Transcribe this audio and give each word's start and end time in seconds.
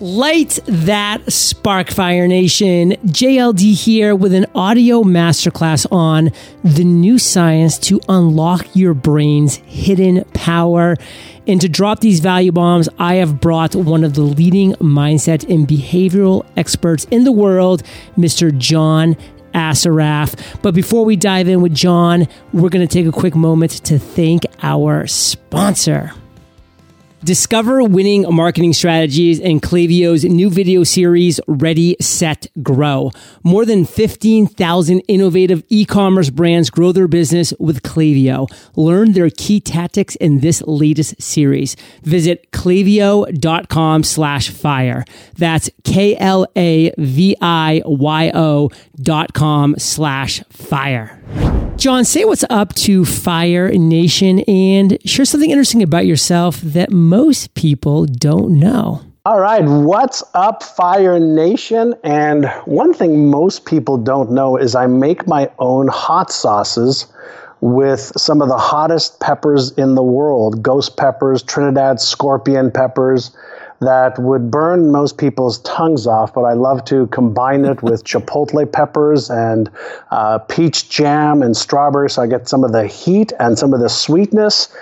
Light 0.00 0.58
that 0.66 1.32
spark, 1.32 1.88
Fire 1.88 2.26
Nation. 2.26 2.94
JLD 3.06 3.74
here 3.74 4.16
with 4.16 4.34
an 4.34 4.44
audio 4.52 5.04
masterclass 5.04 5.86
on 5.92 6.32
the 6.64 6.82
new 6.82 7.16
science 7.16 7.78
to 7.78 8.00
unlock 8.08 8.66
your 8.74 8.92
brain's 8.92 9.54
hidden 9.54 10.24
power. 10.34 10.96
And 11.46 11.60
to 11.60 11.68
drop 11.68 12.00
these 12.00 12.18
value 12.18 12.50
bombs, 12.50 12.88
I 12.98 13.14
have 13.16 13.40
brought 13.40 13.76
one 13.76 14.02
of 14.02 14.14
the 14.14 14.22
leading 14.22 14.72
mindset 14.74 15.48
and 15.48 15.66
behavioral 15.68 16.44
experts 16.56 17.06
in 17.12 17.22
the 17.22 17.32
world, 17.32 17.84
Mr. 18.18 18.56
John 18.56 19.16
Assaraf. 19.54 20.60
But 20.60 20.74
before 20.74 21.04
we 21.04 21.14
dive 21.14 21.46
in 21.46 21.62
with 21.62 21.72
John, 21.72 22.26
we're 22.52 22.68
going 22.68 22.86
to 22.86 22.92
take 22.92 23.06
a 23.06 23.16
quick 23.16 23.36
moment 23.36 23.70
to 23.84 24.00
thank 24.00 24.44
our 24.60 25.06
sponsor. 25.06 26.12
Discover 27.24 27.84
winning 27.84 28.26
marketing 28.30 28.74
strategies 28.74 29.40
in 29.40 29.58
Klaviyo's 29.58 30.24
new 30.26 30.50
video 30.50 30.84
series, 30.84 31.40
Ready, 31.48 31.96
Set, 31.98 32.48
Grow. 32.62 33.12
More 33.42 33.64
than 33.64 33.86
15,000 33.86 35.00
innovative 35.08 35.64
e-commerce 35.70 36.28
brands 36.28 36.68
grow 36.68 36.92
their 36.92 37.08
business 37.08 37.54
with 37.58 37.82
Klaviyo. 37.82 38.46
Learn 38.76 39.12
their 39.12 39.30
key 39.30 39.58
tactics 39.58 40.16
in 40.16 40.40
this 40.40 40.60
latest 40.66 41.22
series. 41.22 41.76
Visit 42.02 42.52
klaviyo.com 42.52 44.02
slash 44.02 44.50
fire. 44.50 45.06
That's 45.38 45.70
K-L-A-V-I-Y-O 45.84 46.20
dot 49.00 49.32
com 49.32 49.74
slash 49.78 50.42
fire. 50.50 51.53
John, 51.76 52.04
say 52.04 52.24
what's 52.24 52.44
up 52.48 52.72
to 52.74 53.04
Fire 53.04 53.70
Nation 53.70 54.40
and 54.40 54.96
share 55.04 55.24
something 55.24 55.50
interesting 55.50 55.82
about 55.82 56.06
yourself 56.06 56.60
that 56.60 56.90
most 56.90 57.54
people 57.54 58.06
don't 58.06 58.58
know. 58.58 59.02
All 59.26 59.40
right, 59.40 59.64
what's 59.64 60.22
up, 60.34 60.62
Fire 60.62 61.18
Nation? 61.18 61.94
And 62.04 62.46
one 62.64 62.94
thing 62.94 63.28
most 63.28 63.64
people 63.66 63.98
don't 63.98 64.30
know 64.30 64.56
is 64.56 64.74
I 64.74 64.86
make 64.86 65.26
my 65.26 65.50
own 65.58 65.88
hot 65.88 66.30
sauces 66.30 67.06
with 67.60 68.12
some 68.16 68.40
of 68.40 68.48
the 68.48 68.58
hottest 68.58 69.20
peppers 69.20 69.72
in 69.72 69.94
the 69.94 70.02
world 70.02 70.62
ghost 70.62 70.96
peppers, 70.96 71.42
Trinidad 71.42 72.00
scorpion 72.00 72.70
peppers 72.70 73.30
that 73.84 74.18
would 74.18 74.50
burn 74.50 74.90
most 74.90 75.18
people's 75.18 75.58
tongues 75.60 76.06
off, 76.06 76.34
but 76.34 76.42
I 76.42 76.52
love 76.54 76.84
to 76.86 77.06
combine 77.08 77.64
it 77.64 77.82
with 77.82 78.04
chipotle 78.10 78.70
peppers 78.70 79.30
and 79.30 79.70
uh, 80.10 80.38
peach 80.38 80.88
jam 80.88 81.42
and 81.42 81.56
strawberry, 81.56 82.10
so 82.10 82.22
I 82.22 82.26
get 82.26 82.48
some 82.48 82.64
of 82.64 82.72
the 82.72 82.86
heat 82.86 83.32
and 83.38 83.58
some 83.58 83.72
of 83.72 83.80
the 83.80 83.88
sweetness. 83.88 84.74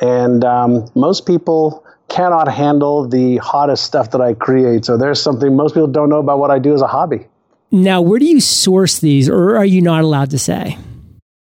And 0.00 0.44
um, 0.44 0.88
most 0.94 1.26
people 1.26 1.84
cannot 2.08 2.52
handle 2.52 3.06
the 3.06 3.36
hottest 3.38 3.84
stuff 3.84 4.10
that 4.10 4.20
I 4.20 4.34
create. 4.34 4.84
So 4.84 4.96
there's 4.96 5.22
something 5.22 5.54
most 5.54 5.74
people 5.74 5.86
don't 5.86 6.08
know 6.08 6.18
about 6.18 6.38
what 6.38 6.50
I 6.50 6.58
do 6.58 6.74
as 6.74 6.82
a 6.82 6.86
hobby. 6.86 7.26
Now, 7.70 8.02
where 8.02 8.18
do 8.18 8.26
you 8.26 8.40
source 8.40 8.98
these, 8.98 9.28
or 9.28 9.56
are 9.56 9.64
you 9.64 9.80
not 9.80 10.02
allowed 10.02 10.30
to 10.30 10.38
say? 10.38 10.76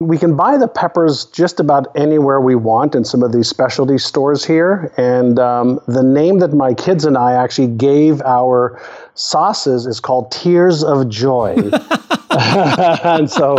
We 0.02 0.18
can 0.18 0.38
buy 0.38 0.58
the 0.58 0.68
peppers 0.70 1.26
just 1.26 1.60
about 1.60 1.88
anywhere 1.96 2.40
we 2.40 2.56
want 2.56 2.96
in 2.96 3.04
some 3.04 3.22
of 3.22 3.34
these 3.34 3.50
specialty 3.50 3.98
stores 3.98 4.46
here. 4.46 4.94
And 4.96 5.38
um, 5.40 5.82
the 5.88 6.04
name 6.04 6.40
that 6.40 6.54
my 6.54 6.74
kids 6.74 7.04
and 7.04 7.18
I 7.18 7.34
actually 7.34 7.68
gave 7.68 8.22
our 8.22 8.82
sauces 9.16 9.86
is 9.86 10.00
called 10.00 10.32
Tears 10.32 10.86
of 10.86 11.10
Joy. 11.10 11.56
and 12.32 13.30
so 13.30 13.58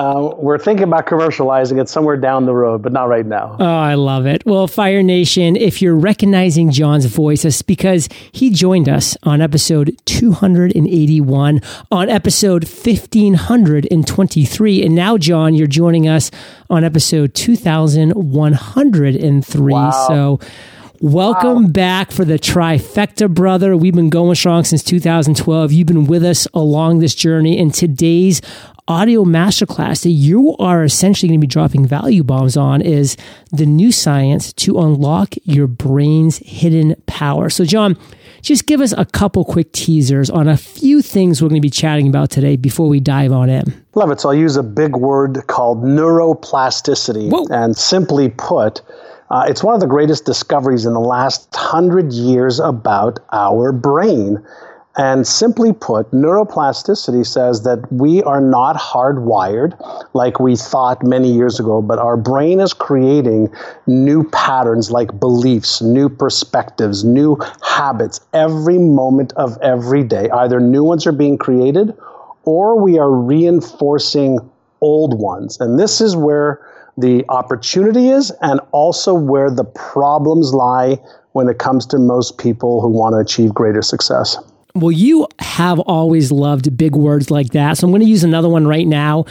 uh, 0.00 0.34
we're 0.38 0.56
thinking 0.56 0.84
about 0.84 1.06
commercializing 1.06 1.78
it 1.78 1.86
somewhere 1.86 2.16
down 2.16 2.46
the 2.46 2.54
road, 2.54 2.80
but 2.80 2.90
not 2.90 3.08
right 3.08 3.26
now. 3.26 3.54
Oh, 3.60 3.66
I 3.66 3.96
love 3.96 4.24
it. 4.24 4.42
Well, 4.46 4.66
Fire 4.66 5.02
Nation, 5.02 5.56
if 5.56 5.82
you're 5.82 5.94
recognizing 5.94 6.70
John's 6.70 7.04
voice, 7.04 7.44
it's 7.44 7.60
because 7.60 8.08
he 8.32 8.48
joined 8.48 8.88
us 8.88 9.14
on 9.24 9.42
episode 9.42 9.94
281, 10.06 11.60
on 11.92 12.08
episode 12.08 12.64
1523. 12.64 14.86
And 14.86 14.94
now, 14.94 15.18
John, 15.18 15.54
you're 15.54 15.66
joining 15.66 16.08
us 16.08 16.30
on 16.70 16.82
episode 16.82 17.34
2103. 17.34 19.72
Wow. 19.72 19.90
So, 20.08 20.40
Welcome 21.02 21.64
wow. 21.64 21.70
back 21.70 22.10
for 22.10 22.26
the 22.26 22.38
trifecta, 22.38 23.32
brother. 23.32 23.74
We've 23.74 23.94
been 23.94 24.10
going 24.10 24.34
strong 24.34 24.64
since 24.64 24.82
2012. 24.82 25.72
You've 25.72 25.86
been 25.86 26.04
with 26.04 26.22
us 26.22 26.46
along 26.52 26.98
this 26.98 27.14
journey. 27.14 27.56
In 27.56 27.70
today's 27.70 28.42
audio 28.86 29.24
masterclass 29.24 30.02
that 30.02 30.10
you 30.10 30.54
are 30.58 30.84
essentially 30.84 31.30
going 31.30 31.40
to 31.40 31.46
be 31.46 31.50
dropping 31.50 31.86
value 31.86 32.22
bombs 32.22 32.54
on 32.54 32.82
is 32.82 33.16
the 33.50 33.64
new 33.64 33.90
science 33.90 34.52
to 34.52 34.78
unlock 34.78 35.32
your 35.44 35.66
brain's 35.66 36.36
hidden 36.36 36.94
power. 37.06 37.48
So, 37.48 37.64
John, 37.64 37.96
just 38.42 38.66
give 38.66 38.82
us 38.82 38.92
a 38.92 39.06
couple 39.06 39.42
quick 39.46 39.72
teasers 39.72 40.28
on 40.28 40.48
a 40.48 40.56
few 40.58 41.00
things 41.00 41.40
we're 41.40 41.48
going 41.48 41.62
to 41.62 41.66
be 41.66 41.70
chatting 41.70 42.08
about 42.08 42.28
today 42.28 42.56
before 42.56 42.90
we 42.90 43.00
dive 43.00 43.32
on 43.32 43.48
in. 43.48 43.64
Love 43.94 44.10
it. 44.10 44.20
So, 44.20 44.28
I'll 44.28 44.34
use 44.34 44.56
a 44.56 44.62
big 44.62 44.94
word 44.94 45.38
called 45.46 45.82
neuroplasticity. 45.82 47.30
Whoa. 47.30 47.46
And 47.48 47.74
simply 47.74 48.28
put, 48.28 48.82
uh, 49.30 49.44
it's 49.48 49.62
one 49.62 49.74
of 49.74 49.80
the 49.80 49.86
greatest 49.86 50.24
discoveries 50.24 50.86
in 50.86 50.92
the 50.92 51.00
last 51.00 51.54
hundred 51.54 52.12
years 52.12 52.58
about 52.58 53.20
our 53.32 53.72
brain. 53.72 54.44
And 54.96 55.24
simply 55.24 55.72
put, 55.72 56.10
neuroplasticity 56.10 57.24
says 57.24 57.62
that 57.62 57.90
we 57.92 58.24
are 58.24 58.40
not 58.40 58.76
hardwired 58.76 59.78
like 60.14 60.40
we 60.40 60.56
thought 60.56 61.04
many 61.04 61.32
years 61.32 61.60
ago, 61.60 61.80
but 61.80 62.00
our 62.00 62.16
brain 62.16 62.58
is 62.58 62.74
creating 62.74 63.54
new 63.86 64.28
patterns 64.30 64.90
like 64.90 65.18
beliefs, 65.20 65.80
new 65.80 66.08
perspectives, 66.08 67.04
new 67.04 67.38
habits 67.62 68.20
every 68.34 68.78
moment 68.78 69.32
of 69.34 69.56
every 69.62 70.02
day. 70.02 70.28
Either 70.30 70.58
new 70.58 70.82
ones 70.82 71.06
are 71.06 71.12
being 71.12 71.38
created 71.38 71.96
or 72.42 72.78
we 72.78 72.98
are 72.98 73.12
reinforcing 73.12 74.40
old 74.80 75.18
ones. 75.18 75.58
And 75.60 75.78
this 75.78 76.00
is 76.00 76.16
where 76.16 76.60
the 76.96 77.24
opportunity 77.28 78.08
is 78.08 78.30
and 78.42 78.60
also 78.72 79.14
where 79.14 79.50
the 79.50 79.64
problems 79.64 80.52
lie 80.52 80.98
when 81.32 81.48
it 81.48 81.58
comes 81.58 81.86
to 81.86 81.98
most 81.98 82.38
people 82.38 82.80
who 82.80 82.88
want 82.88 83.14
to 83.14 83.18
achieve 83.18 83.54
greater 83.54 83.82
success. 83.82 84.36
Well, 84.74 84.92
you 84.92 85.26
have 85.38 85.80
always 85.80 86.30
loved 86.30 86.76
big 86.76 86.94
words 86.94 87.30
like 87.30 87.48
that. 87.50 87.78
So 87.78 87.86
I'm 87.86 87.90
going 87.90 88.02
to 88.02 88.08
use 88.08 88.24
another 88.24 88.48
one 88.48 88.66
right 88.66 88.86
now 88.86 89.24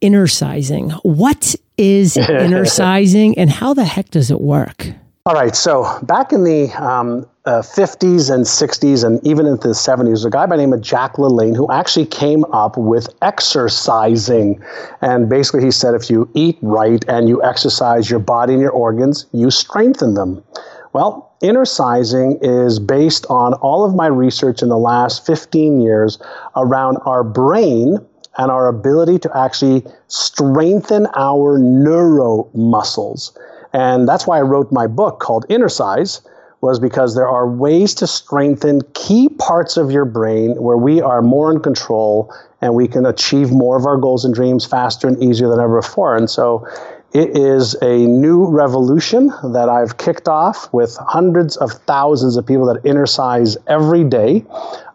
Innercising. 0.00 0.92
What 1.02 1.56
is 1.76 2.14
innercising 2.16 3.34
and 3.36 3.50
how 3.50 3.74
the 3.74 3.84
heck 3.84 4.10
does 4.10 4.30
it 4.30 4.40
work? 4.40 4.92
All 5.26 5.34
right. 5.34 5.56
So 5.56 5.98
back 6.04 6.32
in 6.32 6.44
the 6.44 6.70
um, 6.80 7.26
uh, 7.48 7.62
50s 7.62 8.30
and 8.30 8.44
60s 8.44 9.04
and 9.04 9.26
even 9.26 9.46
into 9.46 9.68
the 9.68 9.74
70s, 9.74 10.26
a 10.26 10.28
guy 10.28 10.44
by 10.44 10.56
the 10.56 10.62
name 10.62 10.74
of 10.74 10.82
Jack 10.82 11.14
LaLanne 11.14 11.56
who 11.56 11.70
actually 11.72 12.04
came 12.04 12.44
up 12.52 12.76
with 12.76 13.08
exercising. 13.22 14.62
And 15.00 15.30
basically, 15.30 15.64
he 15.64 15.70
said 15.70 15.94
if 15.94 16.10
you 16.10 16.28
eat 16.34 16.58
right 16.60 17.02
and 17.08 17.26
you 17.26 17.42
exercise 17.42 18.10
your 18.10 18.20
body 18.20 18.52
and 18.52 18.60
your 18.60 18.72
organs, 18.72 19.24
you 19.32 19.50
strengthen 19.50 20.12
them. 20.12 20.44
Well, 20.92 21.32
innercising 21.42 22.38
is 22.42 22.78
based 22.78 23.24
on 23.30 23.54
all 23.54 23.82
of 23.82 23.94
my 23.94 24.08
research 24.08 24.60
in 24.60 24.68
the 24.68 24.76
last 24.76 25.24
15 25.24 25.80
years 25.80 26.18
around 26.54 26.98
our 27.06 27.24
brain 27.24 27.96
and 28.36 28.50
our 28.50 28.68
ability 28.68 29.20
to 29.20 29.34
actually 29.34 29.86
strengthen 30.08 31.06
our 31.16 31.58
neuromuscles. 31.58 33.34
And 33.72 34.06
that's 34.06 34.26
why 34.26 34.36
I 34.36 34.42
wrote 34.42 34.70
my 34.70 34.86
book 34.86 35.18
called 35.18 35.46
Innercise 35.48 36.20
was 36.60 36.80
because 36.80 37.14
there 37.14 37.28
are 37.28 37.48
ways 37.48 37.94
to 37.94 38.06
strengthen 38.06 38.80
key 38.94 39.28
parts 39.28 39.76
of 39.76 39.90
your 39.90 40.04
brain 40.04 40.60
where 40.60 40.76
we 40.76 41.00
are 41.00 41.22
more 41.22 41.52
in 41.52 41.60
control 41.60 42.34
and 42.60 42.74
we 42.74 42.88
can 42.88 43.06
achieve 43.06 43.50
more 43.50 43.76
of 43.76 43.86
our 43.86 43.96
goals 43.96 44.24
and 44.24 44.34
dreams 44.34 44.64
faster 44.64 45.06
and 45.06 45.22
easier 45.22 45.48
than 45.48 45.60
ever 45.60 45.80
before. 45.80 46.16
And 46.16 46.28
so 46.28 46.66
it 47.12 47.36
is 47.36 47.74
a 47.80 48.06
new 48.06 48.44
revolution 48.46 49.28
that 49.52 49.68
I've 49.68 49.96
kicked 49.96 50.28
off 50.28 50.70
with 50.74 50.96
hundreds 50.96 51.56
of 51.56 51.72
thousands 51.72 52.36
of 52.36 52.46
people 52.46 52.66
that 52.66 52.84
exercise 52.84 53.56
every 53.66 54.04
day 54.04 54.44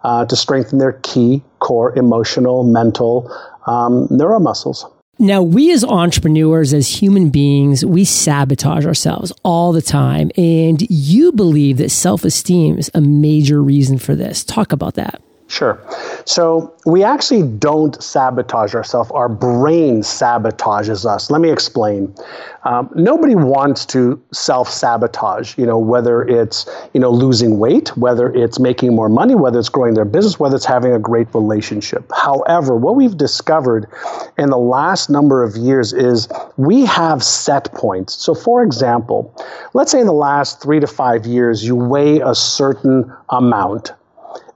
uh, 0.04 0.26
to 0.26 0.36
strengthen 0.36 0.78
their 0.78 1.00
key 1.02 1.42
core 1.60 1.98
emotional, 1.98 2.64
mental 2.64 3.32
um, 3.66 4.08
neuromuscles. 4.10 4.93
Now, 5.20 5.44
we 5.44 5.72
as 5.72 5.84
entrepreneurs, 5.84 6.74
as 6.74 6.88
human 6.88 7.30
beings, 7.30 7.86
we 7.86 8.04
sabotage 8.04 8.86
ourselves 8.86 9.32
all 9.44 9.72
the 9.72 9.82
time. 9.82 10.32
And 10.36 10.82
you 10.90 11.32
believe 11.32 11.78
that 11.78 11.92
self 11.92 12.26
esteem 12.26 12.78
is 12.78 12.90
a 12.94 13.02
major 13.02 13.62
reason 13.62 14.00
for 14.00 14.16
this. 14.16 14.44
Talk 14.44 14.72
about 14.72 14.96
that. 14.96 15.22
Sure. 15.54 15.80
So 16.26 16.74
we 16.88 17.04
actually 17.04 17.44
don't 17.44 18.02
sabotage 18.02 18.74
ourselves. 18.74 19.12
Our 19.12 19.30
brain 19.30 20.02
sabotages 20.02 21.06
us. 21.06 21.30
Let 21.30 21.42
me 21.42 21.52
explain. 21.52 22.12
Um, 22.64 22.90
nobody 22.96 23.36
wants 23.36 23.86
to 23.88 24.20
self-sabotage. 24.32 25.56
You 25.56 25.68
know, 25.68 25.78
whether 25.78 26.24
it's 26.24 26.66
you 26.96 27.00
know 27.00 27.12
losing 27.12 27.60
weight, 27.60 27.96
whether 27.96 28.34
it's 28.34 28.58
making 28.58 28.96
more 28.96 29.10
money, 29.10 29.36
whether 29.36 29.60
it's 29.60 29.70
growing 29.70 29.94
their 29.94 30.06
business, 30.06 30.40
whether 30.40 30.56
it's 30.56 30.66
having 30.66 30.92
a 30.92 30.98
great 30.98 31.32
relationship. 31.36 32.12
However, 32.16 32.76
what 32.76 32.96
we've 32.96 33.16
discovered 33.16 33.86
in 34.40 34.50
the 34.50 34.58
last 34.58 35.12
number 35.12 35.44
of 35.44 35.56
years 35.56 35.94
is 35.94 36.28
we 36.58 36.84
have 36.88 37.24
set 37.24 37.72
points. 37.76 38.16
So, 38.16 38.34
for 38.34 38.64
example, 38.64 39.32
let's 39.76 39.92
say 39.92 40.00
in 40.00 40.08
the 40.08 40.14
last 40.14 40.64
three 40.64 40.80
to 40.80 40.88
five 40.88 41.28
years, 41.28 41.64
you 41.64 41.76
weigh 41.76 42.22
a 42.22 42.34
certain 42.34 43.14
amount 43.30 43.92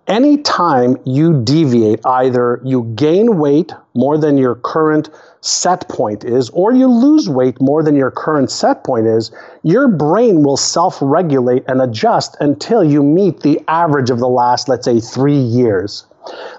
anytime 0.08 0.98
you 1.06 1.42
deviate, 1.44 2.06
either 2.06 2.62
you 2.64 2.92
gain 2.96 3.38
weight 3.38 3.74
more 3.94 4.18
than 4.18 4.38
your 4.38 4.56
current 4.56 5.10
set 5.42 5.88
point 5.90 6.24
is, 6.24 6.50
or 6.52 6.74
you 6.74 6.88
lose 6.88 7.30
weight 7.30 7.60
more 7.62 7.84
than 7.84 7.96
your 7.96 8.12
current 8.12 8.50
set 8.52 8.84
point 8.84 9.06
is, 9.06 9.32
your 9.64 9.88
brain 9.88 10.44
will 10.44 10.58
self 10.58 10.98
regulate 11.02 11.64
and 11.68 11.82
adjust 11.82 12.36
until 12.40 12.84
you 12.84 13.04
meet 13.04 13.42
the 13.42 13.60
average 13.68 14.10
of 14.10 14.20
the 14.20 14.28
last, 14.28 14.68
let's 14.68 14.86
say, 14.86 15.00
three 15.00 15.38
years. 15.38 16.06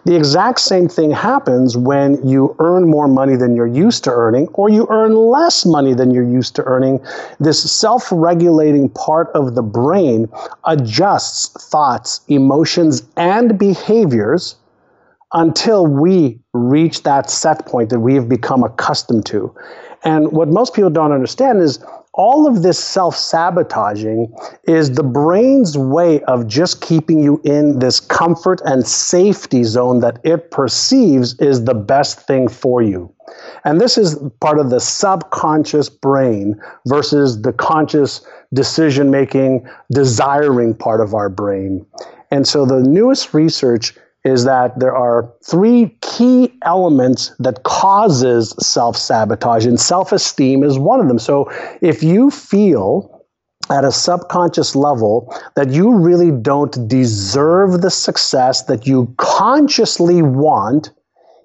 The 0.04 0.16
exact 0.16 0.60
same 0.60 0.88
thing 0.88 1.10
happens 1.10 1.76
when 1.76 2.26
you 2.26 2.54
earn 2.58 2.88
more 2.88 3.08
money 3.08 3.36
than 3.36 3.54
you're 3.54 3.66
used 3.66 4.04
to 4.04 4.12
earning, 4.12 4.48
or 4.54 4.68
you 4.68 4.86
earn 4.90 5.14
less 5.14 5.66
money 5.66 5.94
than 5.94 6.10
you're 6.10 6.22
used 6.28 6.54
to 6.56 6.64
earning. 6.64 7.00
This 7.40 7.70
self 7.70 8.08
regulating 8.10 8.88
part 8.90 9.28
of 9.34 9.54
the 9.54 9.62
brain 9.62 10.28
adjusts 10.64 11.48
thoughts, 11.68 12.20
emotions, 12.28 13.02
and 13.16 13.58
behaviors 13.58 14.56
until 15.32 15.86
we 15.86 16.40
reach 16.54 17.02
that 17.02 17.28
set 17.28 17.66
point 17.66 17.90
that 17.90 18.00
we 18.00 18.14
have 18.14 18.28
become 18.28 18.62
accustomed 18.62 19.26
to. 19.26 19.54
And 20.04 20.32
what 20.32 20.48
most 20.48 20.74
people 20.74 20.90
don't 20.90 21.12
understand 21.12 21.60
is 21.60 21.84
all 22.14 22.46
of 22.46 22.62
this 22.62 22.78
self 22.82 23.16
sabotaging 23.16 24.34
is 24.64 24.92
the 24.92 25.02
brain's 25.02 25.76
way 25.78 26.20
of 26.22 26.46
just 26.46 26.80
keeping 26.80 27.22
you 27.22 27.40
in 27.44 27.78
this 27.78 28.00
comfort 28.00 28.60
and 28.64 28.86
safety 28.86 29.62
zone 29.62 30.00
that 30.00 30.18
it 30.24 30.50
perceives 30.50 31.38
is 31.38 31.64
the 31.64 31.74
best 31.74 32.20
thing 32.26 32.48
for 32.48 32.82
you. 32.82 33.12
And 33.64 33.80
this 33.80 33.98
is 33.98 34.18
part 34.40 34.58
of 34.58 34.70
the 34.70 34.80
subconscious 34.80 35.88
brain 35.88 36.60
versus 36.86 37.42
the 37.42 37.52
conscious 37.52 38.26
decision 38.54 39.10
making, 39.10 39.68
desiring 39.92 40.74
part 40.74 41.00
of 41.00 41.14
our 41.14 41.28
brain. 41.28 41.84
And 42.30 42.46
so 42.46 42.64
the 42.64 42.80
newest 42.80 43.34
research 43.34 43.94
is 44.28 44.44
that 44.44 44.78
there 44.78 44.94
are 44.94 45.32
three 45.44 45.96
key 46.02 46.52
elements 46.62 47.34
that 47.38 47.62
causes 47.64 48.54
self-sabotage 48.60 49.66
and 49.66 49.80
self-esteem 49.80 50.62
is 50.62 50.78
one 50.78 51.00
of 51.00 51.08
them. 51.08 51.18
So 51.18 51.50
if 51.80 52.02
you 52.02 52.30
feel 52.30 53.24
at 53.70 53.84
a 53.84 53.92
subconscious 53.92 54.76
level 54.76 55.34
that 55.56 55.70
you 55.70 55.94
really 55.94 56.30
don't 56.30 56.88
deserve 56.88 57.82
the 57.82 57.90
success 57.90 58.64
that 58.64 58.86
you 58.86 59.12
consciously 59.16 60.22
want, 60.22 60.90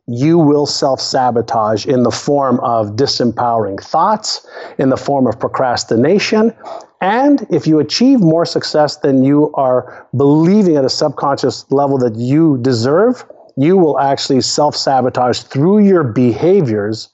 you 0.08 0.38
will 0.38 0.66
self 0.66 1.00
sabotage 1.00 1.86
in 1.86 2.04
the 2.04 2.12
form 2.12 2.60
of 2.60 2.96
disempowering 2.96 3.82
thoughts, 3.82 4.46
in 4.78 4.90
the 4.90 4.98
form 4.98 5.28
of 5.28 5.40
procrastination. 5.40 6.54
And 7.00 7.46
if 7.50 7.68
you 7.68 7.80
achieve 7.80 8.20
more 8.20 8.46
success 8.46 8.98
than 8.98 9.24
you 9.24 9.52
are 9.56 10.08
believing 10.16 10.78
at 10.78 10.86
a 10.86 10.90
subconscious 10.90 11.70
level 11.72 11.98
that 12.00 12.16
you 12.16 12.58
deserve, 12.62 13.26
you 13.56 13.78
will 13.78 14.00
actually 14.00 14.42
self 14.42 14.76
sabotage 14.76 15.42
through 15.42 15.80
your 15.80 16.04
behaviors 16.04 17.10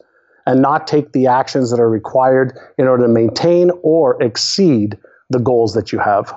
and 0.45 0.62
not 0.62 0.88
take 0.88 1.12
the 1.12 1.27
actions 1.27 1.69
that 1.69 1.80
are 1.80 1.89
required 1.89 2.57
in 2.77 2.88
order 2.88 3.03
to 3.03 3.09
maintain 3.09 3.69
or 3.83 4.21
exceed 4.21 4.97
the 5.30 5.39
goals 5.39 5.74
that 5.74 5.92
you 5.92 6.00
have. 6.00 6.33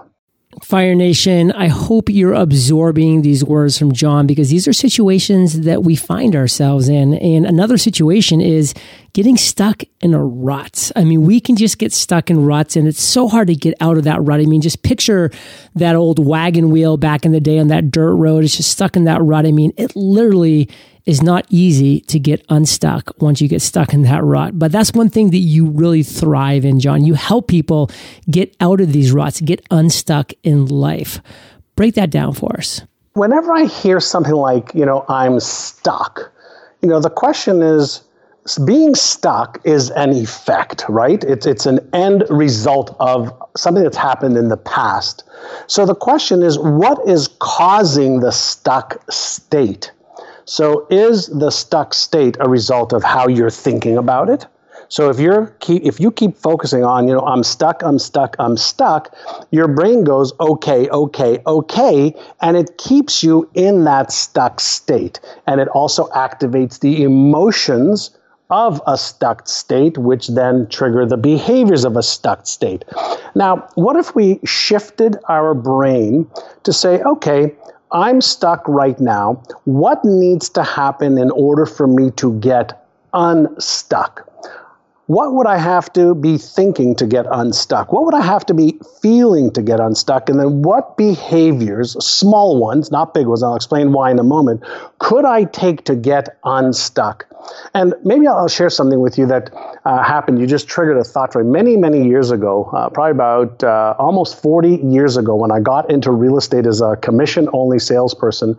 Fire 0.60 0.94
Nation, 0.94 1.50
I 1.52 1.68
hope 1.68 2.10
you're 2.10 2.34
absorbing 2.34 3.22
these 3.22 3.42
words 3.42 3.78
from 3.78 3.92
John 3.92 4.26
because 4.26 4.50
these 4.50 4.68
are 4.68 4.72
situations 4.74 5.62
that 5.62 5.82
we 5.82 5.96
find 5.96 6.36
ourselves 6.36 6.90
in. 6.90 7.14
And 7.14 7.46
another 7.46 7.78
situation 7.78 8.42
is 8.42 8.74
getting 9.14 9.38
stuck 9.38 9.82
in 10.02 10.12
a 10.12 10.22
rut. 10.22 10.92
I 10.94 11.04
mean, 11.04 11.22
we 11.22 11.40
can 11.40 11.56
just 11.56 11.78
get 11.78 11.90
stuck 11.90 12.30
in 12.30 12.44
ruts 12.44 12.76
and 12.76 12.86
it's 12.86 13.02
so 13.02 13.28
hard 13.28 13.48
to 13.48 13.54
get 13.54 13.74
out 13.80 13.96
of 13.96 14.04
that 14.04 14.22
rut. 14.22 14.40
I 14.40 14.44
mean, 14.44 14.60
just 14.60 14.82
picture 14.82 15.30
that 15.74 15.96
old 15.96 16.18
wagon 16.24 16.70
wheel 16.70 16.98
back 16.98 17.24
in 17.24 17.32
the 17.32 17.40
day 17.40 17.58
on 17.58 17.68
that 17.68 17.90
dirt 17.90 18.14
road. 18.14 18.44
It's 18.44 18.56
just 18.56 18.70
stuck 18.70 18.94
in 18.94 19.04
that 19.04 19.22
rut. 19.22 19.46
I 19.46 19.52
mean, 19.52 19.72
it 19.78 19.96
literally 19.96 20.68
is 21.06 21.22
not 21.22 21.46
easy 21.48 22.00
to 22.00 22.18
get 22.18 22.44
unstuck 22.48 23.10
once 23.20 23.40
you 23.40 23.48
get 23.48 23.62
stuck 23.62 23.92
in 23.92 24.02
that 24.02 24.22
rut. 24.22 24.58
But 24.58 24.72
that's 24.72 24.92
one 24.92 25.08
thing 25.08 25.30
that 25.30 25.38
you 25.38 25.66
really 25.66 26.02
thrive 26.02 26.64
in, 26.64 26.80
John. 26.80 27.04
You 27.04 27.14
help 27.14 27.48
people 27.48 27.90
get 28.30 28.54
out 28.60 28.80
of 28.80 28.92
these 28.92 29.12
ruts, 29.12 29.40
get 29.40 29.64
unstuck 29.70 30.32
in 30.42 30.66
life. 30.66 31.20
Break 31.76 31.94
that 31.94 32.10
down 32.10 32.34
for 32.34 32.56
us. 32.56 32.82
Whenever 33.14 33.52
I 33.52 33.64
hear 33.64 34.00
something 34.00 34.34
like, 34.34 34.74
you 34.74 34.86
know, 34.86 35.04
I'm 35.08 35.40
stuck, 35.40 36.32
you 36.80 36.88
know, 36.88 37.00
the 37.00 37.10
question 37.10 37.62
is, 37.62 38.02
being 38.64 38.94
stuck 38.96 39.60
is 39.64 39.90
an 39.90 40.10
effect, 40.10 40.84
right? 40.88 41.22
It's, 41.22 41.46
it's 41.46 41.64
an 41.64 41.78
end 41.92 42.24
result 42.28 42.96
of 42.98 43.32
something 43.56 43.84
that's 43.84 43.96
happened 43.96 44.36
in 44.36 44.48
the 44.48 44.56
past. 44.56 45.22
So 45.68 45.86
the 45.86 45.94
question 45.94 46.42
is, 46.42 46.58
what 46.58 46.98
is 47.08 47.28
causing 47.38 48.18
the 48.20 48.32
stuck 48.32 49.00
state? 49.10 49.92
So 50.44 50.86
is 50.90 51.28
the 51.28 51.50
stuck 51.50 51.94
state 51.94 52.36
a 52.40 52.48
result 52.48 52.92
of 52.92 53.02
how 53.02 53.28
you're 53.28 53.50
thinking 53.50 53.96
about 53.96 54.28
it? 54.28 54.46
So 54.88 55.08
if 55.08 55.18
you're 55.18 55.46
keep, 55.60 55.84
if 55.84 56.00
you 56.00 56.10
keep 56.10 56.36
focusing 56.36 56.84
on, 56.84 57.08
you 57.08 57.14
know, 57.14 57.22
I'm 57.22 57.42
stuck, 57.42 57.82
I'm 57.82 57.98
stuck, 57.98 58.36
I'm 58.38 58.58
stuck, 58.58 59.14
your 59.50 59.66
brain 59.66 60.04
goes, 60.04 60.34
okay, 60.38 60.86
okay, 60.90 61.38
okay, 61.46 62.14
and 62.42 62.58
it 62.58 62.76
keeps 62.76 63.22
you 63.22 63.48
in 63.54 63.84
that 63.84 64.12
stuck 64.12 64.60
state. 64.60 65.18
And 65.46 65.62
it 65.62 65.68
also 65.68 66.08
activates 66.08 66.80
the 66.80 67.04
emotions 67.04 68.10
of 68.50 68.82
a 68.86 68.98
stuck 68.98 69.48
state, 69.48 69.96
which 69.96 70.28
then 70.28 70.68
trigger 70.68 71.06
the 71.06 71.16
behaviors 71.16 71.86
of 71.86 71.96
a 71.96 72.02
stuck 72.02 72.46
state. 72.46 72.84
Now, 73.34 73.66
what 73.76 73.96
if 73.96 74.14
we 74.14 74.40
shifted 74.44 75.16
our 75.30 75.54
brain 75.54 76.30
to 76.64 76.72
say, 76.72 77.00
okay, 77.00 77.54
I'm 77.92 78.20
stuck 78.20 78.66
right 78.66 78.98
now. 78.98 79.42
What 79.64 80.04
needs 80.04 80.48
to 80.50 80.62
happen 80.62 81.18
in 81.18 81.30
order 81.30 81.66
for 81.66 81.86
me 81.86 82.10
to 82.12 82.38
get 82.40 82.86
unstuck? 83.12 84.31
What 85.12 85.34
would 85.34 85.46
I 85.46 85.58
have 85.58 85.92
to 85.92 86.14
be 86.14 86.38
thinking 86.38 86.94
to 86.96 87.06
get 87.06 87.26
unstuck? 87.30 87.92
What 87.92 88.06
would 88.06 88.14
I 88.14 88.22
have 88.22 88.46
to 88.46 88.54
be 88.54 88.80
feeling 89.02 89.52
to 89.52 89.60
get 89.60 89.78
unstuck? 89.78 90.30
And 90.30 90.40
then 90.40 90.62
what 90.62 90.96
behaviors, 90.96 92.02
small 92.02 92.58
ones, 92.58 92.90
not 92.90 93.12
big 93.12 93.26
ones, 93.26 93.42
I'll 93.42 93.54
explain 93.54 93.92
why 93.92 94.10
in 94.10 94.18
a 94.18 94.24
moment, 94.24 94.64
could 95.00 95.26
I 95.26 95.44
take 95.44 95.84
to 95.84 95.96
get 95.96 96.38
unstuck? 96.44 97.26
And 97.74 97.92
maybe 98.04 98.26
I'll 98.26 98.48
share 98.48 98.70
something 98.70 99.00
with 99.00 99.18
you 99.18 99.26
that 99.26 99.50
uh, 99.84 100.02
happened. 100.02 100.40
You 100.40 100.46
just 100.46 100.66
triggered 100.66 100.96
a 100.96 101.04
thought 101.04 101.30
for 101.34 101.44
me 101.44 101.50
many, 101.50 101.76
many 101.76 102.06
years 102.06 102.30
ago, 102.30 102.70
uh, 102.72 102.88
probably 102.88 103.10
about 103.10 103.62
uh, 103.62 103.94
almost 103.98 104.40
40 104.40 104.76
years 104.76 105.18
ago, 105.18 105.34
when 105.34 105.50
I 105.50 105.60
got 105.60 105.90
into 105.90 106.10
real 106.10 106.38
estate 106.38 106.64
as 106.64 106.80
a 106.80 106.96
commission 106.96 107.50
only 107.52 107.78
salesperson. 107.78 108.56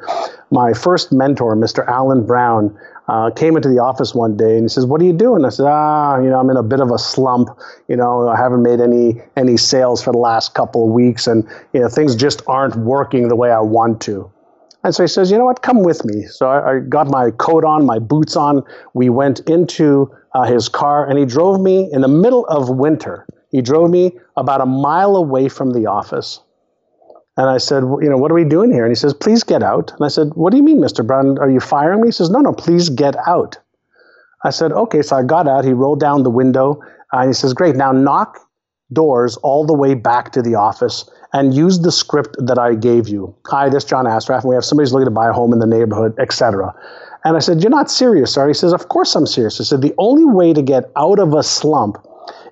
My 0.52 0.74
first 0.74 1.12
mentor, 1.12 1.56
Mr. 1.56 1.88
Alan 1.88 2.28
Brown, 2.28 2.78
uh, 3.08 3.32
came 3.32 3.56
into 3.56 3.70
the 3.70 3.80
office 3.80 4.16
one 4.16 4.38
day 4.38 4.56
and 4.56 4.64
he 4.64 4.70
says, 4.70 4.86
"What 4.86 5.02
are 5.02 5.06
you 5.06 5.14
doing?" 5.14 5.46
I 5.46 5.50
said, 5.50 5.66
"Ah, 5.68 6.20
you 6.20 6.30
know, 6.30 6.40
I'm 6.40 6.50
in 6.50 6.58
a 6.58 6.64
bit 6.64 6.80
of 6.80 6.92
a 6.92 6.98
slump. 6.98 7.50
You 7.88 7.96
know, 7.96 8.28
I 8.28 8.38
haven't 8.38 8.64
made 8.64 8.80
any 8.80 9.22
any 9.36 9.58
sales 9.58 10.02
for 10.04 10.12
the 10.12 10.20
last 10.20 10.54
couple 10.54 10.86
of 10.86 10.92
weeks, 10.92 11.28
and 11.28 11.48
you 11.74 11.82
know, 11.82 11.90
things 11.90 12.16
just 12.16 12.42
aren't 12.48 12.76
working 12.78 13.28
the 13.28 13.36
way 13.36 13.52
I 13.52 13.60
want 13.60 14.02
to." 14.02 14.30
And 14.84 14.94
so 14.94 15.04
he 15.04 15.08
says, 15.08 15.32
you 15.32 15.38
know 15.38 15.46
what, 15.46 15.62
come 15.62 15.84
with 15.84 16.04
me. 16.04 16.24
So 16.26 16.50
I, 16.50 16.76
I 16.76 16.80
got 16.80 17.08
my 17.08 17.32
coat 17.32 17.64
on, 17.64 17.86
my 17.86 18.00
boots 18.00 18.36
on. 18.36 18.64
We 18.94 19.10
went 19.10 19.40
into 19.50 20.14
uh, 20.34 20.44
his 20.44 20.68
car 20.68 21.10
and 21.10 21.18
he 21.18 21.26
drove 21.26 21.62
me 21.62 21.90
in 21.92 22.02
the 22.02 22.10
middle 22.10 22.46
of 22.48 22.70
winter. 22.70 23.26
He 23.52 23.62
drove 23.62 23.90
me 23.90 24.12
about 24.36 24.60
a 24.62 24.66
mile 24.66 25.16
away 25.16 25.48
from 25.48 25.72
the 25.72 25.86
office. 25.86 26.42
And 27.36 27.50
I 27.50 27.58
said, 27.58 27.84
you 28.02 28.10
know, 28.10 28.18
what 28.18 28.32
are 28.32 28.36
we 28.36 28.44
doing 28.44 28.72
here? 28.72 28.84
And 28.84 28.92
he 28.92 28.96
says, 28.96 29.14
please 29.14 29.44
get 29.44 29.64
out. 29.64 29.92
And 29.92 30.06
I 30.06 30.08
said, 30.08 30.30
what 30.36 30.52
do 30.52 30.58
you 30.58 30.64
mean, 30.64 30.80
Mr. 30.80 31.06
Brown? 31.06 31.40
Are 31.40 31.50
you 31.50 31.60
firing 31.60 32.02
me? 32.02 32.10
He 32.10 32.12
says, 32.12 32.30
no, 32.30 32.40
no, 32.40 32.54
please 32.54 32.90
get 32.90 33.16
out. 33.28 33.58
I 34.44 34.52
said, 34.52 34.72
okay. 34.72 35.02
So 35.02 35.16
I 35.16 35.24
got 35.24 35.48
out. 35.48 35.66
He 35.66 35.74
rolled 35.74 36.00
down 36.00 36.24
the 36.24 36.30
window 36.30 36.80
uh, 37.12 37.20
and 37.20 37.30
he 37.30 37.34
says, 37.34 37.54
great. 37.54 37.76
Now 37.76 37.92
knock 37.92 38.40
doors 38.92 39.38
all 39.38 39.66
the 39.66 39.74
way 39.74 39.96
back 39.96 40.32
to 40.34 40.42
the 40.42 40.56
office 40.56 41.10
and 41.34 41.54
use 41.54 41.80
the 41.80 41.92
script 41.92 42.36
that 42.38 42.60
I 42.60 42.76
gave 42.76 43.10
you. 43.10 43.36
Hi, 43.48 43.70
this 43.70 43.84
is 43.84 43.90
John 43.90 44.06
Assaraf, 44.06 44.42
and 44.42 44.50
we 44.50 44.56
have 44.56 44.64
somebody's 44.64 44.94
looking 44.94 45.08
to 45.08 45.12
buy 45.12 45.30
a 45.30 45.34
home 45.34 45.52
in 45.52 45.60
the 45.60 45.66
neighborhood, 45.66 46.14
etc. 46.20 46.74
And 47.24 47.36
I 47.36 47.40
said, 47.40 47.62
You're 47.62 47.72
not 47.72 47.90
serious, 47.90 48.32
sir. 48.34 48.48
He 48.48 48.54
says, 48.54 48.74
Of 48.74 48.90
course 48.90 49.16
I'm 49.16 49.26
serious. 49.26 49.60
I 49.60 49.64
said, 49.64 49.82
The 49.82 49.96
only 49.98 50.26
way 50.26 50.54
to 50.54 50.62
get 50.62 50.92
out 50.96 51.18
of 51.18 51.34
a 51.34 51.42
slump 51.42 51.98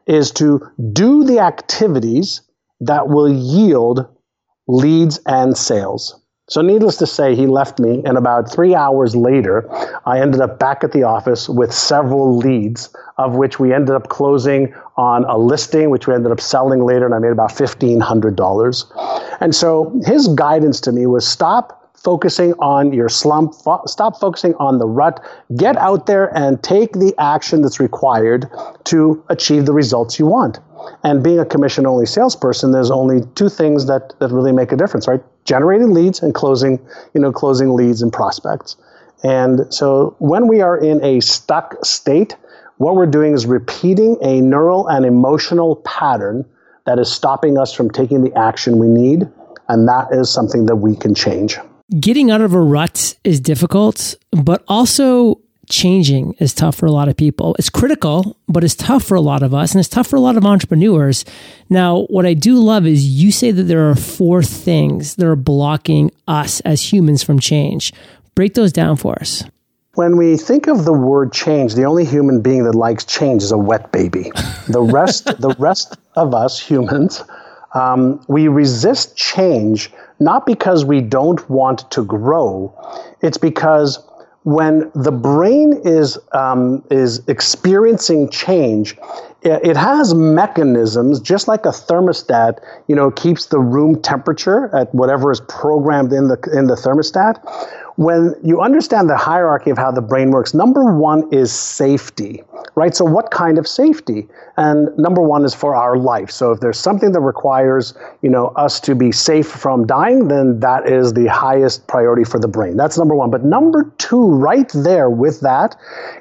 is 0.07 0.31
to 0.31 0.67
do 0.93 1.23
the 1.23 1.39
activities 1.39 2.41
that 2.79 3.09
will 3.09 3.31
yield 3.31 4.07
leads 4.71 5.19
and 5.25 5.57
sales. 5.57 6.15
So, 6.49 6.61
needless 6.61 6.97
to 6.97 7.07
say, 7.07 7.33
he 7.33 7.47
left 7.47 7.79
me, 7.79 8.01
and 8.03 8.17
about 8.17 8.51
three 8.51 8.75
hours 8.75 9.15
later, 9.15 9.69
I 10.05 10.19
ended 10.19 10.41
up 10.41 10.59
back 10.59 10.83
at 10.83 10.91
the 10.91 11.03
office 11.03 11.47
with 11.47 11.71
several 11.71 12.35
leads, 12.35 12.93
of 13.17 13.35
which 13.35 13.57
we 13.57 13.73
ended 13.73 13.95
up 13.95 14.09
closing 14.09 14.73
on 14.97 15.23
a 15.25 15.37
listing, 15.37 15.91
which 15.91 16.07
we 16.07 16.13
ended 16.13 16.31
up 16.31 16.41
selling 16.41 16.83
later, 16.83 17.05
and 17.05 17.15
I 17.15 17.19
made 17.19 17.31
about 17.31 17.51
$1,500. 17.51 19.37
And 19.39 19.55
so, 19.55 19.97
his 20.05 20.27
guidance 20.29 20.81
to 20.81 20.91
me 20.91 21.05
was 21.05 21.25
stop 21.25 21.80
focusing 22.03 22.53
on 22.53 22.93
your 22.93 23.09
slump, 23.09 23.53
fo- 23.55 23.85
stop 23.85 24.19
focusing 24.19 24.53
on 24.55 24.77
the 24.77 24.87
rut, 24.87 25.23
get 25.55 25.77
out 25.77 26.05
there 26.05 26.35
and 26.37 26.61
take 26.63 26.93
the 26.93 27.13
action 27.17 27.61
that's 27.61 27.79
required 27.79 28.49
to 28.85 29.23
achieve 29.29 29.65
the 29.65 29.73
results 29.73 30.19
you 30.19 30.25
want. 30.25 30.59
And 31.03 31.23
being 31.23 31.39
a 31.39 31.45
commission 31.45 31.85
only 31.85 32.05
salesperson, 32.05 32.71
there's 32.71 32.91
only 32.91 33.21
two 33.35 33.49
things 33.49 33.85
that, 33.85 34.13
that 34.19 34.31
really 34.31 34.51
make 34.51 34.71
a 34.71 34.75
difference, 34.75 35.07
right? 35.07 35.21
generating 35.45 35.93
leads 35.93 36.21
and 36.21 36.33
closing, 36.33 36.79
you 37.13 37.21
know, 37.21 37.31
closing 37.31 37.73
leads 37.73 38.01
and 38.01 38.11
prospects. 38.11 38.75
And 39.23 39.71
so 39.73 40.15
when 40.19 40.47
we 40.47 40.61
are 40.61 40.77
in 40.77 41.03
a 41.03 41.19
stuck 41.19 41.83
state, 41.85 42.35
what 42.77 42.95
we're 42.95 43.05
doing 43.05 43.33
is 43.33 43.45
repeating 43.45 44.17
a 44.21 44.41
neural 44.41 44.87
and 44.87 45.05
emotional 45.05 45.77
pattern 45.77 46.45
that 46.85 46.97
is 46.97 47.11
stopping 47.11 47.57
us 47.57 47.73
from 47.73 47.91
taking 47.91 48.23
the 48.23 48.35
action 48.35 48.79
we 48.79 48.87
need. 48.87 49.27
And 49.67 49.87
that 49.87 50.07
is 50.11 50.29
something 50.31 50.65
that 50.65 50.77
we 50.77 50.95
can 50.95 51.13
change. 51.13 51.57
Getting 51.99 52.31
out 52.31 52.39
of 52.39 52.53
a 52.53 52.61
rut 52.61 53.17
is 53.25 53.41
difficult, 53.41 54.15
but 54.31 54.63
also 54.69 55.41
changing 55.69 56.35
is 56.39 56.53
tough 56.53 56.75
for 56.75 56.85
a 56.85 56.91
lot 56.91 57.09
of 57.09 57.17
people. 57.17 57.53
It's 57.59 57.69
critical, 57.69 58.37
but 58.47 58.63
it's 58.63 58.75
tough 58.75 59.03
for 59.03 59.15
a 59.15 59.21
lot 59.21 59.43
of 59.43 59.53
us 59.53 59.73
and 59.73 59.79
it's 59.79 59.89
tough 59.89 60.07
for 60.07 60.15
a 60.15 60.21
lot 60.21 60.37
of 60.37 60.45
entrepreneurs. 60.45 61.25
Now, 61.69 62.03
what 62.03 62.25
I 62.25 62.33
do 62.33 62.55
love 62.59 62.85
is 62.85 63.05
you 63.05 63.29
say 63.29 63.51
that 63.51 63.63
there 63.63 63.89
are 63.89 63.95
four 63.95 64.41
things 64.41 65.15
that 65.15 65.25
are 65.25 65.35
blocking 65.35 66.11
us 66.29 66.61
as 66.61 66.93
humans 66.93 67.23
from 67.23 67.39
change. 67.39 67.91
Break 68.35 68.53
those 68.53 68.71
down 68.71 68.95
for 68.95 69.19
us. 69.19 69.43
When 69.95 70.15
we 70.15 70.37
think 70.37 70.67
of 70.67 70.85
the 70.85 70.93
word 70.93 71.33
change, 71.33 71.73
the 71.73 71.83
only 71.83 72.05
human 72.05 72.39
being 72.39 72.63
that 72.63 72.75
likes 72.75 73.03
change 73.03 73.43
is 73.43 73.51
a 73.51 73.57
wet 73.57 73.91
baby. 73.91 74.31
The 74.69 74.81
rest, 74.81 75.25
the 75.41 75.53
rest 75.59 75.97
of 76.15 76.33
us 76.33 76.57
humans, 76.57 77.21
um, 77.73 78.23
we 78.29 78.47
resist 78.47 79.17
change 79.17 79.91
not 80.21 80.45
because 80.45 80.85
we 80.85 81.01
don't 81.01 81.47
want 81.49 81.89
to 81.91 82.05
grow. 82.05 82.73
It's 83.21 83.37
because 83.37 83.99
when 84.43 84.91
the 84.95 85.11
brain 85.11 85.79
is 85.83 86.17
um, 86.31 86.83
is 86.89 87.27
experiencing 87.27 88.29
change, 88.29 88.97
it 89.41 89.75
has 89.75 90.13
mechanisms 90.13 91.19
just 91.19 91.47
like 91.47 91.65
a 91.65 91.69
thermostat. 91.69 92.59
You 92.87 92.95
know, 92.95 93.11
keeps 93.11 93.47
the 93.47 93.59
room 93.59 94.01
temperature 94.01 94.73
at 94.75 94.93
whatever 94.95 95.31
is 95.31 95.41
programmed 95.41 96.13
in 96.13 96.27
the 96.27 96.37
in 96.53 96.67
the 96.67 96.75
thermostat 96.75 97.41
when 97.95 98.35
you 98.43 98.61
understand 98.61 99.09
the 99.09 99.17
hierarchy 99.17 99.69
of 99.69 99.77
how 99.77 99.91
the 99.91 100.01
brain 100.01 100.31
works, 100.31 100.53
number 100.53 100.93
one 100.93 101.31
is 101.31 101.51
safety, 101.51 102.43
right? 102.75 102.95
So, 102.95 103.05
what 103.05 103.31
kind 103.31 103.57
of 103.57 103.67
safety? 103.67 104.27
And 104.57 104.95
number 104.97 105.21
one 105.21 105.45
is 105.45 105.53
for 105.53 105.75
our 105.75 105.97
life. 105.97 106.31
So, 106.31 106.51
if 106.51 106.59
there's 106.59 106.79
something 106.79 107.11
that 107.11 107.19
requires, 107.19 107.93
you 108.21 108.29
know, 108.29 108.47
us 108.55 108.79
to 108.81 108.95
be 108.95 109.11
safe 109.11 109.47
from 109.47 109.85
dying, 109.85 110.27
then 110.27 110.59
that 110.61 110.87
is 110.87 111.13
the 111.13 111.27
highest 111.27 111.87
priority 111.87 112.23
for 112.23 112.39
the 112.39 112.47
brain. 112.47 112.77
That's 112.77 112.97
number 112.97 113.15
one. 113.15 113.29
But 113.29 113.43
number 113.43 113.91
two, 113.97 114.27
right 114.27 114.71
there 114.73 115.09
with 115.09 115.41
that, 115.41 115.75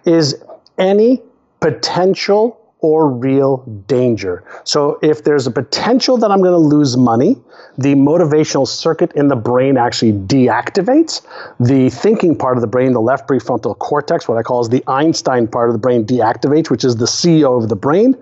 is 0.04 0.42
any 0.78 1.22
potential 1.60 2.59
or 2.82 3.10
real 3.10 3.58
danger. 3.86 4.42
So 4.64 4.98
if 5.02 5.24
there's 5.24 5.46
a 5.46 5.50
potential 5.50 6.16
that 6.18 6.30
I'm 6.30 6.40
going 6.40 6.52
to 6.52 6.56
lose 6.56 6.96
money, 6.96 7.36
the 7.76 7.94
motivational 7.94 8.66
circuit 8.66 9.12
in 9.12 9.28
the 9.28 9.36
brain 9.36 9.76
actually 9.76 10.12
deactivates. 10.12 11.22
The 11.58 11.90
thinking 11.90 12.36
part 12.36 12.56
of 12.56 12.60
the 12.60 12.66
brain, 12.66 12.92
the 12.92 13.00
left 13.00 13.28
prefrontal 13.28 13.78
cortex, 13.78 14.28
what 14.28 14.38
I 14.38 14.42
call 14.42 14.60
is 14.60 14.68
the 14.68 14.82
Einstein 14.86 15.46
part 15.46 15.68
of 15.68 15.74
the 15.74 15.78
brain, 15.78 16.04
deactivates, 16.04 16.70
which 16.70 16.84
is 16.84 16.96
the 16.96 17.06
CEO 17.06 17.62
of 17.62 17.68
the 17.68 17.76
brain. 17.76 18.16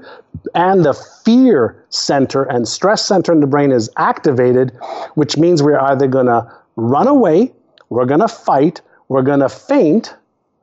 And 0.54 0.84
the 0.84 0.94
fear 1.24 1.84
center 1.90 2.44
and 2.44 2.68
stress 2.68 3.04
center 3.04 3.32
in 3.32 3.40
the 3.40 3.46
brain 3.46 3.72
is 3.72 3.90
activated, 3.96 4.72
which 5.14 5.36
means 5.36 5.62
we're 5.62 5.80
either 5.80 6.06
going 6.06 6.26
to 6.26 6.50
run 6.76 7.06
away, 7.08 7.52
we're 7.88 8.06
going 8.06 8.20
to 8.20 8.28
fight, 8.28 8.80
we're 9.08 9.22
going 9.22 9.40
to 9.40 9.48
faint. 9.48 10.14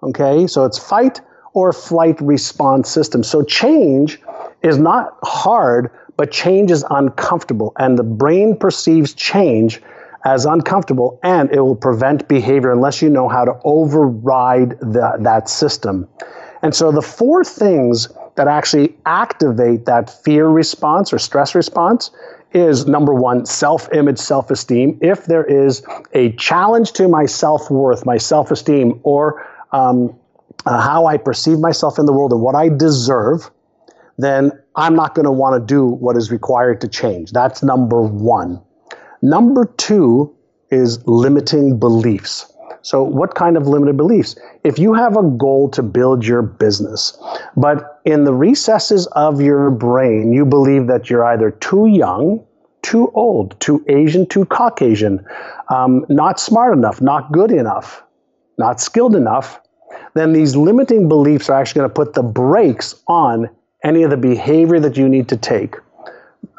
Okay, 0.03 0.45
so 0.47 0.65
it's 0.65 0.77
fight, 0.77 1.21
or 1.55 1.73
flight 1.73 2.19
response 2.21 2.89
system. 2.89 3.23
So 3.23 3.41
change 3.41 4.21
is 4.61 4.77
not 4.77 5.17
hard, 5.23 5.89
but 6.17 6.29
change 6.29 6.69
is 6.69 6.85
uncomfortable. 6.91 7.73
And 7.79 7.97
the 7.97 8.03
brain 8.03 8.55
perceives 8.57 9.13
change 9.13 9.81
as 10.25 10.45
uncomfortable 10.45 11.19
and 11.23 11.51
it 11.51 11.61
will 11.61 11.75
prevent 11.75 12.27
behavior 12.27 12.71
unless 12.71 13.01
you 13.01 13.09
know 13.09 13.29
how 13.29 13.45
to 13.45 13.57
override 13.63 14.71
the, 14.81 15.15
that 15.19 15.47
system. 15.47 16.07
And 16.61 16.75
so 16.75 16.91
the 16.91 17.01
four 17.01 17.43
things 17.43 18.09
that 18.35 18.47
actually 18.47 18.93
activate 19.05 19.85
that 19.85 20.09
fear 20.09 20.47
response 20.47 21.13
or 21.13 21.19
stress 21.19 21.55
response 21.55 22.11
is 22.51 22.85
number 22.85 23.13
one, 23.13 23.45
self 23.45 23.91
image, 23.93 24.17
self 24.17 24.51
esteem. 24.51 24.97
If 25.01 25.25
there 25.25 25.45
is 25.45 25.83
a 26.13 26.31
challenge 26.33 26.91
to 26.93 27.07
my 27.07 27.25
self 27.25 27.69
worth, 27.69 28.05
my 28.05 28.17
self 28.17 28.51
esteem, 28.51 28.99
or 29.03 29.45
um, 29.71 30.17
uh, 30.65 30.81
how 30.81 31.05
I 31.05 31.17
perceive 31.17 31.59
myself 31.59 31.99
in 31.99 32.05
the 32.05 32.13
world 32.13 32.31
and 32.31 32.41
what 32.41 32.55
I 32.55 32.69
deserve, 32.69 33.49
then 34.17 34.51
I'm 34.75 34.95
not 34.95 35.15
going 35.15 35.25
to 35.25 35.31
want 35.31 35.61
to 35.61 35.65
do 35.65 35.85
what 35.85 36.17
is 36.17 36.31
required 36.31 36.81
to 36.81 36.87
change. 36.87 37.31
That's 37.31 37.63
number 37.63 38.01
one. 38.01 38.61
Number 39.21 39.65
two 39.77 40.35
is 40.71 41.05
limiting 41.07 41.79
beliefs. 41.79 42.51
So, 42.81 43.01
what 43.01 43.33
kind 43.33 43.57
of 43.57 43.67
limited 43.67 43.97
beliefs? 43.97 44.35
If 44.63 44.77
you 44.77 44.93
have 44.93 45.17
a 45.17 45.23
goal 45.23 45.69
to 45.69 45.81
build 45.81 46.23
your 46.23 46.43
business, 46.43 47.17
but 47.57 47.99
in 48.05 48.25
the 48.25 48.33
recesses 48.33 49.07
of 49.13 49.41
your 49.41 49.71
brain, 49.71 50.31
you 50.31 50.45
believe 50.45 50.85
that 50.85 51.09
you're 51.09 51.25
either 51.25 51.49
too 51.49 51.87
young, 51.87 52.45
too 52.83 53.11
old, 53.15 53.59
too 53.59 53.83
Asian, 53.87 54.27
too 54.27 54.45
Caucasian, 54.45 55.25
um, 55.69 56.05
not 56.09 56.39
smart 56.39 56.77
enough, 56.77 57.01
not 57.01 57.31
good 57.31 57.51
enough, 57.51 58.03
not 58.59 58.79
skilled 58.79 59.15
enough, 59.15 59.59
then 60.13 60.33
these 60.33 60.55
limiting 60.55 61.07
beliefs 61.07 61.49
are 61.49 61.59
actually 61.59 61.79
going 61.79 61.89
to 61.89 61.93
put 61.93 62.13
the 62.13 62.23
brakes 62.23 62.95
on 63.07 63.49
any 63.83 64.03
of 64.03 64.09
the 64.09 64.17
behavior 64.17 64.79
that 64.79 64.97
you 64.97 65.07
need 65.07 65.27
to 65.29 65.37
take. 65.37 65.75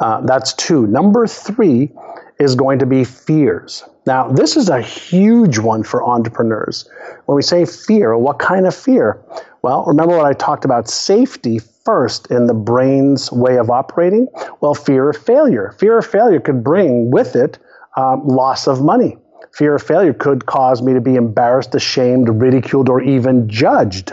Uh, 0.00 0.20
that's 0.22 0.52
two. 0.52 0.86
Number 0.86 1.26
three 1.26 1.90
is 2.38 2.54
going 2.54 2.78
to 2.78 2.86
be 2.86 3.04
fears. 3.04 3.84
Now, 4.06 4.28
this 4.28 4.56
is 4.56 4.68
a 4.68 4.80
huge 4.80 5.58
one 5.58 5.82
for 5.82 6.04
entrepreneurs. 6.04 6.88
When 7.24 7.34
we 7.34 7.42
say 7.42 7.64
fear, 7.64 8.16
what 8.16 8.38
kind 8.38 8.66
of 8.66 8.74
fear? 8.74 9.20
Well, 9.62 9.84
remember 9.84 10.16
what 10.16 10.26
I 10.26 10.32
talked 10.32 10.64
about 10.64 10.88
safety 10.88 11.58
first 11.58 12.30
in 12.30 12.46
the 12.46 12.54
brain's 12.54 13.32
way 13.32 13.58
of 13.58 13.70
operating? 13.70 14.28
Well, 14.60 14.74
fear 14.74 15.10
of 15.10 15.16
failure. 15.16 15.74
Fear 15.78 15.98
of 15.98 16.06
failure 16.06 16.40
could 16.40 16.62
bring 16.62 17.10
with 17.10 17.34
it 17.34 17.58
um, 17.96 18.26
loss 18.26 18.68
of 18.68 18.82
money. 18.82 19.16
Fear 19.56 19.76
of 19.76 19.82
failure 19.84 20.12
could 20.12 20.44
cause 20.44 20.82
me 20.82 20.92
to 20.92 21.00
be 21.00 21.14
embarrassed, 21.14 21.74
ashamed, 21.74 22.28
ridiculed, 22.28 22.90
or 22.90 23.00
even 23.00 23.48
judged. 23.48 24.12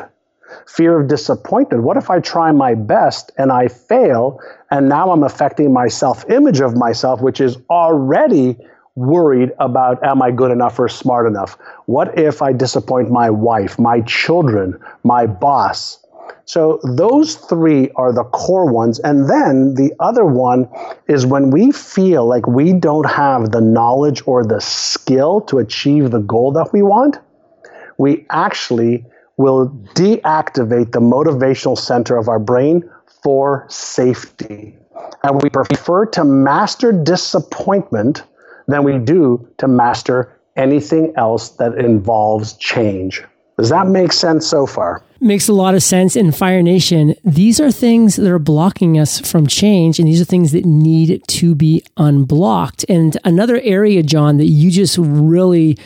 Fear 0.67 1.01
of 1.01 1.09
disappointment. 1.09 1.83
What 1.83 1.97
if 1.97 2.09
I 2.09 2.21
try 2.21 2.53
my 2.53 2.75
best 2.75 3.29
and 3.37 3.51
I 3.51 3.67
fail, 3.67 4.39
and 4.71 4.87
now 4.87 5.11
I'm 5.11 5.23
affecting 5.23 5.73
my 5.73 5.89
self 5.89 6.23
image 6.29 6.61
of 6.61 6.77
myself, 6.77 7.21
which 7.21 7.41
is 7.41 7.57
already 7.69 8.55
worried 8.95 9.51
about 9.59 10.01
am 10.01 10.21
I 10.21 10.31
good 10.31 10.51
enough 10.51 10.79
or 10.79 10.87
smart 10.87 11.27
enough? 11.27 11.57
What 11.87 12.17
if 12.17 12.41
I 12.41 12.53
disappoint 12.53 13.11
my 13.11 13.29
wife, 13.29 13.77
my 13.77 13.99
children, 13.99 14.79
my 15.03 15.25
boss? 15.25 15.99
So 16.45 16.79
those 16.83 17.35
three 17.35 17.89
are 17.95 18.11
the 18.11 18.25
core 18.25 18.71
ones. 18.71 18.99
And 18.99 19.29
then 19.29 19.75
the 19.75 19.93
other 19.99 20.25
one 20.25 20.67
is 21.07 21.25
when 21.25 21.51
we 21.51 21.71
feel 21.71 22.25
like 22.25 22.47
we 22.47 22.73
don't 22.73 23.09
have 23.09 23.51
the 23.51 23.61
knowledge 23.61 24.21
or 24.25 24.43
the 24.43 24.59
skill 24.59 25.41
to 25.41 25.59
achieve 25.59 26.11
the 26.11 26.19
goal 26.19 26.51
that 26.53 26.73
we 26.73 26.81
want, 26.81 27.17
we 27.97 28.25
actually 28.29 29.05
will 29.37 29.69
deactivate 29.95 30.91
the 30.91 30.99
motivational 30.99 31.77
center 31.77 32.17
of 32.17 32.27
our 32.27 32.39
brain 32.39 32.89
for 33.23 33.65
safety. 33.69 34.77
And 35.23 35.41
we 35.41 35.49
prefer 35.49 36.05
to 36.07 36.23
master 36.23 36.91
disappointment 36.91 38.23
than 38.67 38.83
we 38.83 38.97
do 38.97 39.47
to 39.57 39.67
master 39.67 40.39
anything 40.55 41.13
else 41.15 41.49
that 41.51 41.75
involves 41.75 42.53
change. 42.53 43.23
Does 43.57 43.69
that 43.69 43.87
make 43.87 44.11
sense 44.11 44.47
so 44.47 44.65
far? 44.65 45.03
Makes 45.19 45.47
a 45.47 45.53
lot 45.53 45.75
of 45.75 45.83
sense. 45.83 46.15
In 46.15 46.31
Fire 46.31 46.61
Nation, 46.61 47.15
these 47.23 47.59
are 47.59 47.71
things 47.71 48.15
that 48.15 48.29
are 48.29 48.39
blocking 48.39 48.99
us 48.99 49.19
from 49.19 49.47
change, 49.47 49.99
and 49.99 50.07
these 50.07 50.19
are 50.19 50.25
things 50.25 50.51
that 50.51 50.65
need 50.65 51.21
to 51.27 51.55
be 51.55 51.83
unblocked. 51.97 52.83
And 52.89 53.17
another 53.23 53.61
area, 53.61 54.03
John, 54.03 54.37
that 54.37 54.47
you 54.47 54.71
just 54.71 54.97
really 54.97 55.77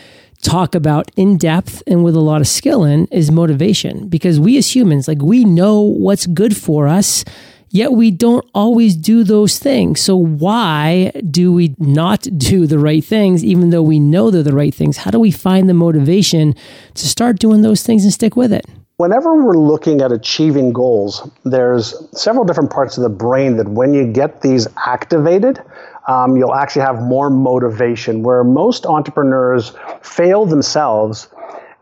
talk 0.42 0.76
about 0.76 1.12
in 1.16 1.38
depth 1.38 1.84
and 1.88 2.04
with 2.04 2.16
a 2.16 2.22
lot 2.22 2.42
of 2.42 2.48
skill 2.48 2.84
in 2.84 3.06
is 3.08 3.32
motivation. 3.32 4.08
Because 4.08 4.40
we 4.40 4.58
as 4.58 4.74
humans, 4.74 5.08
like, 5.08 5.22
we 5.22 5.44
know 5.44 5.82
what's 5.82 6.26
good 6.28 6.56
for 6.56 6.88
us 6.88 7.26
Yet 7.70 7.92
we 7.92 8.12
don't 8.12 8.46
always 8.54 8.96
do 8.96 9.24
those 9.24 9.60
things. 9.60 10.02
So 10.02 10.16
why 10.16 11.12
do 11.30 11.52
we 11.52 11.76
not 11.78 12.28
do 12.38 12.66
the 12.66 12.80
right 12.80 13.04
things, 13.04 13.44
even 13.44 13.70
though 13.70 13.84
we 13.84 14.00
know 14.00 14.32
they're 14.32 14.44
the 14.44 14.54
right 14.54 14.74
things? 14.74 14.98
How 14.98 15.12
do 15.12 15.20
we 15.20 15.32
find 15.32 15.68
the 15.68 15.74
motivation 15.74 16.56
to 16.94 17.08
start 17.08 17.40
doing 17.40 17.62
those 17.62 17.84
things 17.84 18.04
and 18.04 18.14
stick 18.14 18.36
with 18.36 18.54
it? 18.54 18.66
Whenever 18.98 19.36
we're 19.36 19.58
looking 19.58 20.02
at 20.02 20.12
achieving 20.12 20.74
goals, 20.74 21.30
there's 21.44 21.94
several 22.20 22.46
different 22.46 22.72
parts 22.72 22.98
of 22.98 23.04
the 23.04 23.10
brain 23.10 23.58
that 23.58 23.70
when 23.70 23.94
you 23.94 24.12
get 24.12 24.42
these 24.42 24.68
activated, 24.88 25.62
um, 26.08 26.36
you'll 26.36 26.56
actually 26.56 26.82
have 26.82 27.02
more 27.02 27.30
motivation. 27.30 28.24
Where 28.24 28.44
most 28.44 28.88
entrepreneurs 28.88 29.74
fail 30.02 30.46
themselves 30.46 31.28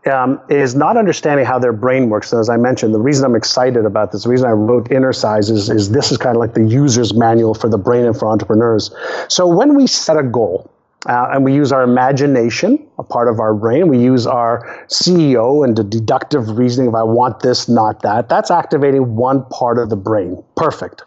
um, 0.06 0.40
is 0.48 0.74
not 0.74 0.96
understanding 0.96 1.44
how 1.46 1.58
their 1.58 1.72
brain 1.72 2.08
works. 2.08 2.32
And 2.32 2.40
as 2.40 2.48
I 2.48 2.56
mentioned, 2.56 2.94
the 2.94 3.00
reason 3.00 3.24
I'm 3.24 3.34
excited 3.34 3.84
about 3.84 4.12
this, 4.12 4.24
the 4.24 4.28
reason 4.30 4.48
I 4.48 4.52
wrote 4.52 4.88
Innercise 4.90 5.50
is, 5.50 5.68
is 5.70 5.90
this 5.90 6.12
is 6.12 6.18
kind 6.18 6.36
of 6.36 6.40
like 6.40 6.54
the 6.54 6.64
user's 6.64 7.14
manual 7.14 7.54
for 7.54 7.68
the 7.68 7.78
brain 7.78 8.04
and 8.04 8.16
for 8.16 8.28
entrepreneurs. 8.28 8.90
So 9.28 9.46
when 9.46 9.74
we 9.74 9.86
set 9.86 10.16
a 10.16 10.22
goal, 10.22 10.70
Uh, 11.08 11.28
and 11.32 11.44
we 11.44 11.54
use 11.54 11.70
our 11.70 11.82
imagination, 11.82 12.84
a 12.98 13.02
part 13.02 13.28
of 13.28 13.38
our 13.38 13.54
brain. 13.54 13.88
We 13.88 13.98
use 13.98 14.26
our 14.26 14.84
CEO 14.88 15.64
and 15.64 15.76
the 15.76 15.84
deductive 15.84 16.58
reasoning 16.58 16.88
if 16.88 16.94
I 16.94 17.04
want 17.04 17.40
this, 17.40 17.68
not 17.68 18.02
that. 18.02 18.28
That's 18.28 18.50
activating 18.50 19.14
one 19.14 19.44
part 19.46 19.78
of 19.78 19.88
the 19.88 19.96
brain. 19.96 20.42
Perfect. 20.56 21.02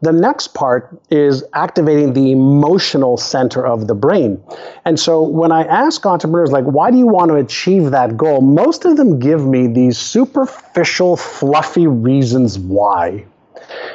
The 0.00 0.12
next 0.12 0.48
part 0.54 1.00
is 1.10 1.44
activating 1.54 2.12
the 2.12 2.32
emotional 2.32 3.16
center 3.16 3.66
of 3.66 3.86
the 3.86 3.94
brain. 3.94 4.42
And 4.84 4.98
so 4.98 5.22
when 5.22 5.52
I 5.52 5.64
ask 5.64 6.04
entrepreneurs, 6.04 6.50
like, 6.50 6.64
why 6.64 6.90
do 6.90 6.98
you 6.98 7.06
want 7.06 7.30
to 7.30 7.36
achieve 7.36 7.90
that 7.90 8.16
goal? 8.16 8.40
Most 8.40 8.84
of 8.84 8.96
them 8.96 9.18
give 9.18 9.46
me 9.46 9.66
these 9.66 9.96
superficial, 9.98 11.16
fluffy 11.16 11.86
reasons 11.86 12.58
why. 12.58 13.24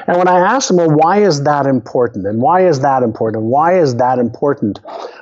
And 0.07 0.17
when 0.17 0.27
I 0.27 0.39
ask 0.39 0.67
them, 0.67 0.77
well, 0.77 0.91
why 0.91 1.21
is 1.21 1.43
that 1.43 1.65
important? 1.65 2.25
And 2.25 2.41
why 2.41 2.67
is 2.67 2.79
that 2.81 3.03
important? 3.03 3.43
And 3.43 3.51
why 3.51 3.79
is 3.79 3.95
that 3.97 4.19
important? 4.19 4.79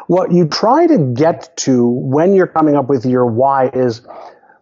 What 0.07 0.31
you 0.31 0.47
try 0.47 0.87
to 0.87 0.97
get 1.13 1.55
to 1.57 1.87
when 1.87 2.33
you're 2.33 2.47
coming 2.47 2.75
up 2.75 2.89
with 2.89 3.05
your 3.05 3.25
why 3.25 3.69
is 3.73 4.01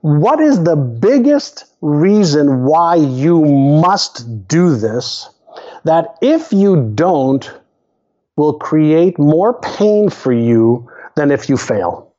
what 0.02 0.40
is 0.40 0.64
the 0.64 0.76
biggest 0.76 1.66
reason 1.82 2.64
why 2.64 2.96
you 2.96 3.44
must 3.44 4.48
do 4.48 4.76
this? 4.76 5.30
that 5.86 6.18
if 6.22 6.52
you 6.52 6.92
don't, 6.96 7.50
will 8.36 8.60
create 8.60 9.18
more 9.18 9.54
pain 9.62 10.10
for 10.10 10.34
you 10.34 10.92
than 11.16 11.32
if 11.32 11.48
you 11.48 11.56
fail. 11.56 12.14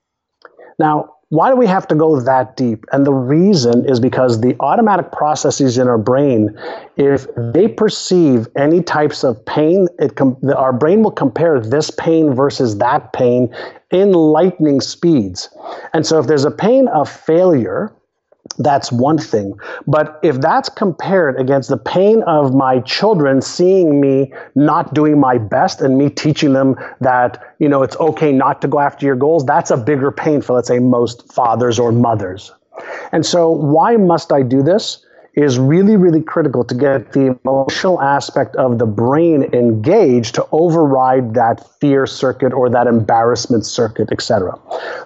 Now, 0.78 1.15
why 1.30 1.50
do 1.50 1.56
we 1.56 1.66
have 1.66 1.88
to 1.88 1.95
go 1.97 2.21
that 2.21 2.56
deep? 2.56 2.85
And 2.92 3.04
the 3.04 3.12
reason 3.12 3.88
is 3.88 3.99
because 3.99 4.40
the 4.40 4.54
automatic 4.61 5.11
processes 5.11 5.76
in 5.76 5.88
our 5.88 5.99
brain, 5.99 6.56
if 6.97 7.26
they 7.37 7.66
perceive 7.66 8.47
any 8.56 8.80
types 8.80 9.25
of 9.25 9.45
pain, 9.45 9.88
it 9.99 10.14
com- 10.14 10.38
our 10.56 10.73
brain 10.73 11.02
will 11.02 11.11
compare 11.11 11.59
this 11.61 11.90
pain 11.90 12.33
versus 12.33 12.78
that 12.78 13.12
pain 13.12 13.52
in 13.90 14.12
lightning 14.12 14.80
speeds. 14.80 15.49
And 15.92 16.06
so 16.06 16.21
if 16.21 16.28
there's 16.28 16.45
a 16.45 16.50
pain 16.50 16.87
of 16.88 17.11
failure, 17.11 17.92
that's 18.58 18.90
one 18.90 19.18
thing. 19.18 19.58
But 19.86 20.18
if 20.22 20.40
that's 20.40 20.68
compared 20.68 21.40
against 21.40 21.68
the 21.68 21.76
pain 21.76 22.22
of 22.25 22.54
my 22.54 22.80
children 22.80 23.42
seeing 23.42 24.00
me 24.00 24.32
not 24.54 24.94
doing 24.94 25.20
my 25.20 25.38
best 25.38 25.80
and 25.80 25.98
me 25.98 26.10
teaching 26.10 26.52
them 26.52 26.76
that, 27.00 27.54
you 27.58 27.68
know, 27.68 27.82
it's 27.82 27.96
okay 27.96 28.32
not 28.32 28.62
to 28.62 28.68
go 28.68 28.80
after 28.80 29.06
your 29.06 29.16
goals, 29.16 29.44
that's 29.44 29.70
a 29.70 29.76
bigger 29.76 30.10
pain 30.10 30.40
for, 30.40 30.54
let's 30.54 30.68
say, 30.68 30.78
most 30.78 31.32
fathers 31.32 31.78
or 31.78 31.92
mothers. 31.92 32.52
And 33.12 33.25
so, 33.25 33.50
why 33.50 33.96
must 33.96 34.32
I 34.32 34.42
do 34.42 34.62
this? 34.62 35.05
Is 35.36 35.58
really, 35.58 35.96
really 35.96 36.22
critical 36.22 36.64
to 36.64 36.74
get 36.74 37.12
the 37.12 37.38
emotional 37.44 38.00
aspect 38.00 38.56
of 38.56 38.78
the 38.78 38.86
brain 38.86 39.44
engaged 39.52 40.34
to 40.34 40.48
override 40.50 41.34
that 41.34 41.62
fear 41.78 42.06
circuit 42.06 42.54
or 42.54 42.70
that 42.70 42.86
embarrassment 42.86 43.66
circuit, 43.66 44.10
etc. 44.10 44.58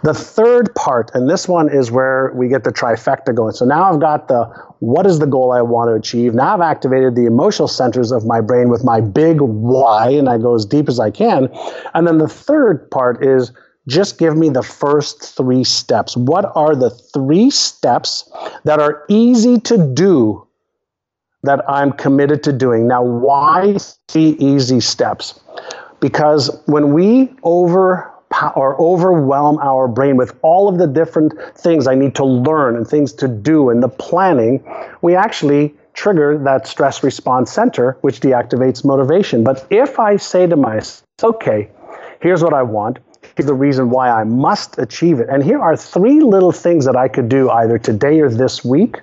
The 0.04 0.14
third 0.14 0.72
part, 0.76 1.10
and 1.14 1.28
this 1.28 1.48
one 1.48 1.68
is 1.68 1.90
where 1.90 2.32
we 2.36 2.46
get 2.46 2.62
the 2.62 2.70
trifecta 2.70 3.34
going. 3.34 3.54
So 3.54 3.64
now 3.64 3.92
I've 3.92 4.00
got 4.00 4.28
the 4.28 4.44
what 4.78 5.04
is 5.04 5.18
the 5.18 5.26
goal 5.26 5.52
I 5.52 5.62
want 5.62 5.90
to 5.90 5.94
achieve? 5.94 6.32
Now 6.32 6.54
I've 6.54 6.60
activated 6.60 7.16
the 7.16 7.26
emotional 7.26 7.68
centers 7.68 8.12
of 8.12 8.24
my 8.24 8.40
brain 8.40 8.70
with 8.70 8.84
my 8.84 9.00
big 9.00 9.40
why, 9.40 10.10
and 10.10 10.28
I 10.28 10.38
go 10.38 10.54
as 10.54 10.64
deep 10.64 10.88
as 10.88 11.00
I 11.00 11.10
can. 11.10 11.48
And 11.92 12.06
then 12.06 12.18
the 12.18 12.28
third 12.28 12.88
part 12.90 13.22
is 13.24 13.52
just 13.90 14.18
give 14.18 14.36
me 14.36 14.48
the 14.48 14.62
first 14.62 15.36
three 15.36 15.64
steps. 15.64 16.16
What 16.16 16.52
are 16.54 16.76
the 16.76 16.90
three 16.90 17.50
steps 17.50 18.30
that 18.64 18.78
are 18.78 19.04
easy 19.08 19.58
to 19.60 19.92
do 19.92 20.46
that 21.42 21.68
I'm 21.68 21.92
committed 21.92 22.42
to 22.44 22.52
doing? 22.52 22.86
Now, 22.86 23.02
why 23.02 23.76
three 24.08 24.36
easy 24.38 24.80
steps? 24.80 25.40
Because 25.98 26.62
when 26.66 26.92
we 26.92 27.34
over 27.42 28.10
or 28.54 28.80
overwhelm 28.80 29.58
our 29.58 29.88
brain 29.88 30.16
with 30.16 30.38
all 30.42 30.68
of 30.68 30.78
the 30.78 30.86
different 30.86 31.32
things 31.56 31.88
I 31.88 31.96
need 31.96 32.14
to 32.14 32.24
learn 32.24 32.76
and 32.76 32.86
things 32.86 33.12
to 33.14 33.26
do 33.26 33.70
and 33.70 33.82
the 33.82 33.88
planning, 33.88 34.62
we 35.02 35.16
actually 35.16 35.74
trigger 35.94 36.38
that 36.38 36.68
stress 36.68 37.02
response 37.02 37.50
center, 37.50 37.98
which 38.02 38.20
deactivates 38.20 38.84
motivation. 38.84 39.42
But 39.42 39.66
if 39.70 39.98
I 39.98 40.16
say 40.16 40.46
to 40.46 40.54
myself, 40.54 41.02
okay, 41.22 41.68
here's 42.20 42.44
what 42.44 42.54
I 42.54 42.62
want, 42.62 43.00
the 43.42 43.54
reason 43.54 43.90
why 43.90 44.10
I 44.10 44.24
must 44.24 44.78
achieve 44.78 45.20
it. 45.20 45.28
And 45.28 45.42
here 45.42 45.60
are 45.60 45.76
three 45.76 46.20
little 46.20 46.52
things 46.52 46.84
that 46.84 46.96
I 46.96 47.08
could 47.08 47.28
do 47.28 47.50
either 47.50 47.78
today 47.78 48.20
or 48.20 48.28
this 48.28 48.64
week. 48.64 49.00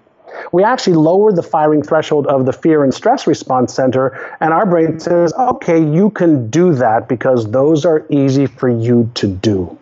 We 0.51 0.63
actually 0.63 0.97
lower 0.97 1.31
the 1.31 1.43
firing 1.43 1.81
threshold 1.81 2.27
of 2.27 2.45
the 2.45 2.53
fear 2.53 2.83
and 2.83 2.93
stress 2.93 3.25
response 3.25 3.73
center, 3.73 4.35
and 4.39 4.53
our 4.53 4.65
brain 4.65 4.99
says, 4.99 5.33
okay, 5.33 5.83
you 5.83 6.11
can 6.11 6.49
do 6.49 6.73
that 6.75 7.09
because 7.09 7.49
those 7.51 7.85
are 7.85 8.05
easy 8.09 8.45
for 8.45 8.69
you 8.69 9.09
to 9.15 9.27
do. 9.27 9.77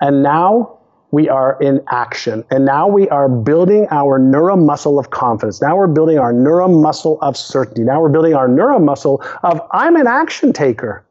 And 0.00 0.22
now 0.22 0.78
we 1.10 1.28
are 1.28 1.56
in 1.60 1.80
action. 1.90 2.44
And 2.50 2.64
now 2.64 2.88
we 2.88 3.08
are 3.08 3.28
building 3.28 3.86
our 3.90 4.18
neuromuscle 4.18 4.98
of 4.98 5.10
confidence. 5.10 5.62
Now 5.62 5.76
we're 5.76 5.86
building 5.86 6.18
our 6.18 6.32
neuromuscle 6.32 7.18
of 7.20 7.36
certainty. 7.36 7.84
Now 7.84 8.00
we're 8.00 8.08
building 8.08 8.34
our 8.34 8.48
neuromuscle 8.48 9.24
of 9.44 9.60
I'm 9.70 9.96
an 9.96 10.08
action 10.08 10.52
taker 10.52 11.04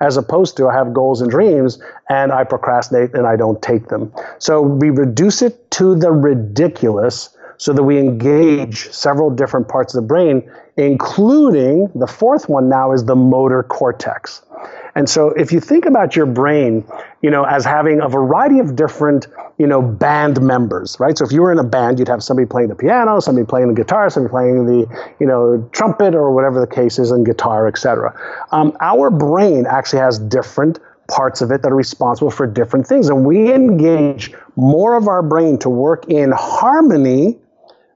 as 0.00 0.16
opposed 0.16 0.56
to 0.56 0.68
I 0.68 0.74
have 0.74 0.92
goals 0.92 1.20
and 1.20 1.30
dreams 1.30 1.78
and 2.08 2.32
I 2.32 2.44
procrastinate 2.44 3.14
and 3.14 3.26
I 3.26 3.36
don't 3.36 3.60
take 3.62 3.88
them. 3.88 4.12
So 4.38 4.60
we 4.60 4.90
reduce 4.90 5.42
it 5.42 5.70
to 5.72 5.94
the 5.94 6.12
ridiculous 6.12 7.30
so 7.58 7.72
that 7.72 7.82
we 7.82 7.98
engage 7.98 8.90
several 8.90 9.30
different 9.30 9.68
parts 9.68 9.94
of 9.94 10.02
the 10.02 10.06
brain, 10.06 10.50
including 10.76 11.90
the 11.94 12.06
fourth 12.06 12.48
one 12.48 12.68
now 12.68 12.92
is 12.92 13.04
the 13.04 13.16
motor 13.16 13.62
cortex. 13.62 14.42
And 14.96 15.10
so 15.10 15.28
if 15.32 15.52
you 15.52 15.60
think 15.60 15.84
about 15.84 16.16
your 16.16 16.24
brain, 16.24 16.82
you 17.20 17.30
know, 17.30 17.44
as 17.44 17.66
having 17.66 18.00
a 18.00 18.08
variety 18.08 18.60
of 18.60 18.74
different, 18.74 19.26
you 19.58 19.66
know, 19.66 19.82
band 19.82 20.40
members, 20.40 20.98
right? 20.98 21.16
So 21.18 21.24
if 21.26 21.32
you 21.32 21.42
were 21.42 21.52
in 21.52 21.58
a 21.58 21.64
band, 21.64 21.98
you'd 21.98 22.08
have 22.08 22.22
somebody 22.22 22.46
playing 22.46 22.70
the 22.70 22.74
piano, 22.74 23.20
somebody 23.20 23.46
playing 23.46 23.68
the 23.68 23.74
guitar, 23.74 24.08
somebody 24.08 24.30
playing 24.30 24.64
the, 24.64 25.14
you 25.20 25.26
know, 25.26 25.68
trumpet 25.72 26.14
or 26.14 26.32
whatever 26.32 26.58
the 26.58 26.66
case 26.66 26.98
is, 26.98 27.10
and 27.10 27.26
guitar, 27.26 27.68
etc. 27.68 28.18
Um, 28.52 28.74
our 28.80 29.10
brain 29.10 29.66
actually 29.66 29.98
has 29.98 30.18
different 30.18 30.78
parts 31.08 31.42
of 31.42 31.50
it 31.50 31.60
that 31.60 31.70
are 31.70 31.76
responsible 31.76 32.30
for 32.30 32.46
different 32.46 32.86
things. 32.86 33.10
And 33.10 33.26
we 33.26 33.52
engage 33.52 34.32
more 34.56 34.96
of 34.96 35.08
our 35.08 35.22
brain 35.22 35.58
to 35.58 35.68
work 35.68 36.08
in 36.08 36.32
harmony, 36.32 37.38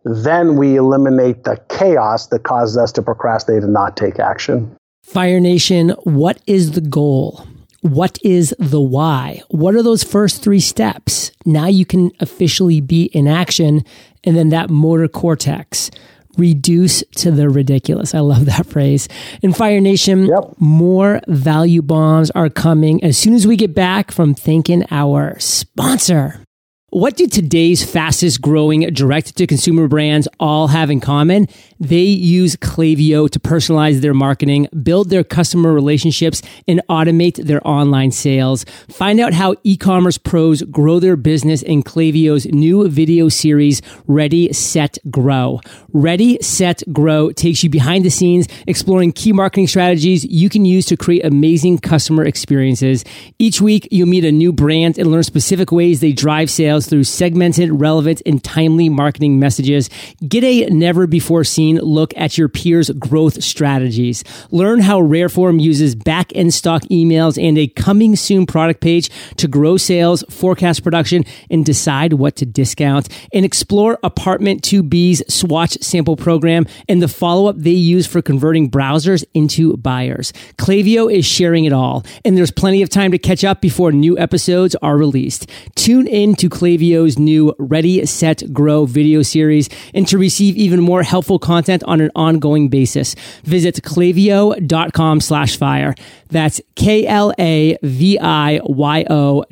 then 0.05 0.57
we 0.57 0.77
eliminate 0.77 1.45
the 1.45 1.59
chaos 1.71 2.27
that 2.27 2.43
causes 2.43 2.77
us 2.77 2.93
to 2.93 3.03
procrastinate 3.03 3.63
and 3.63 3.73
not 3.73 3.97
take 3.97 4.19
action. 4.19 4.77
Fire 5.13 5.41
Nation, 5.41 5.91
what 6.05 6.41
is 6.47 6.71
the 6.71 6.81
goal? 6.81 7.45
What 7.81 8.17
is 8.23 8.55
the 8.61 8.81
why? 8.81 9.43
What 9.49 9.75
are 9.75 9.83
those 9.83 10.05
first 10.05 10.41
three 10.41 10.61
steps? 10.61 11.33
Now 11.45 11.67
you 11.67 11.85
can 11.85 12.13
officially 12.21 12.81
be 12.81 13.07
in 13.07 13.27
action 13.27 13.85
and 14.23 14.37
then 14.37 14.51
that 14.51 14.71
motor 14.71 15.09
cortex 15.09 15.91
reduce 16.37 17.03
to 17.17 17.33
the 17.33 17.49
ridiculous. 17.49 18.15
I 18.15 18.21
love 18.21 18.45
that 18.45 18.67
phrase. 18.67 19.09
In 19.43 19.53
Fire 19.53 19.81
Nation, 19.81 20.27
yep. 20.27 20.55
more 20.61 21.21
value 21.27 21.83
bombs 21.83 22.31
are 22.31 22.49
coming 22.49 23.03
as 23.03 23.19
soon 23.19 23.35
as 23.35 23.49
we 23.49 23.57
get 23.57 23.75
back 23.75 24.13
from 24.13 24.33
thanking 24.33 24.85
our 24.93 25.37
sponsor. 25.41 26.45
What 26.91 27.17
do 27.17 27.27
today's 27.27 27.85
fastest 27.85 28.41
growing 28.41 28.81
direct 28.93 29.37
to 29.37 29.47
consumer 29.47 29.87
brands 29.87 30.27
all 30.41 30.69
have 30.69 30.91
in 30.91 31.01
common? 31.01 31.47
They 31.81 32.03
use 32.03 32.57
Klaviyo 32.57 33.31
to 33.31 33.41
personalize 33.41 34.03
their 34.03 34.13
marketing, 34.13 34.69
build 34.83 35.09
their 35.09 35.25
customer 35.25 35.73
relationships, 35.73 36.43
and 36.69 36.83
automate 36.91 37.43
their 37.43 37.67
online 37.67 38.11
sales. 38.11 38.67
Find 38.91 39.19
out 39.19 39.33
how 39.33 39.57
e-commerce 39.65 40.19
pros 40.19 40.61
grow 40.63 41.01
their 41.01 41.17
business 41.17 41.63
in 41.63 41.83
Klaviyo's 41.83 42.45
new 42.47 42.87
video 42.87 43.31
series, 43.31 43.81
Ready, 44.07 44.53
Set, 44.53 44.99
Grow. 45.11 45.61
Ready, 45.95 46.39
Set, 46.43 46.83
Grow 46.93 47.33
takes 47.33 47.65
you 47.65 47.71
behind 47.71 48.05
the 48.05 48.11
scenes, 48.11 48.47
exploring 48.67 49.13
key 49.13 49.33
marketing 49.33 49.67
strategies 49.67 50.23
you 50.27 50.51
can 50.51 50.67
use 50.67 50.85
to 50.85 50.99
create 50.99 51.25
amazing 51.25 51.79
customer 51.79 52.27
experiences. 52.27 53.07
Each 53.39 53.59
week, 53.63 53.89
you'll 53.91 54.07
meet 54.07 54.27
a 54.27 54.33
new 54.33 54.53
brand 54.53 54.99
and 54.99 55.11
learn 55.11 55.23
specific 55.23 55.73
ways 55.73 56.01
they 56.01 56.13
drive 56.13 56.51
sales 56.51 56.87
through 56.87 57.05
segmented, 57.05 57.71
relevant, 57.73 58.21
and 58.27 58.45
timely 58.45 58.91
marketing 58.91 59.39
messages. 59.39 59.89
Get 60.29 60.45
a 60.45 60.67
never 60.67 61.07
before 61.07 61.43
seen 61.43 61.70
look 61.79 62.13
at 62.17 62.37
your 62.37 62.49
peers' 62.49 62.91
growth 62.91 63.43
strategies. 63.43 64.25
Learn 64.51 64.81
how 64.81 65.01
Rareform 65.01 65.61
uses 65.61 65.95
back 65.95 66.35
end 66.35 66.53
stock 66.53 66.83
emails 66.85 67.43
and 67.43 67.57
a 67.57 67.69
coming 67.69 68.17
soon 68.17 68.47
product 68.47 68.81
page 68.81 69.11
to 69.37 69.49
grow 69.49 69.77
sales, 69.77 70.25
forecast 70.29 70.83
production, 70.83 71.25
and 71.51 71.65
decide 71.65 72.15
what 72.15 72.37
to 72.37 72.47
discount. 72.47 73.09
And 73.33 73.45
explore 73.45 73.99
Apartment 74.03 74.63
2B's 74.63 75.23
swatch 75.33 75.79
sample 75.81 76.17
program 76.17 76.67
and 76.89 77.01
the 77.01 77.09
follow 77.09 77.49
up 77.49 77.57
they 77.59 77.71
use 77.71 78.07
for 78.07 78.21
converting 78.23 78.71
browsers 78.71 79.25
into 79.35 79.77
buyers. 79.77 80.33
Klaviyo 80.59 81.13
is 81.13 81.25
sharing 81.25 81.65
it 81.65 81.73
all, 81.73 82.05
and 82.25 82.37
there's 82.37 82.51
plenty 82.51 82.83
of 82.83 82.89
time 82.89 83.13
to 83.13 83.19
catch 83.19 83.45
up 83.45 83.61
before 83.61 83.93
new 83.93 84.19
episodes 84.19 84.77
are 84.83 84.97
released. 84.97 85.49
Tune 85.75 86.07
in 86.07 86.35
to 86.37 86.49
Klaviyo's 86.49 87.19
new 87.19 87.55
Ready, 87.59 88.05
Set, 88.07 88.53
Grow 88.53 88.85
video 88.85 89.23
series 89.23 89.69
and 89.95 90.07
to 90.09 90.19
receive 90.19 90.57
even 90.57 90.81
more 90.81 91.03
helpful 91.03 91.39
content 91.39 91.60
content 91.61 91.83
on 91.85 92.01
an 92.01 92.11
ongoing 92.15 92.69
basis. 92.69 93.15
Visit 93.45 93.75
klaviyo.com 93.77 95.21
slash 95.21 95.57
fire. 95.57 95.95
That's 96.29 96.61
K-L-A-V-I-Y-O 96.77 97.35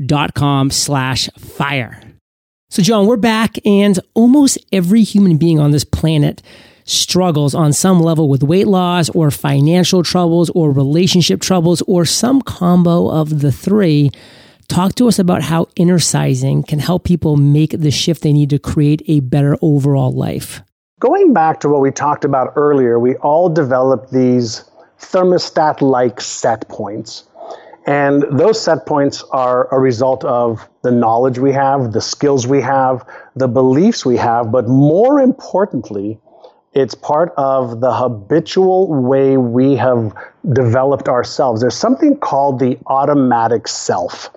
dot 0.07 0.35
com 0.35 0.71
slash 0.71 1.29
fire. 1.38 2.01
So 2.71 2.83
John, 2.83 3.07
we're 3.07 3.16
back 3.16 3.57
and 3.66 3.99
almost 4.14 4.59
every 4.73 5.03
human 5.03 5.37
being 5.38 5.59
on 5.59 5.71
this 5.71 5.85
planet 5.85 6.42
struggles 6.85 7.55
on 7.55 7.73
some 7.73 8.01
level 8.01 8.29
with 8.29 8.42
weight 8.42 8.66
loss 8.66 9.11
or 9.11 9.31
financial 9.31 10.03
troubles 10.03 10.51
or 10.51 10.73
relationship 10.73 11.40
troubles 11.40 11.83
or 11.83 12.05
some 12.07 12.40
combo 12.42 13.11
of 13.11 13.40
the 13.40 13.53
three. 13.53 14.11
Talk 14.68 14.94
to 14.97 15.09
us 15.09 15.18
about 15.18 15.42
how 15.42 15.66
innercising 15.79 16.66
can 16.66 16.79
help 16.79 17.05
people 17.05 17.37
make 17.37 17.71
the 17.73 17.90
shift 17.90 18.23
they 18.23 18.33
need 18.33 18.51
to 18.51 18.59
create 18.59 19.03
a 19.09 19.21
better 19.21 19.57
overall 19.62 20.12
life. 20.12 20.62
Going 21.00 21.32
back 21.32 21.61
to 21.61 21.68
what 21.68 21.80
we 21.80 21.92
talked 21.92 22.24
about 22.24 22.54
earlier, 22.56 22.98
we 22.98 23.14
all 23.16 23.48
develop 23.48 24.11
these 24.11 24.68
thermostat 24.98 25.80
like 25.80 26.20
set 26.20 26.68
points. 26.68 27.22
And 27.87 28.24
those 28.32 28.61
set 28.61 28.84
points 28.84 29.22
are 29.30 29.72
a 29.72 29.78
result 29.78 30.24
of 30.24 30.68
the 30.82 30.90
knowledge 30.90 31.38
we 31.38 31.52
have, 31.52 31.92
the 31.92 32.00
skills 32.00 32.48
we 32.48 32.61
have, 32.62 33.06
the 33.37 33.46
beliefs 33.46 34.04
we 34.04 34.16
have, 34.16 34.50
but 34.50 34.66
more 34.66 35.20
importantly, 35.20 36.18
it's 36.72 36.96
part 36.96 37.32
of 37.37 37.80
the 37.80 37.94
habitual 37.94 38.88
way 38.92 39.37
we 39.37 39.76
have 39.76 40.12
developed 40.52 41.08
ourselves. 41.08 41.61
There's 41.61 41.76
something 41.76 42.16
called 42.18 42.58
the 42.58 42.76
automatic 42.88 43.68
self. 43.68 44.30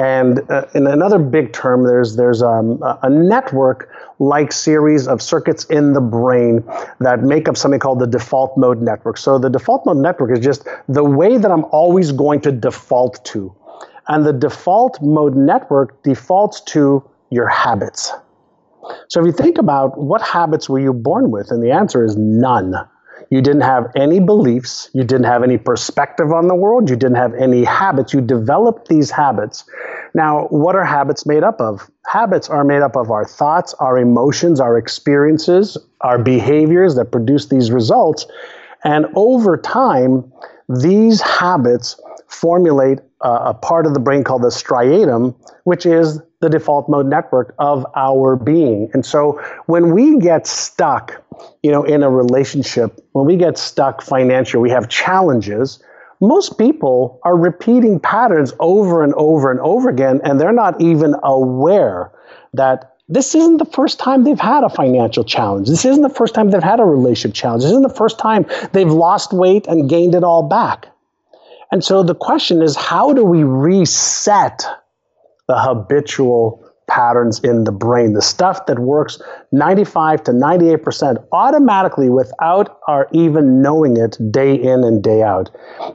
And 0.00 0.50
uh, 0.50 0.64
in 0.74 0.86
another 0.86 1.18
big 1.18 1.52
term, 1.52 1.84
there's, 1.84 2.16
there's 2.16 2.42
um, 2.42 2.82
a 3.02 3.10
network 3.10 3.92
like 4.18 4.50
series 4.50 5.06
of 5.06 5.20
circuits 5.20 5.64
in 5.66 5.92
the 5.92 6.00
brain 6.00 6.64
that 7.00 7.22
make 7.22 7.50
up 7.50 7.56
something 7.58 7.80
called 7.80 7.98
the 7.98 8.06
default 8.06 8.56
mode 8.56 8.80
network. 8.80 9.18
So 9.18 9.38
the 9.38 9.50
default 9.50 9.84
mode 9.84 9.98
network 9.98 10.32
is 10.32 10.42
just 10.42 10.66
the 10.88 11.04
way 11.04 11.36
that 11.36 11.50
I'm 11.50 11.64
always 11.64 12.12
going 12.12 12.40
to 12.42 12.52
default 12.52 13.22
to. 13.26 13.54
And 14.08 14.24
the 14.24 14.32
default 14.32 15.02
mode 15.02 15.36
network 15.36 16.02
defaults 16.02 16.62
to 16.72 17.06
your 17.28 17.48
habits. 17.48 18.10
So 19.08 19.20
if 19.20 19.26
you 19.26 19.32
think 19.32 19.58
about 19.58 19.98
what 19.98 20.22
habits 20.22 20.66
were 20.70 20.80
you 20.80 20.94
born 20.94 21.30
with, 21.30 21.50
and 21.50 21.62
the 21.62 21.72
answer 21.72 22.02
is 22.02 22.16
none. 22.16 22.74
You 23.30 23.40
didn't 23.40 23.62
have 23.62 23.86
any 23.94 24.18
beliefs, 24.18 24.90
you 24.92 25.04
didn't 25.04 25.26
have 25.26 25.44
any 25.44 25.56
perspective 25.56 26.32
on 26.32 26.48
the 26.48 26.54
world, 26.54 26.90
you 26.90 26.96
didn't 26.96 27.16
have 27.16 27.32
any 27.34 27.62
habits. 27.62 28.12
You 28.12 28.20
developed 28.20 28.88
these 28.88 29.10
habits. 29.10 29.64
Now, 30.14 30.46
what 30.48 30.74
are 30.74 30.84
habits 30.84 31.24
made 31.24 31.44
up 31.44 31.60
of? 31.60 31.88
Habits 32.06 32.50
are 32.50 32.64
made 32.64 32.82
up 32.82 32.96
of 32.96 33.12
our 33.12 33.24
thoughts, 33.24 33.72
our 33.74 33.98
emotions, 33.98 34.58
our 34.58 34.76
experiences, 34.76 35.78
our 36.00 36.18
behaviors 36.18 36.96
that 36.96 37.12
produce 37.12 37.46
these 37.46 37.70
results. 37.70 38.26
And 38.82 39.06
over 39.14 39.56
time, 39.56 40.32
these 40.68 41.20
habits 41.20 42.00
formulate 42.26 42.98
uh, 43.24 43.42
a 43.44 43.54
part 43.54 43.86
of 43.86 43.94
the 43.94 44.00
brain 44.00 44.24
called 44.24 44.42
the 44.42 44.48
striatum, 44.48 45.36
which 45.64 45.86
is 45.86 46.20
the 46.40 46.48
default 46.48 46.88
mode 46.88 47.06
network 47.06 47.54
of 47.58 47.86
our 47.94 48.34
being. 48.34 48.90
And 48.94 49.04
so 49.04 49.40
when 49.66 49.92
we 49.92 50.18
get 50.18 50.46
stuck, 50.46 51.22
you 51.62 51.70
know, 51.70 51.84
in 51.84 52.02
a 52.02 52.10
relationship, 52.10 52.98
when 53.12 53.26
we 53.26 53.36
get 53.36 53.58
stuck 53.58 54.00
financially, 54.00 54.62
we 54.62 54.70
have 54.70 54.88
challenges. 54.88 55.82
Most 56.20 56.58
people 56.58 57.20
are 57.24 57.36
repeating 57.36 58.00
patterns 58.00 58.54
over 58.58 59.04
and 59.04 59.12
over 59.14 59.50
and 59.50 59.60
over 59.60 59.88
again, 59.88 60.20
and 60.24 60.40
they're 60.40 60.52
not 60.52 60.80
even 60.80 61.14
aware 61.22 62.10
that 62.54 62.96
this 63.08 63.34
isn't 63.34 63.58
the 63.58 63.66
first 63.66 63.98
time 63.98 64.24
they've 64.24 64.40
had 64.40 64.64
a 64.64 64.70
financial 64.70 65.24
challenge. 65.24 65.68
This 65.68 65.84
isn't 65.84 66.02
the 66.02 66.08
first 66.08 66.34
time 66.34 66.50
they've 66.50 66.62
had 66.62 66.80
a 66.80 66.84
relationship 66.84 67.34
challenge. 67.34 67.64
This 67.64 67.72
isn't 67.72 67.82
the 67.82 67.88
first 67.88 68.18
time 68.18 68.46
they've 68.72 68.90
lost 68.90 69.32
weight 69.32 69.66
and 69.66 69.90
gained 69.90 70.14
it 70.14 70.24
all 70.24 70.44
back. 70.44 70.86
And 71.72 71.84
so 71.84 72.02
the 72.02 72.14
question 72.14 72.62
is 72.62 72.76
how 72.76 73.12
do 73.12 73.24
we 73.24 73.42
reset 73.44 74.64
the 75.50 75.58
habitual 75.58 76.64
patterns 76.86 77.40
in 77.40 77.64
the 77.64 77.72
brain, 77.72 78.12
the 78.12 78.22
stuff 78.22 78.66
that 78.66 78.78
works 78.78 79.20
95 79.52 80.22
to 80.24 80.32
98% 80.32 81.24
automatically 81.32 82.08
without 82.08 82.78
our 82.86 83.08
even 83.12 83.62
knowing 83.62 83.96
it 83.96 84.16
day 84.30 84.54
in 84.54 84.84
and 84.84 85.02
day 85.02 85.22
out? 85.22 85.50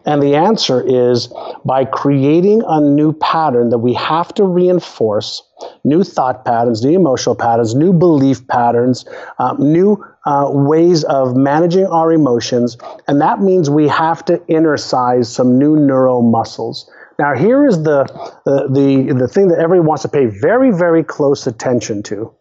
And 0.05 0.21
the 0.21 0.35
answer 0.35 0.83
is 0.85 1.29
by 1.63 1.85
creating 1.85 2.63
a 2.67 2.81
new 2.81 3.13
pattern 3.13 3.69
that 3.69 3.79
we 3.79 3.93
have 3.93 4.33
to 4.33 4.43
reinforce 4.43 5.41
new 5.85 6.03
thought 6.03 6.43
patterns, 6.43 6.83
new 6.83 6.95
emotional 6.95 7.35
patterns, 7.35 7.75
new 7.75 7.93
belief 7.93 8.45
patterns, 8.47 9.05
um, 9.39 9.57
new 9.59 10.03
uh, 10.25 10.49
ways 10.51 11.03
of 11.05 11.35
managing 11.35 11.85
our 11.85 12.11
emotions. 12.11 12.77
And 13.07 13.21
that 13.21 13.39
means 13.41 13.69
we 13.69 13.87
have 13.87 14.25
to 14.25 14.37
Innercise 14.49 15.27
some 15.27 15.57
new 15.57 15.77
neural 15.77 16.21
muscles. 16.21 16.89
Now, 17.17 17.35
here 17.35 17.65
is 17.65 17.83
the, 17.83 18.03
the, 18.45 18.67
the, 18.69 19.13
the 19.13 19.27
thing 19.27 19.47
that 19.47 19.59
everyone 19.59 19.87
wants 19.87 20.03
to 20.03 20.09
pay 20.09 20.25
very, 20.25 20.71
very 20.71 21.03
close 21.03 21.47
attention 21.47 22.03
to. 22.03 22.33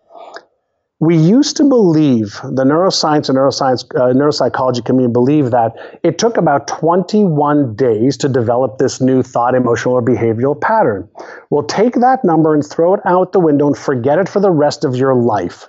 We 1.00 1.16
used 1.16 1.56
to 1.58 1.64
believe, 1.64 2.40
the 2.42 2.64
neuroscience 2.64 3.28
and 3.28 3.36
neuroscience, 3.36 3.84
uh, 3.94 4.14
neuropsychology 4.14 4.84
community 4.84 5.12
believe 5.12 5.50
that 5.50 5.74
it 6.02 6.18
took 6.18 6.36
about 6.36 6.66
21 6.66 7.74
days 7.74 8.16
to 8.18 8.28
develop 8.28 8.78
this 8.78 9.00
new 9.00 9.22
thought, 9.22 9.54
emotional, 9.54 9.94
or 9.94 10.02
behavioral 10.02 10.58
pattern. 10.58 11.08
Well, 11.50 11.64
take 11.64 11.94
that 11.96 12.24
number 12.24 12.54
and 12.54 12.64
throw 12.64 12.94
it 12.94 13.00
out 13.04 13.32
the 13.32 13.40
window 13.40 13.66
and 13.66 13.76
forget 13.76 14.18
it 14.18 14.28
for 14.28 14.40
the 14.40 14.52
rest 14.52 14.84
of 14.84 14.96
your 14.96 15.14
life. 15.14 15.68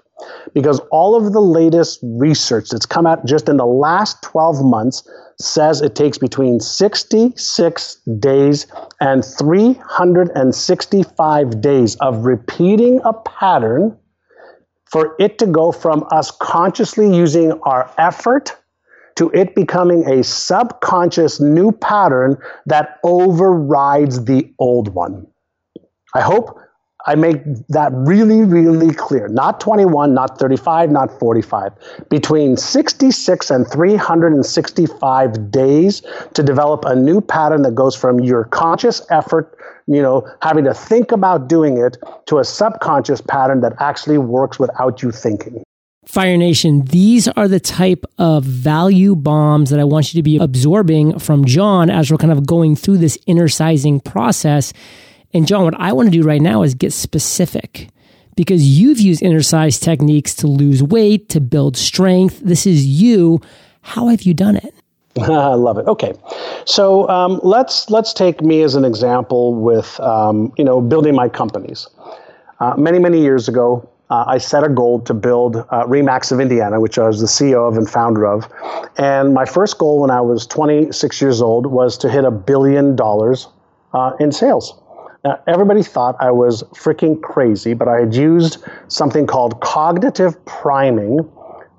Because 0.54 0.80
all 0.92 1.16
of 1.16 1.34
the 1.34 1.42
latest 1.42 2.00
research 2.04 2.70
that's 2.70 2.86
come 2.86 3.06
out 3.06 3.26
just 3.26 3.50
in 3.50 3.58
the 3.58 3.66
last 3.66 4.24
12 4.24 4.64
months 4.64 5.06
says 5.40 5.82
it 5.82 5.96
takes 5.96 6.18
between 6.18 6.62
66 6.62 7.96
days 8.20 8.68
and 9.02 9.26
365 9.26 11.62
days 11.62 11.98
of 11.98 12.26
repeating 12.26 13.02
a 13.04 13.12
pattern 13.14 13.98
for 14.86 15.14
it 15.20 15.38
to 15.40 15.46
go 15.46 15.74
from 15.74 16.06
us 16.12 16.32
consciously 16.32 17.14
using 17.14 17.52
our 17.64 17.94
effort 17.98 18.56
to 19.16 19.32
it 19.32 19.56
becoming 19.56 20.08
a 20.08 20.24
subconscious 20.24 21.40
new 21.40 21.72
pattern 21.72 22.38
that 22.66 23.00
overrides 23.04 24.26
the 24.26 24.52
old 24.60 24.94
one. 24.94 25.26
I 26.14 26.22
hope 26.22 26.60
I 27.08 27.16
make 27.16 27.38
that 27.70 27.92
really, 27.94 28.42
really 28.42 28.94
clear. 28.94 29.28
Not 29.28 29.60
21, 29.60 30.14
not 30.14 30.40
35, 30.40 30.90
not 30.90 31.20
45. 31.20 31.72
Between 32.10 32.58
66 32.58 33.52
and 33.52 33.68
365 33.68 35.52
days 35.52 36.02
to 36.34 36.44
develop 36.44 36.84
a 36.86 36.96
new 36.96 37.22
pattern 37.22 37.62
that 37.62 37.76
goes 37.76 37.96
from 37.96 38.20
your 38.20 38.46
conscious 38.46 39.06
effort, 39.12 39.58
you 39.88 40.02
know, 40.02 40.28
having 40.42 40.66
to 40.66 40.74
think 40.74 41.12
about 41.12 41.48
doing 41.48 41.78
it, 41.78 41.98
to 42.26 42.40
a 42.40 42.44
subconscious 42.44 43.22
pattern 43.22 43.62
that 43.62 43.74
actually 43.80 44.18
works 44.18 44.58
without 44.58 45.04
you 45.04 45.12
thinking. 45.12 45.64
Fire 46.06 46.38
Nation, 46.38 46.86
these 46.86 47.28
are 47.30 47.48
the 47.48 47.60
type 47.60 48.06
of 48.20 48.44
value 48.44 49.16
bombs 49.16 49.72
that 49.72 49.80
I 49.80 49.84
want 49.84 50.14
you 50.14 50.20
to 50.20 50.24
be 50.24 50.38
absorbing 50.38 51.18
from 51.18 51.46
John 51.46 51.90
as 51.90 52.12
we're 52.12 52.18
kind 52.18 52.32
of 52.32 52.46
going 52.46 52.76
through 52.76 53.00
this 53.00 53.18
innercising 53.28 54.04
process 54.04 54.72
and 55.36 55.46
John, 55.46 55.66
what 55.66 55.78
I 55.78 55.92
want 55.92 56.08
to 56.08 56.12
do 56.12 56.26
right 56.26 56.42
now 56.42 56.64
is 56.64 56.74
get 56.74 56.94
specific 56.94 57.90
because 58.38 58.66
you've 58.66 59.02
used 59.02 59.22
Innercise 59.22 59.82
techniques 59.82 60.34
to 60.36 60.48
lose 60.48 60.82
weight, 60.82 61.28
to 61.30 61.42
build 61.42 61.76
strength. 61.76 62.40
This 62.40 62.66
is 62.66 62.86
you. 62.86 63.42
How 63.82 64.08
have 64.08 64.22
you 64.22 64.34
done 64.34 64.56
it? 64.56 64.74
I 65.20 65.56
love 65.56 65.78
it. 65.78 65.88
Okay, 65.88 66.14
so 66.64 67.08
um, 67.10 67.42
let's 67.44 67.90
let's 67.90 68.14
take 68.14 68.42
me 68.42 68.62
as 68.62 68.76
an 68.76 68.86
example 68.86 69.56
with 69.56 70.00
um, 70.00 70.54
you 70.58 70.64
know 70.64 70.80
building 70.80 71.16
my 71.16 71.28
companies. 71.28 71.88
Uh, 72.62 72.74
many 72.78 72.98
many 72.98 73.22
years 73.22 73.50
ago, 73.50 73.90
uh, 74.10 74.24
I 74.28 74.38
set 74.38 74.64
a 74.64 74.70
goal 74.70 75.02
to 75.02 75.14
build 75.14 75.58
uh, 75.58 75.86
Remax 75.86 76.32
of 76.32 76.40
Indiana, 76.40 76.80
which 76.80 76.98
I 76.98 77.08
was 77.08 77.20
the 77.20 77.28
CEO 77.28 77.68
of 77.68 77.78
and 77.78 77.90
founder 77.90 78.26
of. 78.26 78.50
And 78.98 79.34
my 79.34 79.44
first 79.44 79.78
goal 79.80 80.00
when 80.00 80.12
I 80.12 80.22
was 80.22 80.48
26 80.48 81.22
years 81.22 81.42
old 81.42 81.66
was 81.68 81.98
to 81.98 82.10
hit 82.10 82.24
a 82.24 82.32
billion 82.32 82.96
dollars 82.96 83.50
uh, 83.94 84.14
in 84.22 84.32
sales. 84.32 84.74
Now, 85.26 85.42
everybody 85.48 85.82
thought 85.82 86.16
I 86.20 86.30
was 86.30 86.62
freaking 86.76 87.20
crazy, 87.20 87.74
but 87.74 87.88
I 87.88 88.02
had 88.02 88.14
used 88.14 88.64
something 88.90 89.26
called 89.26 89.60
cognitive 89.60 90.46
priming 90.46 91.28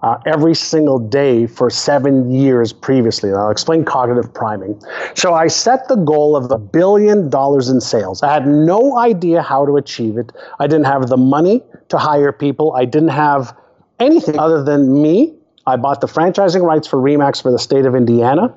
uh, 0.02 0.18
every 0.26 0.54
single 0.54 0.98
day 0.98 1.46
for 1.46 1.70
seven 1.70 2.28
years 2.28 2.72
previously. 2.72 3.30
And 3.30 3.38
I'll 3.38 3.52
explain 3.52 3.84
cognitive 3.84 4.34
priming. 4.34 4.82
So 5.14 5.32
I 5.32 5.46
set 5.46 5.86
the 5.86 5.94
goal 5.94 6.34
of 6.34 6.50
a 6.50 6.58
billion 6.58 7.30
dollars 7.30 7.68
in 7.68 7.80
sales. 7.80 8.20
I 8.20 8.34
had 8.34 8.48
no 8.48 8.98
idea 8.98 9.42
how 9.42 9.64
to 9.64 9.76
achieve 9.76 10.18
it. 10.18 10.32
I 10.58 10.66
didn't 10.66 10.86
have 10.86 11.06
the 11.06 11.16
money 11.16 11.62
to 11.88 11.98
hire 11.98 12.32
people, 12.32 12.74
I 12.74 12.84
didn't 12.84 13.10
have 13.10 13.56
anything 14.00 14.40
other 14.40 14.64
than 14.64 15.00
me. 15.00 15.34
I 15.68 15.76
bought 15.76 16.00
the 16.00 16.08
franchising 16.08 16.62
rights 16.62 16.88
for 16.88 16.96
Remax 16.96 17.40
for 17.42 17.52
the 17.52 17.58
state 17.58 17.86
of 17.86 17.94
Indiana. 17.94 18.52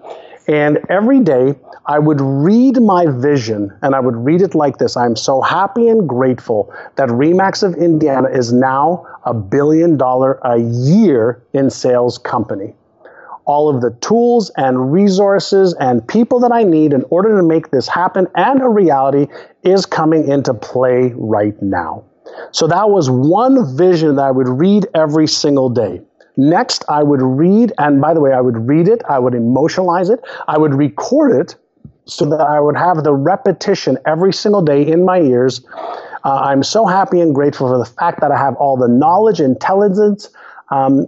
And 0.48 0.80
every 0.90 1.20
day 1.20 1.56
I 1.86 2.00
would 2.00 2.22
read 2.22 2.82
my 2.82 3.06
vision 3.08 3.72
and 3.82 3.94
I 3.96 4.00
would 4.00 4.16
read 4.16 4.42
it 4.42 4.56
like 4.56 4.78
this 4.78 4.98
I'm 4.98 5.16
so 5.16 5.42
happy 5.42 5.88
and 5.88 6.08
grateful 6.08 6.74
that 6.96 7.10
REMAX 7.10 7.64
of 7.64 7.76
Indiana 7.76 8.30
is 8.30 8.52
now 8.54 9.06
a 9.26 9.34
billion 9.34 9.98
dollar 9.98 10.40
a 10.44 10.58
year 10.58 11.44
in 11.54 11.70
sales 11.70 12.18
company. 12.18 12.74
All 13.46 13.74
of 13.74 13.82
the 13.82 13.92
tools 14.02 14.52
and 14.58 14.92
resources 14.94 15.74
and 15.80 16.08
people 16.08 16.40
that 16.42 16.52
I 16.52 16.64
need 16.64 16.94
in 16.94 17.04
order 17.10 17.36
to 17.38 17.44
make 17.44 17.72
this 17.72 17.88
happen 17.88 18.28
and 18.36 18.62
a 18.62 18.70
reality 18.70 19.28
is 19.64 19.86
coming 19.86 20.28
into 20.28 20.54
play 20.54 21.14
right 21.16 21.60
now. 21.62 22.04
So 22.52 22.68
that 22.68 22.90
was 22.90 23.10
one 23.10 23.76
vision 23.76 24.16
that 24.16 24.26
I 24.26 24.32
would 24.32 24.48
read 24.48 24.88
every 24.94 25.28
single 25.28 25.70
day. 25.70 26.02
Next, 26.40 26.86
I 26.88 27.04
would 27.04 27.22
read, 27.22 27.74
and 27.80 28.00
by 28.00 28.14
the 28.14 28.22
way, 28.22 28.32
I 28.32 28.40
would 28.40 28.66
read 28.66 28.88
it, 28.88 29.02
I 29.10 29.20
would 29.20 29.34
emotionalize 29.34 30.10
it, 30.10 30.22
I 30.48 30.58
would 30.58 30.74
record 30.74 31.34
it 31.34 31.56
so 32.06 32.24
that 32.30 32.40
I 32.40 32.62
would 32.62 32.78
have 32.78 33.04
the 33.04 33.14
repetition 33.14 33.98
every 34.06 34.32
single 34.32 34.62
day 34.62 34.88
in 34.88 35.04
my 35.04 35.20
ears. 35.20 35.66
Uh, 36.24 36.36
I'm 36.36 36.64
so 36.64 36.86
happy 36.86 37.20
and 37.20 37.36
grateful 37.36 37.68
for 37.68 37.78
the 37.78 37.86
fact 37.86 38.22
that 38.22 38.32
I 38.32 38.38
have 38.38 38.56
all 38.56 38.78
the 38.78 38.88
knowledge, 38.88 39.42
intelligence, 39.42 40.30
um, 40.70 41.08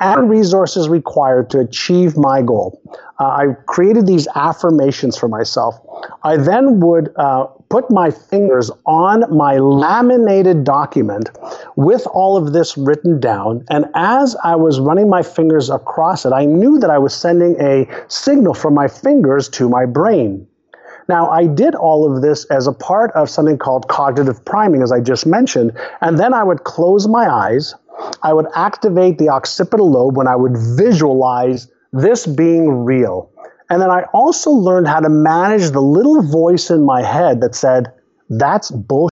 and 0.00 0.28
resources 0.28 0.88
required 0.88 1.48
to 1.50 1.60
achieve 1.60 2.16
my 2.16 2.42
goal. 2.42 2.80
Uh, 3.20 3.24
I 3.24 3.46
created 3.66 4.08
these 4.08 4.26
affirmations 4.34 5.16
for 5.16 5.28
myself. 5.28 5.78
I 6.24 6.38
then 6.38 6.80
would 6.80 7.12
uh, 7.14 7.46
put 7.72 7.90
my 7.90 8.10
fingers 8.10 8.70
on 8.84 9.24
my 9.34 9.56
laminated 9.56 10.62
document 10.62 11.30
with 11.74 12.06
all 12.08 12.36
of 12.36 12.52
this 12.52 12.76
written 12.76 13.18
down. 13.18 13.64
And 13.70 13.86
as 13.94 14.36
I 14.44 14.56
was 14.56 14.78
running 14.78 15.08
my 15.08 15.22
fingers 15.22 15.70
across 15.70 16.26
it, 16.26 16.34
I 16.34 16.44
knew 16.44 16.78
that 16.80 16.90
I 16.90 16.98
was 16.98 17.14
sending 17.14 17.58
a 17.58 17.88
signal 18.08 18.52
from 18.52 18.74
my 18.74 18.88
fingers 18.88 19.48
to 19.56 19.70
my 19.70 19.86
brain. 19.86 20.46
Now, 21.08 21.30
I 21.30 21.46
did 21.46 21.74
all 21.74 22.04
of 22.04 22.20
this 22.20 22.44
as 22.50 22.66
a 22.66 22.74
part 22.74 23.10
of 23.12 23.30
something 23.30 23.56
called 23.56 23.88
cognitive 23.88 24.44
priming, 24.44 24.82
as 24.82 24.92
I 24.92 25.00
just 25.00 25.24
mentioned. 25.24 25.72
And 26.02 26.20
then 26.20 26.34
I 26.34 26.44
would 26.44 26.64
close 26.64 27.08
my 27.08 27.26
eyes. 27.26 27.74
I 28.22 28.34
would 28.34 28.48
activate 28.54 29.16
the 29.16 29.30
occipital 29.30 29.90
lobe 29.90 30.14
when 30.14 30.28
I 30.28 30.36
would 30.36 30.58
visualize 30.76 31.68
this 31.90 32.26
being 32.26 32.84
real. 32.84 33.31
And 33.72 33.80
then 33.80 33.90
I 33.90 34.02
also 34.12 34.50
learned 34.50 34.86
how 34.86 35.00
to 35.00 35.08
manage 35.08 35.70
the 35.70 35.80
little 35.80 36.20
voice 36.20 36.68
in 36.68 36.84
my 36.84 37.02
head 37.02 37.40
that 37.40 37.54
said, 37.54 37.90
that's 38.28 38.70
bullshit. 38.70 39.08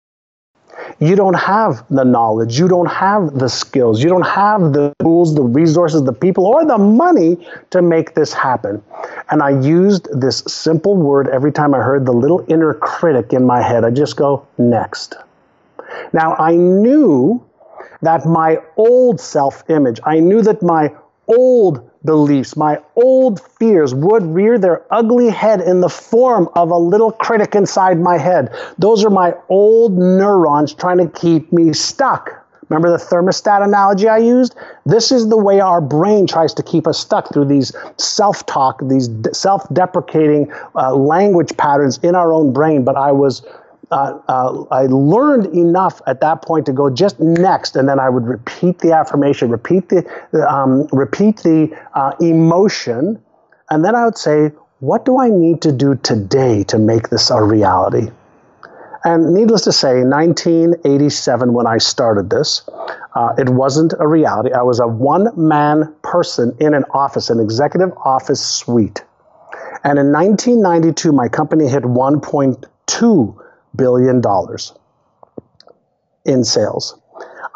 You 0.99 1.17
don't 1.17 1.33
have 1.33 1.83
the 1.89 2.05
knowledge, 2.05 2.59
you 2.59 2.69
don't 2.69 2.91
have 2.91 3.39
the 3.39 3.49
skills, 3.49 4.03
you 4.03 4.11
don't 4.11 4.27
have 4.27 4.75
the 4.75 4.93
tools, 5.01 5.35
the 5.35 5.43
resources, 5.43 6.05
the 6.05 6.13
people, 6.13 6.45
or 6.45 6.67
the 6.67 6.77
money 6.77 7.39
to 7.71 7.81
make 7.81 8.15
this 8.15 8.35
happen. 8.35 8.83
And 9.31 9.43
I 9.43 9.59
used 9.63 10.09
this 10.13 10.41
simple 10.47 10.95
word 10.95 11.29
every 11.29 11.53
time 11.53 11.73
I 11.73 11.79
heard 11.79 12.05
the 12.05 12.13
little 12.13 12.45
inner 12.47 12.75
critic 12.75 13.33
in 13.33 13.47
my 13.47 13.63
head. 13.63 13.83
I 13.83 13.91
just 13.91 14.17
go, 14.17 14.47
next. 14.59 15.15
Now, 16.13 16.35
I 16.35 16.55
knew 16.55 17.43
that 18.03 18.27
my 18.27 18.59
old 18.77 19.23
self 19.23 19.65
image, 19.71 20.01
I 20.05 20.21
knew 20.21 20.43
that 20.43 20.63
my 20.63 20.95
old 21.29 21.90
beliefs, 22.05 22.57
my 22.57 22.79
old 22.97 23.41
fears 23.41 23.95
would 23.95 24.25
rear 24.25 24.59
their 24.59 24.83
ugly 24.91 25.29
head 25.29 25.61
in 25.61 25.81
the 25.81 25.89
form 25.89 26.49
of 26.55 26.71
a 26.71 26.77
little 26.77 27.13
critic 27.13 27.55
inside 27.55 28.01
my 28.01 28.19
head. 28.19 28.55
Those 28.79 29.05
are 29.05 29.11
my 29.11 29.35
old 29.49 29.97
neurons 29.99 30.75
trying 30.75 30.99
to 30.99 31.09
keep 31.09 31.53
me 31.53 31.73
stuck. 31.73 32.37
Remember 32.69 32.91
the 32.97 33.05
thermostat 33.05 33.65
analogy 33.65 34.09
I 34.09 34.19
used? 34.19 34.55
This 34.87 35.11
is 35.11 35.29
the 35.29 35.37
way 35.37 35.59
our 35.59 35.81
brain 35.81 36.27
tries 36.27 36.55
to 36.55 36.63
keep 36.63 36.87
us 36.87 36.99
stuck 37.01 37.33
through 37.33 37.47
these 37.47 37.73
self 37.97 38.47
talk, 38.47 38.81
these 38.85 39.11
self 39.33 39.67
deprecating 39.73 40.53
uh, 40.77 40.95
language 40.95 41.57
patterns 41.57 41.99
in 41.99 42.15
our 42.15 42.33
own 42.33 42.53
brain. 42.53 42.85
But 42.85 42.97
I 42.97 43.11
was 43.11 43.43
uh, 43.91 44.65
I 44.71 44.83
learned 44.87 45.47
enough 45.47 46.01
at 46.07 46.21
that 46.21 46.43
point 46.43 46.67
to 46.67 46.73
go 46.73 46.91
just 46.91 47.19
next, 47.19 47.77
and 47.77 47.89
then 47.89 47.99
I 47.99 48.09
would 48.09 48.25
repeat 48.25 48.79
the 48.79 48.93
affirmation, 48.93 49.51
repeat 49.51 49.89
the 49.89 50.05
um, 50.49 50.87
repeat 50.93 51.39
the 51.39 51.77
uh, 51.95 52.13
emotion, 52.21 53.21
and 53.71 53.85
then 53.85 53.95
I 53.95 54.05
would 54.05 54.19
say, 54.19 54.53
"What 54.79 55.05
do 55.05 55.19
I 55.19 55.29
need 55.29 55.61
to 55.63 55.73
do 55.73 55.97
today 55.97 56.63
to 56.65 56.79
make 56.79 57.11
this 57.11 57.31
a 57.31 57.43
reality?" 57.43 58.11
And 59.03 59.33
needless 59.33 59.63
to 59.63 59.73
say, 59.73 60.03
1987, 60.05 61.55
when 61.55 61.67
I 61.67 61.79
started 61.79 62.29
this, 62.29 62.69
uh, 63.15 63.33
it 63.39 63.49
wasn't 63.49 63.95
a 63.99 64.07
reality. 64.07 64.53
I 64.53 64.63
was 64.63 64.79
a 64.79 64.87
one 64.87 65.29
man 65.37 65.95
person 66.03 66.55
in 66.61 66.75
an 66.75 66.85
office, 66.93 67.31
an 67.31 67.41
executive 67.41 67.93
office 68.05 68.45
suite. 68.45 69.03
And 69.85 69.99
in 69.99 70.13
1992, 70.13 71.13
my 71.13 71.29
company 71.29 71.67
hit 71.67 71.85
1.2 71.85 73.41
billion 73.77 74.21
dollars 74.21 74.73
in 76.25 76.45
sales. 76.45 76.99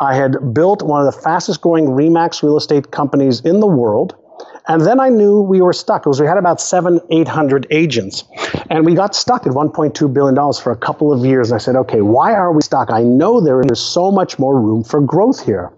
I 0.01 0.15
had 0.15 0.55
built 0.55 0.83
one 0.83 1.07
of 1.07 1.13
the 1.13 1.21
fastest 1.21 1.61
growing 1.61 1.87
Remax 1.87 2.43
real 2.43 2.57
estate 2.57 2.91
companies 2.91 3.41
in 3.41 3.61
the 3.61 3.67
world. 3.67 4.17
And 4.67 4.81
then 4.83 4.99
I 4.99 5.11
knew 5.11 5.41
we 5.41 5.61
were 5.61 5.75
stuck 5.75 6.03
because 6.03 6.21
we 6.21 6.27
had 6.27 6.39
about 6.39 6.61
seven, 6.61 7.01
800 7.11 7.67
agents. 7.71 8.25
And 8.71 8.87
we 8.87 8.95
got 8.95 9.15
stuck 9.15 9.47
at 9.47 9.53
$1.2 9.53 10.13
billion 10.13 10.53
for 10.55 10.73
a 10.73 10.77
couple 10.77 11.13
of 11.13 11.25
years. 11.25 11.51
And 11.51 11.57
I 11.57 11.59
said, 11.59 11.77
okay, 11.77 12.01
why 12.01 12.33
are 12.33 12.51
we 12.51 12.63
stuck? 12.63 12.91
I 12.91 13.03
know 13.03 13.41
there 13.41 13.61
is 13.61 13.79
so 13.79 14.11
much 14.11 14.39
more 14.39 14.59
room 14.59 14.83
for 14.83 15.01
growth 15.01 15.45
here. 15.45 15.71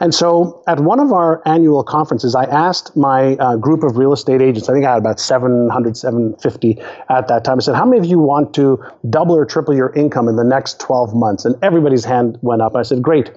And 0.00 0.14
so 0.14 0.62
at 0.66 0.80
one 0.80 1.00
of 1.00 1.12
our 1.12 1.42
annual 1.46 1.82
conferences, 1.82 2.34
I 2.34 2.44
asked 2.44 2.96
my 2.96 3.34
uh, 3.36 3.56
group 3.56 3.82
of 3.82 3.96
real 3.96 4.12
estate 4.12 4.40
agents, 4.40 4.68
I 4.68 4.72
think 4.72 4.84
I 4.84 4.92
had 4.92 4.98
about 4.98 5.18
700, 5.18 5.96
750 5.96 6.78
at 7.08 7.28
that 7.28 7.44
time. 7.44 7.58
I 7.58 7.60
said, 7.60 7.74
How 7.74 7.84
many 7.84 7.98
of 7.98 8.04
you 8.04 8.18
want 8.18 8.54
to 8.54 8.82
double 9.10 9.34
or 9.34 9.44
triple 9.44 9.74
your 9.74 9.92
income 9.94 10.28
in 10.28 10.36
the 10.36 10.44
next 10.44 10.80
12 10.80 11.14
months? 11.14 11.44
And 11.44 11.56
everybody's 11.62 12.04
hand 12.04 12.38
went 12.42 12.62
up. 12.62 12.76
I 12.76 12.82
said, 12.82 13.02
Great. 13.02 13.30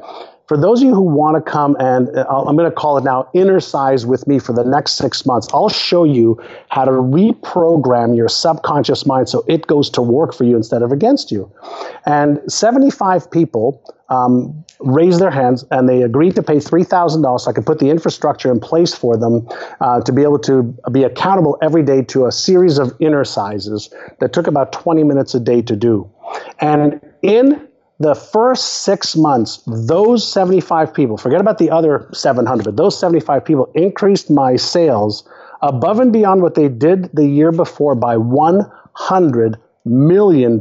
For 0.51 0.57
those 0.57 0.81
of 0.81 0.87
you 0.89 0.93
who 0.93 1.03
want 1.03 1.37
to 1.37 1.49
come 1.49 1.77
and 1.79 2.09
uh, 2.09 2.25
I'm 2.27 2.57
going 2.57 2.69
to 2.69 2.75
call 2.75 2.97
it 2.97 3.05
now 3.05 3.29
innercise 3.33 4.05
with 4.05 4.27
me 4.27 4.37
for 4.37 4.51
the 4.51 4.65
next 4.65 4.97
six 4.97 5.25
months, 5.25 5.47
I'll 5.53 5.69
show 5.69 6.03
you 6.03 6.37
how 6.67 6.83
to 6.83 6.91
reprogram 6.91 8.17
your 8.17 8.27
subconscious 8.27 9.05
mind 9.05 9.29
so 9.29 9.45
it 9.47 9.67
goes 9.67 9.89
to 9.91 10.01
work 10.01 10.33
for 10.33 10.43
you 10.43 10.57
instead 10.57 10.81
of 10.81 10.91
against 10.91 11.31
you. 11.31 11.49
And 12.05 12.41
75 12.51 13.31
people 13.31 13.81
um, 14.09 14.65
raised 14.81 15.21
their 15.21 15.31
hands 15.31 15.63
and 15.71 15.87
they 15.87 16.01
agreed 16.01 16.35
to 16.35 16.43
pay 16.43 16.57
$3,000 16.57 17.39
so 17.39 17.49
I 17.49 17.53
could 17.53 17.65
put 17.65 17.79
the 17.79 17.89
infrastructure 17.89 18.51
in 18.51 18.59
place 18.59 18.93
for 18.93 19.15
them 19.15 19.47
uh, 19.79 20.01
to 20.01 20.11
be 20.11 20.21
able 20.21 20.39
to 20.39 20.63
be 20.91 21.03
accountable 21.03 21.57
every 21.61 21.81
day 21.81 22.01
to 22.01 22.25
a 22.25 22.31
series 22.33 22.77
of 22.77 22.89
innercises 22.97 23.89
that 24.19 24.33
took 24.33 24.47
about 24.47 24.73
20 24.73 25.05
minutes 25.05 25.33
a 25.33 25.39
day 25.39 25.61
to 25.61 25.77
do. 25.77 26.11
And 26.59 26.99
in 27.21 27.69
the 28.01 28.15
first 28.15 28.83
six 28.83 29.15
months, 29.15 29.61
those 29.67 30.29
75 30.31 30.93
people, 30.93 31.17
forget 31.17 31.39
about 31.39 31.57
the 31.57 31.69
other 31.69 32.09
700, 32.13 32.63
but 32.63 32.77
those 32.77 32.97
75 32.99 33.45
people 33.45 33.71
increased 33.75 34.29
my 34.29 34.55
sales 34.55 35.27
above 35.61 35.99
and 35.99 36.11
beyond 36.11 36.41
what 36.41 36.55
they 36.55 36.67
did 36.67 37.09
the 37.13 37.27
year 37.27 37.51
before 37.51 37.93
by 37.93 38.15
$100 38.15 39.55
million. 39.85 40.59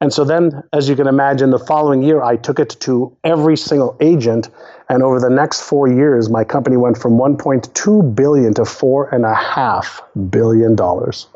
And 0.00 0.12
so 0.12 0.24
then, 0.24 0.64
as 0.72 0.88
you 0.88 0.96
can 0.96 1.06
imagine, 1.06 1.50
the 1.50 1.60
following 1.60 2.02
year, 2.02 2.20
I 2.22 2.34
took 2.34 2.58
it 2.58 2.70
to 2.80 3.16
every 3.22 3.56
single 3.56 3.96
agent. 4.00 4.48
And 4.88 5.00
over 5.04 5.20
the 5.20 5.30
next 5.30 5.60
four 5.60 5.86
years, 5.86 6.28
my 6.28 6.42
company 6.42 6.76
went 6.76 6.98
from 6.98 7.12
1.2 7.12 8.16
billion 8.16 8.52
to 8.54 8.64
four 8.64 9.08
and 9.14 9.24
a 9.24 9.34
half 9.34 10.02
billion 10.28 10.74
dollars. 10.74 11.28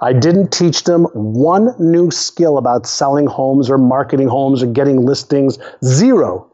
I 0.00 0.12
didn't 0.12 0.52
teach 0.52 0.84
them 0.84 1.04
one 1.12 1.74
new 1.78 2.10
skill 2.10 2.58
about 2.58 2.86
selling 2.86 3.26
homes 3.26 3.68
or 3.68 3.78
marketing 3.78 4.28
homes 4.28 4.62
or 4.62 4.66
getting 4.66 5.04
listings. 5.04 5.58
Zero. 5.84 6.50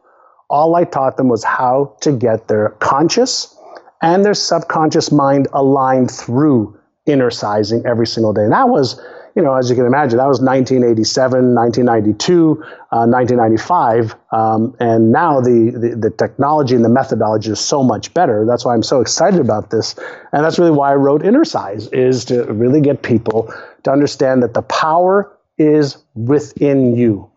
All 0.48 0.76
I 0.76 0.85
taught 0.85 1.16
them 1.16 1.28
was 1.28 1.44
how 1.44 1.96
to 2.00 2.12
get 2.12 2.48
their 2.48 2.70
conscious 2.80 3.57
and 4.02 4.24
their 4.24 4.35
subconscious 4.35 5.11
mind 5.11 5.48
aligned 5.52 6.11
through 6.11 6.78
innercising 7.07 7.85
every 7.85 8.07
single 8.07 8.33
day. 8.33 8.42
And 8.42 8.52
that 8.52 8.68
was 8.68 9.00
you 9.36 9.42
know, 9.42 9.54
as 9.54 9.68
you 9.68 9.74
can 9.74 9.86
imagine, 9.86 10.18
that 10.18 10.28
was 10.28 10.40
1987, 10.40 11.54
1992, 11.54 12.62
uh, 12.92 13.06
1995, 13.06 14.14
um, 14.30 14.76
and 14.78 15.10
now 15.10 15.40
the, 15.40 15.70
the, 15.70 15.96
the 15.96 16.10
technology 16.10 16.74
and 16.76 16.84
the 16.84 16.88
methodology 16.88 17.50
is 17.50 17.58
so 17.58 17.82
much 17.82 18.14
better. 18.14 18.44
That's 18.46 18.64
why 18.64 18.74
I'm 18.74 18.82
so 18.82 19.00
excited 19.00 19.40
about 19.40 19.70
this, 19.70 19.96
and 20.32 20.44
that's 20.44 20.58
really 20.58 20.70
why 20.70 20.92
I 20.92 20.94
wrote 20.94 21.22
Innercise 21.22 21.92
is 21.92 22.24
to 22.26 22.44
really 22.44 22.80
get 22.80 23.02
people 23.02 23.52
to 23.82 23.90
understand 23.90 24.42
that 24.44 24.54
the 24.54 24.62
power 24.62 25.36
is 25.58 25.98
within 26.14 26.96
you. 26.96 27.30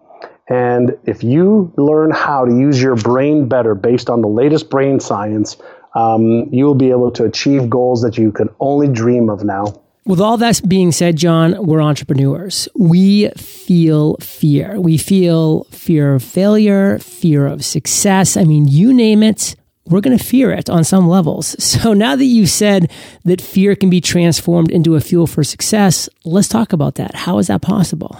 And 0.49 0.97
if 1.05 1.23
you 1.23 1.73
learn 1.77 2.11
how 2.11 2.45
to 2.45 2.51
use 2.51 2.81
your 2.81 2.95
brain 2.95 3.49
better 3.49 3.75
based 3.75 4.09
on 4.09 4.21
the 4.21 4.29
latest 4.29 4.69
brain 4.69 4.99
science, 4.99 5.57
um, 5.93 6.47
you 6.53 6.65
will 6.65 6.75
be 6.75 6.91
able 6.91 7.11
to 7.11 7.25
achieve 7.25 7.69
goals 7.69 8.01
that 8.01 8.17
you 8.17 8.31
can 8.31 8.49
only 8.59 8.87
dream 8.87 9.29
of 9.29 9.43
now. 9.43 9.81
With 10.07 10.21
all 10.21 10.37
that 10.37 10.61
being 10.65 10.93
said, 10.93 11.17
John, 11.17 11.65
we're 11.65 11.81
entrepreneurs. 11.81 12.69
We 12.75 13.27
feel 13.31 14.15
fear. 14.21 14.79
We 14.79 14.97
feel 14.97 15.65
fear 15.65 16.15
of 16.15 16.23
failure, 16.23 16.97
fear 16.99 17.45
of 17.45 17.65
success. 17.65 18.37
I 18.37 18.45
mean, 18.45 18.69
you 18.69 18.93
name 18.93 19.21
it, 19.21 19.57
we're 19.85 19.99
going 19.99 20.17
to 20.17 20.23
fear 20.23 20.51
it 20.51 20.69
on 20.69 20.85
some 20.85 21.09
levels. 21.09 21.57
So 21.77 21.91
now 21.93 22.15
that 22.15 22.23
you've 22.23 22.49
said 22.49 22.89
that 23.25 23.41
fear 23.41 23.75
can 23.75 23.89
be 23.89 23.99
transformed 23.99 24.71
into 24.71 24.95
a 24.95 25.01
fuel 25.01 25.27
for 25.27 25.43
success, 25.43 26.07
let's 26.23 26.47
talk 26.47 26.71
about 26.71 26.95
that. 26.95 27.13
How 27.13 27.37
is 27.37 27.47
that 27.47 27.61
possible? 27.61 28.17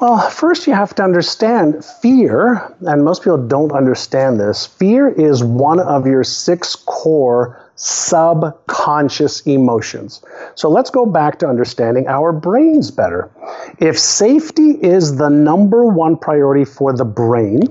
Well, 0.00 0.30
first 0.30 0.66
you 0.66 0.74
have 0.74 0.94
to 0.96 1.02
understand 1.02 1.84
fear, 1.84 2.74
and 2.82 3.04
most 3.04 3.22
people 3.22 3.46
don't 3.46 3.72
understand 3.72 4.38
this. 4.38 4.66
Fear 4.66 5.08
is 5.08 5.42
one 5.42 5.80
of 5.80 6.06
your 6.06 6.22
six 6.22 6.76
core 6.76 7.69
subconscious 7.82 9.40
emotions. 9.42 10.22
So 10.54 10.68
let's 10.68 10.90
go 10.90 11.06
back 11.06 11.38
to 11.38 11.48
understanding 11.48 12.06
our 12.08 12.30
brains 12.30 12.90
better. 12.90 13.30
If 13.78 13.98
safety 13.98 14.72
is 14.82 15.16
the 15.16 15.30
number 15.30 15.86
one 15.86 16.18
priority 16.18 16.66
for 16.66 16.92
the 16.92 17.06
brain, 17.06 17.62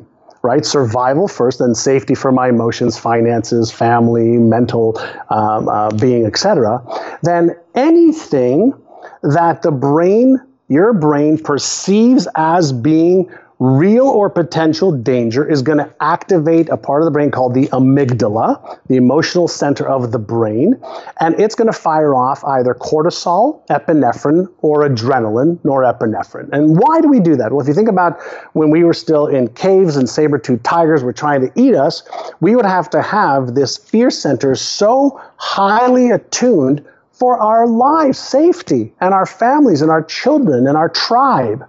right? 0.41 0.65
Survival 0.65 1.27
first, 1.27 1.59
then 1.59 1.75
safety 1.75 2.15
for 2.15 2.31
my 2.31 2.49
emotions, 2.49 2.97
finances, 2.97 3.71
family, 3.71 4.39
mental 4.39 4.97
um, 5.29 5.69
uh, 5.69 5.91
being, 5.91 6.25
etc. 6.25 6.81
Then 7.21 7.55
anything 7.75 8.73
that 9.21 9.61
the 9.61 9.71
brain 9.71 10.39
your 10.69 10.93
brain 10.93 11.37
perceives 11.37 12.27
as 12.35 12.71
being 12.71 13.29
real 13.59 14.07
or 14.07 14.29
potential 14.29 14.91
danger 14.91 15.45
is 15.45 15.61
going 15.61 15.77
to 15.77 15.93
activate 15.99 16.69
a 16.69 16.77
part 16.77 17.01
of 17.01 17.05
the 17.05 17.11
brain 17.11 17.29
called 17.29 17.53
the 17.53 17.67
amygdala, 17.67 18.79
the 18.87 18.95
emotional 18.95 19.49
center 19.49 19.87
of 19.87 20.13
the 20.13 20.19
brain, 20.19 20.79
and 21.19 21.37
it's 21.39 21.55
going 21.55 21.67
to 21.67 21.77
fire 21.77 22.15
off 22.15 22.43
either 22.45 22.73
cortisol, 22.73 23.65
epinephrine, 23.67 24.47
or 24.59 24.87
adrenaline, 24.87 25.57
norepinephrine. 25.59 26.49
And 26.53 26.79
why 26.79 27.01
do 27.01 27.09
we 27.09 27.19
do 27.19 27.35
that? 27.35 27.51
Well, 27.51 27.59
if 27.59 27.67
you 27.67 27.73
think 27.73 27.89
about 27.89 28.21
when 28.53 28.69
we 28.69 28.85
were 28.85 28.93
still 28.93 29.27
in 29.27 29.49
caves 29.49 29.97
and 29.97 30.09
saber-toothed 30.09 30.63
tigers 30.63 31.03
were 31.03 31.13
trying 31.13 31.41
to 31.41 31.51
eat 31.61 31.75
us, 31.75 32.03
we 32.39 32.55
would 32.55 32.65
have 32.65 32.89
to 32.91 33.01
have 33.01 33.55
this 33.55 33.75
fear 33.75 34.09
center 34.09 34.55
so 34.55 35.19
highly 35.35 36.11
attuned 36.11 36.85
for 37.11 37.37
our 37.37 37.67
lives, 37.67 38.17
safety, 38.17 38.93
and 39.01 39.13
our 39.13 39.25
families, 39.25 39.81
and 39.81 39.91
our 39.91 40.03
children, 40.03 40.65
and 40.65 40.77
our 40.77 40.87
tribe. 40.87 41.67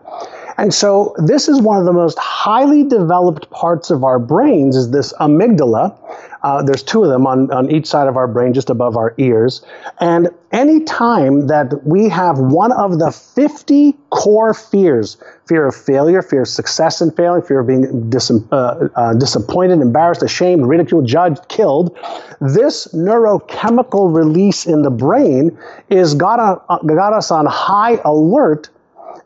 And 0.57 0.75
so 0.75 1.15
this 1.19 1.49
is 1.49 1.61
one 1.61 1.79
of 1.79 1.85
the 1.85 1.93
most 1.93 2.19
highly 2.19 2.85
developed 2.85 3.51
parts 3.51 3.91
of 3.91 4.05
our 4.05 4.19
brains 4.19 4.77
is 4.77 4.91
this 4.91 5.13
amygdala. 5.15 5.97
Uh, 6.43 6.63
there's 6.63 6.83
two 6.83 7.05
of 7.05 7.11
them 7.11 7.27
on, 7.27 7.51
on 7.53 7.71
each 7.71 7.87
side 7.87 8.09
of 8.09 8.17
our 8.17 8.27
brain, 8.27 8.55
just 8.55 8.71
above 8.71 8.97
our 8.97 9.15
ears. 9.19 9.63
And 10.01 10.31
any 10.53 10.81
time 10.85 11.49
that 11.49 11.87
we 11.87 12.09
have 12.09 12.39
one 12.39 12.73
of 12.73 12.99
the 12.99 13.11
50 13.11 13.95
core 14.09 14.55
fears, 14.55 15.19
fear 15.47 15.67
of 15.67 15.77
failure, 15.77 16.23
fear 16.23 16.43
of 16.43 16.49
success 16.49 17.03
and 17.03 17.15
failing, 17.15 17.43
fear 17.43 17.61
of 17.61 17.67
being 17.67 18.09
dis- 18.09 18.33
uh, 18.53 18.89
uh, 18.97 19.15
disappointed, 19.15 19.81
embarrassed, 19.81 20.23
ashamed, 20.23 20.67
ridiculed, 20.67 21.07
judged, 21.07 21.47
killed, 21.49 21.97
this 22.41 22.89
neurochemical 22.95 24.15
release 24.15 24.67
in 24.67 24.81
the 24.81 24.91
brain 24.91 25.57
is 25.91 26.15
got, 26.15 26.39
a, 26.41 26.87
got 26.87 27.13
us 27.13 27.31
on 27.31 27.45
high 27.45 28.01
alert 28.05 28.71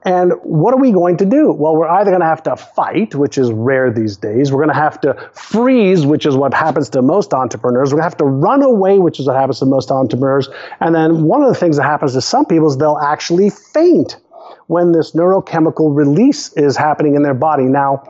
and 0.05 0.33
what 0.43 0.75
are 0.75 0.81
we 0.81 0.93
going 0.93 1.17
to 1.17 1.25
do? 1.25 1.53
Well, 1.53 1.77
we're 1.77 1.89
either 1.89 2.11
going 2.11 2.21
to 2.21 2.27
have 2.27 2.43
to 2.43 2.57
fight, 2.57 3.15
which 3.15 3.39
is 3.39 3.51
rare 3.51 3.91
these 3.91 4.17
days. 4.19 4.53
We're 4.53 4.59
going 4.59 4.75
to 4.75 4.81
have 4.81 5.01
to 5.01 5.31
freeze, 5.33 6.05
which 6.05 6.27
is 6.27 6.37
what 6.37 6.53
happens 6.53 6.91
to 6.91 7.03
most 7.03 7.33
entrepreneurs. 7.33 7.91
We're 7.91 8.01
going 8.01 8.11
to 8.11 8.11
have 8.11 8.19
to 8.19 8.27
run 8.27 8.63
away, 8.63 8.99
which 8.99 9.19
is 9.19 9.27
what 9.27 9.37
happens 9.37 9.61
to 9.61 9.67
most 9.67 9.91
entrepreneurs. 9.91 10.49
And 10.81 10.95
then 10.95 11.25
one 11.25 11.43
of 11.43 11.49
the 11.49 11.55
things 11.55 11.79
that 11.79 11.85
happens 11.85 12.13
to 12.13 12.21
some 12.21 12.45
people 12.45 12.69
is 12.69 12.77
they'll 12.77 12.99
actually 12.99 13.49
faint 13.51 14.19
when 14.67 14.93
this 14.93 15.13
neurochemical 15.13 15.95
release 15.95 16.53
is 16.53 16.77
happening 16.77 17.15
in 17.15 17.23
their 17.23 17.35
body. 17.35 17.65
Now, 17.65 18.03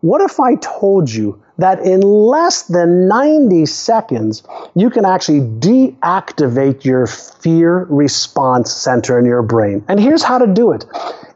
what 0.00 0.20
if 0.20 0.38
I 0.40 0.56
told 0.56 1.10
you 1.10 1.42
that 1.58 1.80
in 1.80 2.00
less 2.00 2.64
than 2.64 3.08
90 3.08 3.66
seconds, 3.66 4.42
you 4.74 4.90
can 4.90 5.04
actually 5.04 5.40
deactivate 5.40 6.84
your 6.84 7.06
fear 7.06 7.86
response 7.88 8.72
center 8.72 9.18
in 9.18 9.24
your 9.24 9.42
brain? 9.42 9.84
And 9.88 9.98
here's 9.98 10.22
how 10.22 10.38
to 10.38 10.46
do 10.46 10.72
it. 10.72 10.84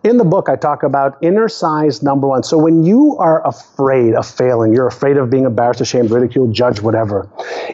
In 0.03 0.17
the 0.17 0.25
book, 0.25 0.49
I 0.49 0.57
talk 0.57 0.83
about 0.83 1.21
innercise 1.23 2.03
number 2.03 2.27
one. 2.27 2.43
So 2.43 2.57
when 2.57 2.85
you 2.85 3.17
are 3.19 3.47
afraid 3.47 4.15
of 4.15 4.27
failing, 4.27 4.73
you're 4.73 4.87
afraid 4.87 5.19
of 5.19 5.29
being 5.29 5.45
embarrassed, 5.45 5.83
ashamed, 5.83 6.11
ridiculed, 6.11 6.55
judged, 6.55 6.81
whatever, 6.81 7.29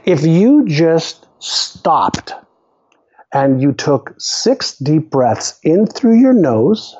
if 0.05 0.27
you 0.27 0.65
just 0.67 1.27
stopped 1.39 2.33
and 3.33 3.62
you 3.62 3.73
took 3.73 4.15
six 4.19 4.77
deep 4.79 5.11
breaths 5.11 5.61
in 5.62 5.87
through 5.87 6.19
your 6.19 6.33
nose, 6.33 6.97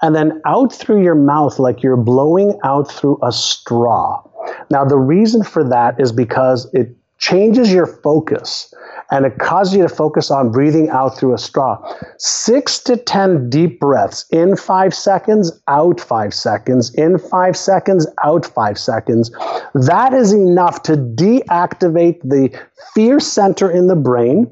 and 0.00 0.14
then 0.14 0.40
out 0.46 0.72
through 0.72 1.02
your 1.02 1.14
mouth 1.14 1.58
like 1.58 1.82
you're 1.82 1.96
blowing 1.96 2.58
out 2.64 2.90
through 2.90 3.18
a 3.22 3.32
straw. 3.32 4.22
Now, 4.70 4.84
the 4.84 4.96
reason 4.96 5.42
for 5.42 5.64
that 5.68 6.00
is 6.00 6.12
because 6.12 6.72
it 6.72 6.94
changes 7.22 7.72
your 7.72 7.86
focus 7.86 8.74
and 9.12 9.24
it 9.24 9.38
causes 9.38 9.74
you 9.76 9.82
to 9.82 9.88
focus 9.88 10.30
on 10.30 10.50
breathing 10.50 10.88
out 10.90 11.16
through 11.16 11.34
a 11.34 11.38
straw. 11.38 11.78
Six 12.18 12.80
to 12.80 12.96
10 12.96 13.48
deep 13.48 13.78
breaths 13.78 14.26
in 14.30 14.56
five 14.56 14.92
seconds, 14.92 15.52
out 15.68 16.00
five 16.00 16.34
seconds, 16.34 16.92
in 16.94 17.18
five 17.18 17.56
seconds, 17.56 18.06
out 18.24 18.44
five 18.44 18.76
seconds. 18.76 19.30
That 19.74 20.12
is 20.12 20.32
enough 20.32 20.82
to 20.82 20.96
deactivate 20.96 22.20
the 22.22 22.50
fear 22.94 23.20
center 23.20 23.70
in 23.70 23.86
the 23.86 23.96
brain 23.96 24.50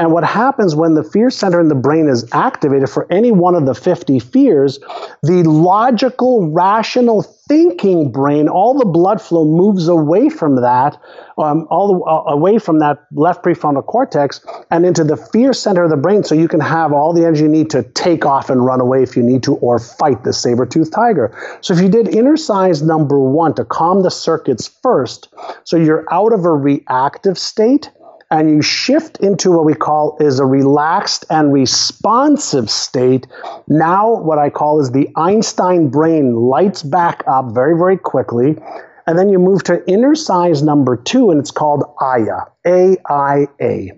and 0.00 0.12
what 0.12 0.24
happens 0.24 0.74
when 0.74 0.94
the 0.94 1.04
fear 1.04 1.28
center 1.28 1.60
in 1.60 1.68
the 1.68 1.74
brain 1.74 2.08
is 2.08 2.26
activated 2.32 2.88
for 2.88 3.06
any 3.12 3.30
one 3.30 3.54
of 3.54 3.66
the 3.66 3.74
50 3.74 4.18
fears, 4.18 4.78
the 5.22 5.42
logical, 5.42 6.50
rational 6.50 7.20
thinking 7.20 8.10
brain, 8.10 8.48
all 8.48 8.78
the 8.78 8.86
blood 8.86 9.20
flow 9.20 9.44
moves 9.44 9.88
away 9.88 10.30
from 10.30 10.56
that, 10.62 10.98
um, 11.36 11.66
all 11.68 11.88
the, 11.88 12.04
uh, 12.06 12.32
away 12.32 12.58
from 12.58 12.78
that 12.78 13.04
left 13.12 13.44
prefrontal 13.44 13.84
cortex 13.84 14.40
and 14.70 14.86
into 14.86 15.04
the 15.04 15.18
fear 15.18 15.52
center 15.52 15.84
of 15.84 15.90
the 15.90 15.98
brain 15.98 16.24
so 16.24 16.34
you 16.34 16.48
can 16.48 16.60
have 16.60 16.94
all 16.94 17.12
the 17.12 17.26
energy 17.26 17.42
you 17.42 17.48
need 17.48 17.68
to 17.68 17.82
take 17.82 18.24
off 18.24 18.48
and 18.48 18.64
run 18.64 18.80
away 18.80 19.02
if 19.02 19.18
you 19.18 19.22
need 19.22 19.42
to 19.42 19.56
or 19.56 19.78
fight 19.78 20.24
the 20.24 20.32
saber-toothed 20.32 20.94
tiger. 20.94 21.30
So 21.60 21.74
if 21.74 21.80
you 21.80 21.90
did 21.90 22.06
innercise 22.06 22.80
number 22.80 23.20
one 23.20 23.52
to 23.56 23.66
calm 23.66 24.02
the 24.02 24.10
circuits 24.10 24.66
first, 24.82 25.28
so 25.64 25.76
you're 25.76 26.06
out 26.10 26.32
of 26.32 26.46
a 26.46 26.52
reactive 26.54 27.36
state, 27.36 27.90
and 28.30 28.50
you 28.50 28.62
shift 28.62 29.18
into 29.18 29.50
what 29.50 29.64
we 29.64 29.74
call 29.74 30.16
is 30.20 30.38
a 30.38 30.46
relaxed 30.46 31.24
and 31.30 31.52
responsive 31.52 32.70
state. 32.70 33.26
Now, 33.66 34.14
what 34.20 34.38
I 34.38 34.50
call 34.50 34.80
is 34.80 34.92
the 34.92 35.08
Einstein 35.16 35.88
brain 35.88 36.36
lights 36.36 36.82
back 36.82 37.24
up 37.26 37.52
very, 37.52 37.76
very 37.76 37.98
quickly. 37.98 38.56
And 39.06 39.18
then 39.18 39.28
you 39.28 39.38
move 39.38 39.64
to 39.64 39.82
innercise 39.90 40.62
number 40.62 40.96
two, 40.96 41.30
and 41.30 41.40
it's 41.40 41.50
called 41.50 41.82
AYA, 42.00 42.46
A 42.66 42.96
I 43.08 43.48
A. 43.60 43.92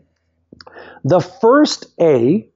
The 1.04 1.20
first 1.20 1.86
A 2.00 2.48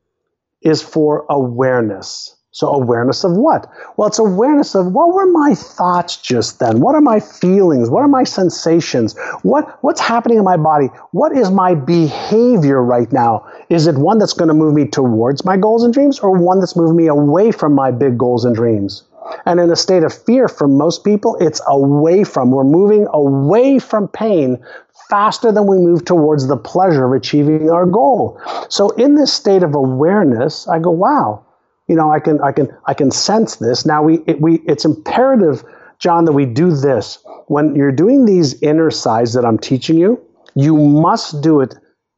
is 0.62 0.82
for 0.82 1.26
awareness. 1.28 2.35
So, 2.56 2.68
awareness 2.68 3.22
of 3.22 3.32
what? 3.32 3.70
Well, 3.98 4.08
it's 4.08 4.18
awareness 4.18 4.74
of 4.74 4.86
what 4.86 5.12
were 5.12 5.30
my 5.30 5.54
thoughts 5.54 6.16
just 6.16 6.58
then? 6.58 6.80
What 6.80 6.94
are 6.94 7.02
my 7.02 7.20
feelings? 7.20 7.90
What 7.90 8.00
are 8.00 8.08
my 8.08 8.24
sensations? 8.24 9.14
What, 9.42 9.76
what's 9.82 10.00
happening 10.00 10.38
in 10.38 10.44
my 10.44 10.56
body? 10.56 10.86
What 11.10 11.36
is 11.36 11.50
my 11.50 11.74
behavior 11.74 12.82
right 12.82 13.12
now? 13.12 13.46
Is 13.68 13.86
it 13.86 13.96
one 13.96 14.16
that's 14.16 14.32
going 14.32 14.48
to 14.48 14.54
move 14.54 14.72
me 14.72 14.86
towards 14.86 15.44
my 15.44 15.58
goals 15.58 15.84
and 15.84 15.92
dreams 15.92 16.18
or 16.20 16.30
one 16.30 16.58
that's 16.60 16.76
moving 16.76 16.96
me 16.96 17.08
away 17.08 17.52
from 17.52 17.74
my 17.74 17.90
big 17.90 18.16
goals 18.16 18.46
and 18.46 18.56
dreams? 18.56 19.04
And 19.44 19.60
in 19.60 19.70
a 19.70 19.76
state 19.76 20.02
of 20.02 20.14
fear 20.14 20.48
for 20.48 20.66
most 20.66 21.04
people, 21.04 21.36
it's 21.38 21.60
away 21.68 22.24
from. 22.24 22.52
We're 22.52 22.64
moving 22.64 23.06
away 23.12 23.78
from 23.78 24.08
pain 24.08 24.64
faster 25.10 25.52
than 25.52 25.66
we 25.66 25.76
move 25.76 26.06
towards 26.06 26.46
the 26.46 26.56
pleasure 26.56 27.04
of 27.04 27.12
achieving 27.12 27.68
our 27.68 27.84
goal. 27.84 28.40
So 28.70 28.88
in 28.92 29.14
this 29.14 29.30
state 29.30 29.62
of 29.62 29.74
awareness, 29.74 30.66
I 30.68 30.78
go, 30.78 30.90
wow, 30.90 31.44
you 31.88 31.94
know, 31.94 32.10
I 32.10 32.20
can, 32.20 32.40
I 32.40 32.52
can, 32.52 32.68
I 32.86 32.94
can 32.94 33.10
sense 33.10 33.56
this. 33.56 33.86
Now 33.86 34.02
we, 34.02 34.18
it, 34.26 34.40
we, 34.40 34.56
it's 34.66 34.84
imperative, 34.84 35.62
John, 35.98 36.24
that 36.24 36.32
we 36.32 36.44
do 36.44 36.74
this. 36.74 37.18
When 37.46 37.74
you're 37.76 37.92
doing 37.92 38.26
these 38.26 38.60
innercises 38.60 39.34
that 39.34 39.44
I'm 39.44 39.58
teaching 39.58 39.96
you, 39.96 40.20
you 40.54 40.76
must 40.76 41.42
do 41.42 41.60
it 41.60 41.74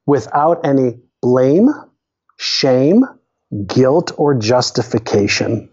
without 0.07 0.65
any 0.65 0.99
blame, 1.21 1.69
shame, 2.39 3.05
guilt, 3.67 4.13
or 4.17 4.35
justification. 4.35 5.69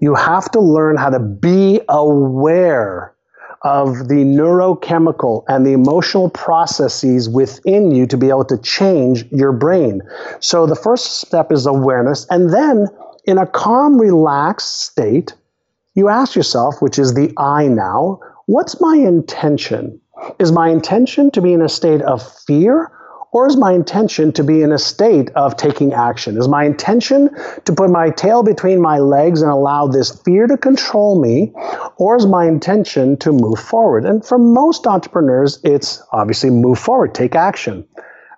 You 0.00 0.14
have 0.14 0.50
to 0.52 0.60
learn 0.60 0.96
how 0.96 1.10
to 1.10 1.18
be 1.18 1.80
aware 1.88 3.14
of 3.62 4.08
the 4.08 4.24
neurochemical 4.24 5.44
and 5.48 5.66
the 5.66 5.72
emotional 5.72 6.30
processes 6.30 7.28
within 7.28 7.90
you 7.90 8.06
to 8.06 8.16
be 8.16 8.28
able 8.28 8.44
to 8.46 8.58
change 8.58 9.24
your 9.30 9.52
brain. 9.52 10.00
So 10.40 10.66
the 10.66 10.74
first 10.74 11.20
step 11.20 11.52
is 11.52 11.66
awareness, 11.66 12.26
and 12.30 12.52
then 12.52 12.88
in 13.24 13.38
a 13.38 13.46
calm, 13.46 13.98
relaxed 13.98 14.82
state, 14.82 15.34
you 15.94 16.08
ask 16.08 16.34
yourself, 16.34 16.80
which 16.80 16.98
is 16.98 17.14
the 17.14 17.32
I 17.36 17.68
now, 17.68 18.20
what's 18.46 18.80
my 18.80 18.96
intention? 18.96 20.00
Is 20.38 20.52
my 20.52 20.68
intention 20.68 21.30
to 21.32 21.40
be 21.40 21.52
in 21.52 21.62
a 21.62 21.68
state 21.68 22.02
of 22.02 22.22
fear? 22.44 22.92
Or 23.32 23.46
is 23.46 23.56
my 23.56 23.72
intention 23.72 24.32
to 24.32 24.42
be 24.42 24.60
in 24.62 24.72
a 24.72 24.78
state 24.78 25.30
of 25.36 25.56
taking 25.56 25.92
action? 25.92 26.36
Is 26.36 26.48
my 26.48 26.64
intention 26.64 27.30
to 27.64 27.72
put 27.72 27.88
my 27.88 28.10
tail 28.10 28.42
between 28.42 28.80
my 28.80 28.98
legs 28.98 29.40
and 29.40 29.50
allow 29.50 29.86
this 29.86 30.10
fear 30.22 30.48
to 30.48 30.56
control 30.56 31.20
me? 31.20 31.52
or 32.00 32.16
is 32.16 32.26
my 32.26 32.48
intention 32.48 33.18
to 33.18 33.30
move 33.30 33.58
forward? 33.58 34.06
And 34.06 34.24
for 34.24 34.38
most 34.38 34.86
entrepreneurs, 34.86 35.60
it's 35.62 36.02
obviously 36.12 36.48
move 36.48 36.78
forward, 36.78 37.14
take 37.14 37.34
action. 37.34 37.86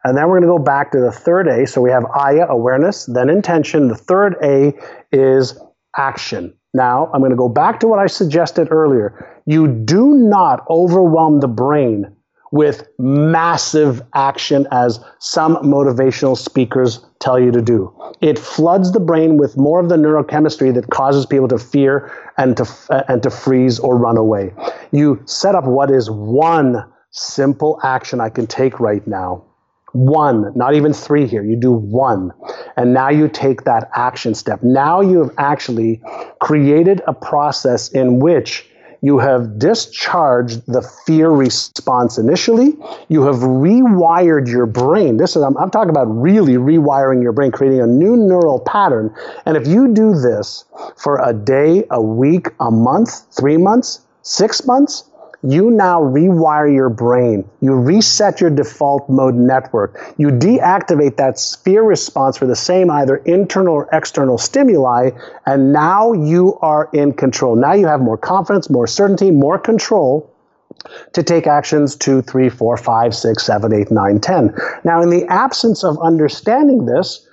And 0.04 0.16
then 0.16 0.28
we're 0.28 0.40
going 0.40 0.48
to 0.50 0.58
go 0.58 0.58
back 0.58 0.90
to 0.92 1.00
the 1.00 1.12
third 1.12 1.46
A. 1.46 1.66
So 1.66 1.80
we 1.80 1.90
have 1.90 2.04
Aya, 2.06 2.46
awareness, 2.48 3.06
then 3.06 3.30
intention. 3.30 3.88
The 3.88 3.96
third 3.96 4.36
A 4.42 4.72
is 5.12 5.58
action. 5.96 6.54
Now, 6.74 7.10
I'm 7.12 7.20
going 7.20 7.30
to 7.30 7.36
go 7.36 7.48
back 7.48 7.80
to 7.80 7.86
what 7.86 7.98
I 7.98 8.06
suggested 8.06 8.68
earlier. 8.70 9.40
You 9.46 9.68
do 9.68 10.14
not 10.14 10.64
overwhelm 10.70 11.40
the 11.40 11.48
brain 11.48 12.16
with 12.50 12.86
massive 12.98 14.02
action 14.14 14.66
as 14.70 15.00
some 15.18 15.56
motivational 15.56 16.36
speakers 16.36 17.04
tell 17.18 17.40
you 17.40 17.50
to 17.50 17.62
do. 17.62 17.92
It 18.20 18.38
floods 18.38 18.92
the 18.92 19.00
brain 19.00 19.38
with 19.38 19.56
more 19.56 19.80
of 19.80 19.88
the 19.88 19.96
neurochemistry 19.96 20.72
that 20.74 20.90
causes 20.90 21.24
people 21.24 21.48
to 21.48 21.58
fear 21.58 22.12
and 22.36 22.56
to 22.58 22.68
uh, 22.90 23.04
and 23.08 23.22
to 23.22 23.30
freeze 23.30 23.78
or 23.78 23.96
run 23.96 24.16
away. 24.16 24.52
You 24.92 25.22
set 25.24 25.54
up 25.54 25.64
what 25.64 25.90
is 25.90 26.10
one 26.10 26.84
simple 27.10 27.80
action 27.82 28.20
I 28.20 28.28
can 28.28 28.46
take 28.46 28.80
right 28.80 29.06
now 29.06 29.44
one, 29.92 30.52
not 30.56 30.74
even 30.74 30.92
three 30.92 31.26
here. 31.26 31.44
You 31.44 31.56
do 31.56 31.72
one. 31.72 32.32
And 32.76 32.94
now 32.94 33.10
you 33.10 33.28
take 33.28 33.64
that 33.64 33.90
action 33.94 34.34
step. 34.34 34.62
Now 34.62 35.00
you 35.00 35.18
have 35.18 35.30
actually 35.38 36.00
created 36.40 37.02
a 37.06 37.12
process 37.12 37.90
in 37.90 38.18
which 38.18 38.66
you 39.02 39.18
have 39.18 39.58
discharged 39.58 40.64
the 40.66 40.80
fear 41.04 41.30
response 41.30 42.18
initially. 42.18 42.74
You 43.08 43.24
have 43.24 43.36
rewired 43.36 44.48
your 44.48 44.64
brain. 44.64 45.16
This 45.16 45.34
is, 45.34 45.42
I'm, 45.42 45.56
I'm, 45.58 45.70
talking 45.70 45.90
about 45.90 46.04
really 46.04 46.54
rewiring 46.54 47.20
your 47.20 47.32
brain, 47.32 47.50
creating 47.50 47.80
a 47.80 47.86
new 47.86 48.16
neural 48.16 48.60
pattern. 48.60 49.12
And 49.44 49.56
if 49.56 49.66
you 49.66 49.92
do 49.92 50.14
this 50.14 50.64
for 50.96 51.20
a 51.20 51.32
day, 51.32 51.84
a 51.90 52.00
week, 52.00 52.50
a 52.60 52.70
month, 52.70 53.26
three 53.36 53.56
months, 53.56 54.02
six 54.22 54.64
months, 54.66 55.10
you 55.42 55.70
now 55.70 56.00
rewire 56.00 56.72
your 56.72 56.88
brain. 56.88 57.48
You 57.60 57.74
reset 57.74 58.40
your 58.40 58.50
default 58.50 59.08
mode 59.08 59.34
network. 59.34 60.14
You 60.16 60.28
deactivate 60.28 61.16
that 61.16 61.40
fear 61.64 61.82
response 61.82 62.36
for 62.36 62.46
the 62.46 62.56
same 62.56 62.90
either 62.90 63.16
internal 63.16 63.74
or 63.74 63.88
external 63.92 64.38
stimuli, 64.38 65.10
and 65.46 65.72
now 65.72 66.12
you 66.12 66.58
are 66.60 66.88
in 66.92 67.12
control. 67.12 67.56
Now 67.56 67.72
you 67.72 67.86
have 67.86 68.00
more 68.00 68.18
confidence, 68.18 68.70
more 68.70 68.86
certainty, 68.86 69.30
more 69.30 69.58
control 69.58 70.32
to 71.12 71.22
take 71.22 71.46
actions 71.46 71.96
two, 71.96 72.22
three, 72.22 72.48
four, 72.48 72.76
five, 72.76 73.14
six, 73.14 73.44
seven, 73.44 73.72
eight, 73.72 73.90
nine, 73.90 74.20
ten. 74.20 74.54
Now, 74.84 75.02
in 75.02 75.10
the 75.10 75.24
absence 75.26 75.84
of 75.84 75.98
understanding 76.02 76.86
this, 76.86 77.26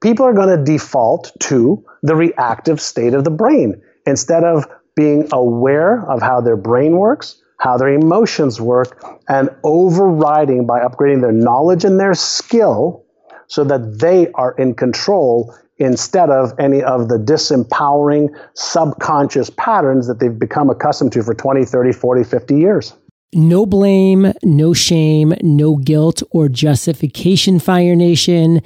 people 0.00 0.26
are 0.26 0.32
going 0.32 0.56
to 0.56 0.62
default 0.62 1.32
to 1.40 1.84
the 2.02 2.16
reactive 2.16 2.80
state 2.80 3.14
of 3.14 3.24
the 3.24 3.30
brain 3.30 3.80
instead 4.06 4.44
of 4.44 4.66
being 4.94 5.28
aware 5.32 6.08
of 6.10 6.20
how 6.20 6.40
their 6.40 6.56
brain 6.56 6.96
works, 6.96 7.41
how 7.62 7.76
their 7.76 7.90
emotions 7.90 8.60
work, 8.60 9.00
and 9.28 9.48
overriding 9.62 10.66
by 10.66 10.80
upgrading 10.80 11.20
their 11.20 11.30
knowledge 11.30 11.84
and 11.84 12.00
their 12.00 12.12
skill 12.12 13.04
so 13.46 13.62
that 13.62 14.00
they 14.00 14.28
are 14.32 14.52
in 14.58 14.74
control 14.74 15.54
instead 15.78 16.28
of 16.28 16.52
any 16.58 16.82
of 16.82 17.08
the 17.08 17.18
disempowering 17.18 18.28
subconscious 18.54 19.48
patterns 19.50 20.08
that 20.08 20.18
they've 20.18 20.40
become 20.40 20.70
accustomed 20.70 21.12
to 21.12 21.22
for 21.22 21.34
20, 21.34 21.64
30, 21.64 21.92
40, 21.92 22.24
50 22.24 22.56
years. 22.56 22.94
No 23.32 23.64
blame, 23.64 24.32
no 24.42 24.74
shame, 24.74 25.32
no 25.40 25.76
guilt 25.76 26.20
or 26.32 26.48
justification, 26.48 27.60
Fire 27.60 27.94
Nation, 27.94 28.60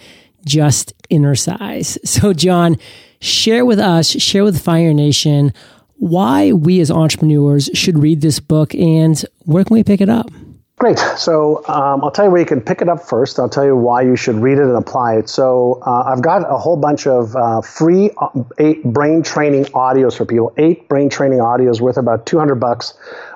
just 0.47 0.94
innercise. 1.11 1.99
So, 2.09 2.32
John, 2.32 2.78
share 3.20 3.66
with 3.66 3.78
us, 3.78 4.09
share 4.09 4.42
with 4.42 4.59
Fire 4.59 4.94
Nation 4.94 5.53
why 5.99 6.53
we 6.53 6.80
as 6.80 6.90
entrepreneurs 6.90 7.70
should 7.74 7.99
read 7.99 8.20
this 8.20 8.40
book 8.40 8.74
and 8.74 9.24
where 9.40 9.64
can 9.64 9.74
we 9.74 9.84
pick 9.84 10.01
it 10.01 10.09
up? 10.09 10.30
Great. 10.78 10.99
So 11.16 11.64
um, 11.68 12.05
I'll 12.05 12.11
tell 12.11 12.26
you 12.26 12.30
where 12.30 12.40
you 12.40 12.47
can 12.47 12.61
pick 12.61 12.82
it 12.82 12.88
up 12.88 13.03
first. 13.03 13.38
I'll 13.38 13.49
tell 13.49 13.64
you 13.64 13.74
why 13.74 14.03
you 14.03 14.14
should 14.14 14.34
read 14.34 14.59
it 14.59 14.64
and 14.64 14.76
apply 14.76 15.14
it. 15.14 15.28
So 15.30 15.80
uh, 15.86 16.03
I've 16.03 16.20
got 16.20 16.42
a 16.42 16.59
whole 16.59 16.76
bunch 16.76 17.07
of 17.07 17.34
uh, 17.34 17.62
free 17.62 18.11
uh, 18.18 18.28
eight 18.59 18.84
brain 18.84 19.22
training 19.22 19.64
audios 19.66 20.18
for 20.18 20.26
people. 20.26 20.53
Eight 20.59 20.86
brain 20.86 21.09
training 21.09 21.38
audios 21.38 21.80
worth 21.80 21.97
about 21.97 22.26
200 22.26 22.57
bucks. 22.57 22.92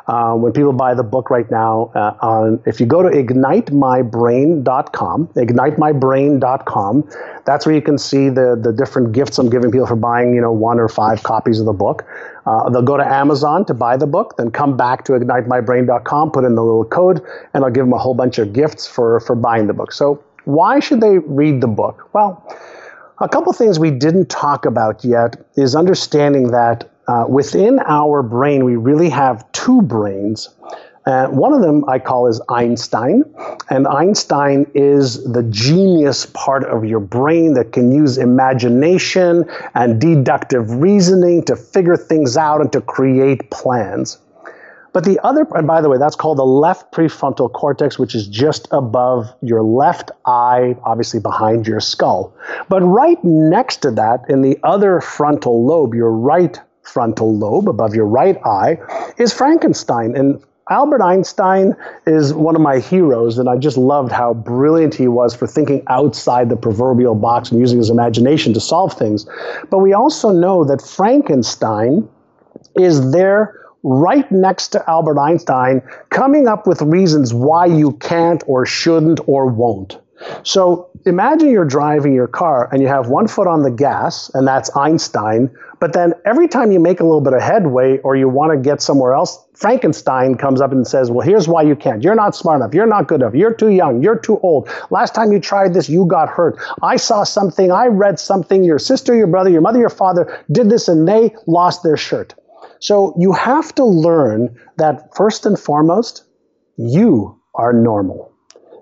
Uh, 0.06 0.34
when 0.34 0.52
people 0.52 0.72
buy 0.72 0.94
the 0.94 1.02
book 1.02 1.28
right 1.30 1.50
now, 1.50 1.90
uh, 1.94 2.16
on, 2.20 2.62
if 2.66 2.80
you 2.80 2.86
go 2.86 3.02
to 3.02 3.08
ignitemybrain.com, 3.08 5.26
ignitemybrain.com, 5.28 7.10
that's 7.44 7.66
where 7.66 7.74
you 7.74 7.82
can 7.82 7.98
see 7.98 8.28
the, 8.28 8.56
the 8.60 8.72
different 8.72 9.12
gifts 9.12 9.38
I'm 9.38 9.50
giving 9.50 9.70
people 9.70 9.86
for 9.86 9.96
buying, 9.96 10.34
you 10.34 10.40
know, 10.40 10.52
one 10.52 10.80
or 10.80 10.88
five 10.88 11.22
copies 11.22 11.60
of 11.60 11.66
the 11.66 11.72
book. 11.72 12.04
Uh, 12.46 12.70
they'll 12.70 12.82
go 12.82 12.96
to 12.96 13.06
Amazon 13.06 13.66
to 13.66 13.74
buy 13.74 13.96
the 13.96 14.06
book, 14.06 14.36
then 14.36 14.50
come 14.50 14.76
back 14.76 15.04
to 15.04 15.12
ignitemybrain.com, 15.12 16.32
put 16.32 16.44
in 16.44 16.54
the 16.54 16.62
little 16.62 16.84
code, 16.84 17.24
and 17.54 17.64
I'll 17.64 17.70
give 17.70 17.84
them 17.84 17.92
a 17.92 17.98
whole 17.98 18.14
bunch 18.14 18.38
of 18.38 18.52
gifts 18.52 18.86
for, 18.86 19.20
for 19.20 19.36
buying 19.36 19.66
the 19.66 19.74
book. 19.74 19.92
So, 19.92 20.24
why 20.44 20.80
should 20.80 21.02
they 21.02 21.18
read 21.18 21.60
the 21.60 21.68
book? 21.68 22.08
Well, 22.14 22.42
a 23.20 23.28
couple 23.28 23.52
things 23.52 23.78
we 23.78 23.90
didn't 23.90 24.30
talk 24.30 24.64
about 24.64 25.04
yet 25.04 25.36
is 25.56 25.76
understanding 25.76 26.52
that 26.52 26.90
uh, 27.10 27.26
within 27.26 27.80
our 27.88 28.22
brain, 28.22 28.64
we 28.64 28.76
really 28.76 29.10
have 29.10 29.50
two 29.50 29.82
brains. 29.82 30.48
Uh, 31.06 31.26
one 31.26 31.52
of 31.52 31.60
them 31.60 31.84
I 31.88 31.98
call 31.98 32.28
is 32.28 32.40
Einstein, 32.48 33.24
and 33.68 33.88
Einstein 33.88 34.70
is 34.74 35.24
the 35.24 35.42
genius 35.42 36.26
part 36.26 36.62
of 36.62 36.84
your 36.84 37.00
brain 37.00 37.54
that 37.54 37.72
can 37.72 37.90
use 37.90 38.16
imagination 38.16 39.44
and 39.74 40.00
deductive 40.00 40.70
reasoning 40.70 41.42
to 41.46 41.56
figure 41.56 41.96
things 41.96 42.36
out 42.36 42.60
and 42.60 42.70
to 42.74 42.80
create 42.80 43.50
plans. 43.50 44.18
But 44.92 45.04
the 45.04 45.18
other, 45.24 45.48
and 45.54 45.66
by 45.66 45.80
the 45.80 45.88
way, 45.88 45.98
that's 45.98 46.16
called 46.16 46.38
the 46.38 46.46
left 46.46 46.92
prefrontal 46.92 47.52
cortex, 47.52 47.98
which 47.98 48.14
is 48.14 48.28
just 48.28 48.68
above 48.70 49.26
your 49.42 49.62
left 49.64 50.12
eye, 50.26 50.76
obviously 50.84 51.18
behind 51.18 51.66
your 51.66 51.80
skull. 51.80 52.32
But 52.68 52.82
right 52.82 53.18
next 53.24 53.78
to 53.78 53.90
that, 53.92 54.20
in 54.28 54.42
the 54.42 54.58
other 54.62 55.00
frontal 55.00 55.66
lobe, 55.66 55.94
your 55.94 56.12
right 56.12 56.60
frontal 56.82 57.36
lobe 57.36 57.68
above 57.68 57.94
your 57.94 58.06
right 58.06 58.38
eye, 58.44 58.78
is 59.18 59.32
Frankenstein. 59.32 60.16
And 60.16 60.42
Albert 60.70 61.02
Einstein 61.02 61.74
is 62.06 62.32
one 62.32 62.54
of 62.54 62.62
my 62.62 62.78
heroes, 62.78 63.38
and 63.38 63.48
I 63.48 63.56
just 63.56 63.76
loved 63.76 64.12
how 64.12 64.34
brilliant 64.34 64.94
he 64.94 65.08
was 65.08 65.34
for 65.34 65.46
thinking 65.46 65.82
outside 65.88 66.48
the 66.48 66.56
proverbial 66.56 67.16
box 67.16 67.50
and 67.50 67.58
using 67.58 67.78
his 67.78 67.90
imagination 67.90 68.54
to 68.54 68.60
solve 68.60 68.92
things. 68.92 69.26
But 69.68 69.78
we 69.78 69.92
also 69.92 70.30
know 70.30 70.64
that 70.64 70.80
Frankenstein 70.80 72.08
is 72.76 73.10
there 73.10 73.56
right 73.82 74.30
next 74.30 74.68
to 74.68 74.90
Albert 74.90 75.18
Einstein, 75.18 75.82
coming 76.10 76.46
up 76.46 76.66
with 76.66 76.82
reasons 76.82 77.34
why 77.34 77.66
you 77.66 77.92
can't 77.92 78.44
or 78.46 78.66
shouldn't 78.66 79.20
or 79.26 79.46
won't. 79.46 79.98
So 80.42 80.90
imagine 81.06 81.50
you're 81.50 81.64
driving 81.64 82.12
your 82.12 82.26
car 82.26 82.68
and 82.72 82.82
you 82.82 82.88
have 82.88 83.08
one 83.08 83.26
foot 83.26 83.46
on 83.46 83.62
the 83.62 83.70
gas, 83.70 84.30
and 84.34 84.46
that's 84.46 84.74
Einstein. 84.76 85.50
But 85.80 85.94
then 85.94 86.12
every 86.26 86.46
time 86.46 86.72
you 86.72 86.80
make 86.80 87.00
a 87.00 87.04
little 87.04 87.22
bit 87.22 87.32
of 87.32 87.40
headway 87.40 87.98
or 87.98 88.16
you 88.16 88.28
want 88.28 88.52
to 88.52 88.58
get 88.58 88.82
somewhere 88.82 89.14
else, 89.14 89.42
Frankenstein 89.54 90.36
comes 90.36 90.60
up 90.60 90.72
and 90.72 90.86
says, 90.86 91.10
Well, 91.10 91.26
here's 91.26 91.48
why 91.48 91.62
you 91.62 91.74
can't. 91.74 92.02
You're 92.02 92.14
not 92.14 92.36
smart 92.36 92.60
enough. 92.60 92.74
You're 92.74 92.86
not 92.86 93.08
good 93.08 93.22
enough. 93.22 93.34
You're 93.34 93.54
too 93.54 93.70
young. 93.70 94.02
You're 94.02 94.18
too 94.18 94.38
old. 94.40 94.68
Last 94.90 95.14
time 95.14 95.32
you 95.32 95.40
tried 95.40 95.72
this, 95.72 95.88
you 95.88 96.06
got 96.06 96.28
hurt. 96.28 96.58
I 96.82 96.96
saw 96.96 97.24
something. 97.24 97.72
I 97.72 97.86
read 97.86 98.18
something. 98.18 98.62
Your 98.62 98.78
sister, 98.78 99.14
your 99.14 99.26
brother, 99.26 99.50
your 99.50 99.62
mother, 99.62 99.78
your 99.78 99.90
father 99.90 100.44
did 100.52 100.68
this 100.68 100.88
and 100.88 101.08
they 101.08 101.34
lost 101.46 101.82
their 101.82 101.96
shirt. 101.96 102.34
So 102.80 103.14
you 103.18 103.32
have 103.32 103.74
to 103.74 103.84
learn 103.84 104.58
that 104.76 105.14
first 105.14 105.44
and 105.46 105.58
foremost, 105.58 106.24
you 106.76 107.38
are 107.54 107.72
normal. 107.72 108.29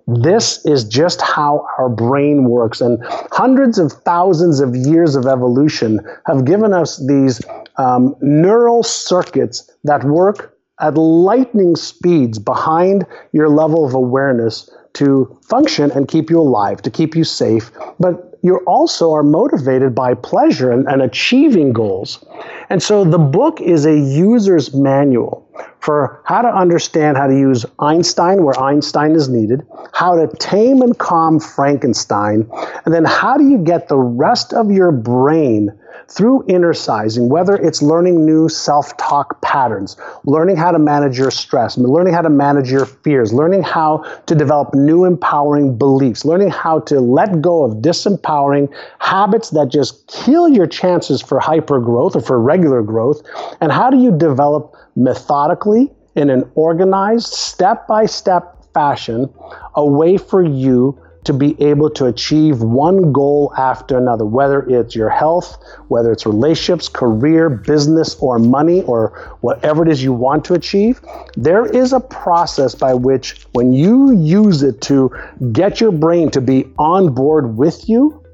This 0.09 0.65
is 0.65 0.85
just 0.85 1.21
how 1.21 1.67
our 1.79 1.91
brain 1.91 2.49
works. 2.49 2.81
And 2.81 2.99
hundreds 3.31 3.79
of 3.79 3.93
thousands 3.93 4.61
of 4.61 4.75
years 4.75 5.15
of 5.15 5.27
evolution 5.27 6.01
have 6.27 6.47
given 6.47 6.73
us 6.73 6.97
these 7.07 7.43
um, 7.77 8.17
neural 8.23 8.83
circuits 8.83 9.71
that 9.85 10.05
work 10.05 10.57
at 10.81 10.97
lightning 10.97 11.77
speeds 11.77 12.39
behind 12.39 13.05
your 13.33 13.51
level 13.51 13.85
of 13.85 13.93
awareness 13.95 14.71
to 14.95 15.39
function 15.43 15.91
and 15.91 16.09
keep 16.09 16.31
you 16.31 16.41
alive, 16.41 16.81
to 16.83 16.91
keep 16.91 17.15
you 17.15 17.25
safe. 17.25 17.71
But 18.01 18.39
you 18.43 18.59
also 18.67 19.13
are 19.13 19.23
motivated 19.23 19.95
by 19.95 20.15
pleasure 20.15 20.71
and, 20.71 20.87
and 20.89 21.03
achieving 21.03 21.73
goals. 21.73 22.25
And 22.71 22.83
so 22.83 23.05
the 23.05 23.19
book 23.19 23.61
is 23.61 23.85
a 23.85 23.99
user's 23.99 24.73
manual 24.75 25.48
for 25.81 26.21
how 26.25 26.43
to 26.43 26.49
understand 26.49 27.17
how 27.17 27.27
to 27.27 27.35
use 27.35 27.65
Einstein 27.79 28.45
where 28.45 28.59
Einstein 28.61 29.13
is 29.13 29.29
needed, 29.29 29.67
how 29.93 30.15
to 30.15 30.29
tame 30.37 30.83
and 30.83 30.99
calm 30.99 31.41
Frankenstein, 31.41 32.49
and 32.85 32.95
then 32.95 33.05
how 33.05 33.37
do 33.37 33.49
you 33.49 33.59
get 33.59 33.89
the 33.89 33.99
rest 33.99 34.53
of 34.53 34.71
your 34.71 34.93
brain 34.93 35.71
through 36.09 36.43
innercising, 36.49 37.29
whether 37.29 37.55
it's 37.57 37.83
learning 37.83 38.25
new 38.25 38.49
self-talk 38.49 39.41
patterns, 39.43 39.97
learning 40.25 40.57
how 40.57 40.71
to 40.71 40.79
manage 40.79 41.19
your 41.19 41.31
stress, 41.31 41.77
learning 41.77 42.15
how 42.15 42.23
to 42.23 42.31
manage 42.31 42.71
your 42.71 42.87
fears, 42.87 43.33
learning 43.33 43.63
how 43.63 43.99
to 44.27 44.35
develop 44.35 44.75
new 44.75 45.05
empowering 45.05 45.77
beliefs, 45.77 46.25
learning 46.25 46.49
how 46.51 46.81
to 46.81 47.01
let 47.01 47.43
go 47.43 47.63
of 47.63 47.79
disempowering 47.79 48.73
habits 49.01 49.51
that 49.51 49.69
just 49.69 50.07
kill 50.07 50.49
your 50.49 50.67
chances 50.67 51.21
for 51.21 51.39
hyper 51.39 51.79
growth 51.79 52.17
or 52.17 52.23
for 52.23 52.41
regular 52.41 52.83
growth, 52.83 53.21
and 53.61 53.71
how 53.71 53.91
do 53.91 53.99
you 53.99 54.17
develop 54.17 54.75
methodically 54.99 55.91
in 56.17 56.29
an 56.29 56.51
organized, 56.57 57.29
step-by-step 57.29 58.73
fashion 58.75 59.33
a 59.77 59.87
way 59.87 60.19
for 60.19 60.43
you 60.43 61.01
to 61.25 61.33
be 61.33 61.61
able 61.63 61.91
to 61.91 62.07
achieve 62.07 62.63
one 62.63 63.13
goal 63.13 63.53
after 63.59 63.99
another, 63.99 64.25
whether 64.25 64.63
it's 64.69 64.95
your 64.95 65.11
health, 65.11 65.59
whether 65.89 66.11
it's 66.11 66.25
relationships, 66.25 66.89
career, 66.89 67.51
business, 67.51 68.17
or 68.17 68.39
money, 68.39 68.83
or 68.83 69.37
whatever 69.41 69.83
it 69.83 69.91
is 69.91 70.03
you 70.03 70.13
want 70.13 70.45
to 70.45 70.55
achieve. 70.55 71.01
There 71.37 71.67
is 71.67 71.93
a 71.93 72.01
process 72.01 72.75
by 72.75 72.95
which, 72.95 73.47
when 73.53 73.73
you 73.73 74.13
use 74.13 74.63
it 74.63 74.81
to 74.83 75.15
get 75.53 75.81
your 75.81 75.93
brain 75.93 76.31
to 76.31 76.41
be 76.41 76.65
on 76.79 77.13
board 77.13 77.57
with 77.57 77.89
you, 77.89 78.25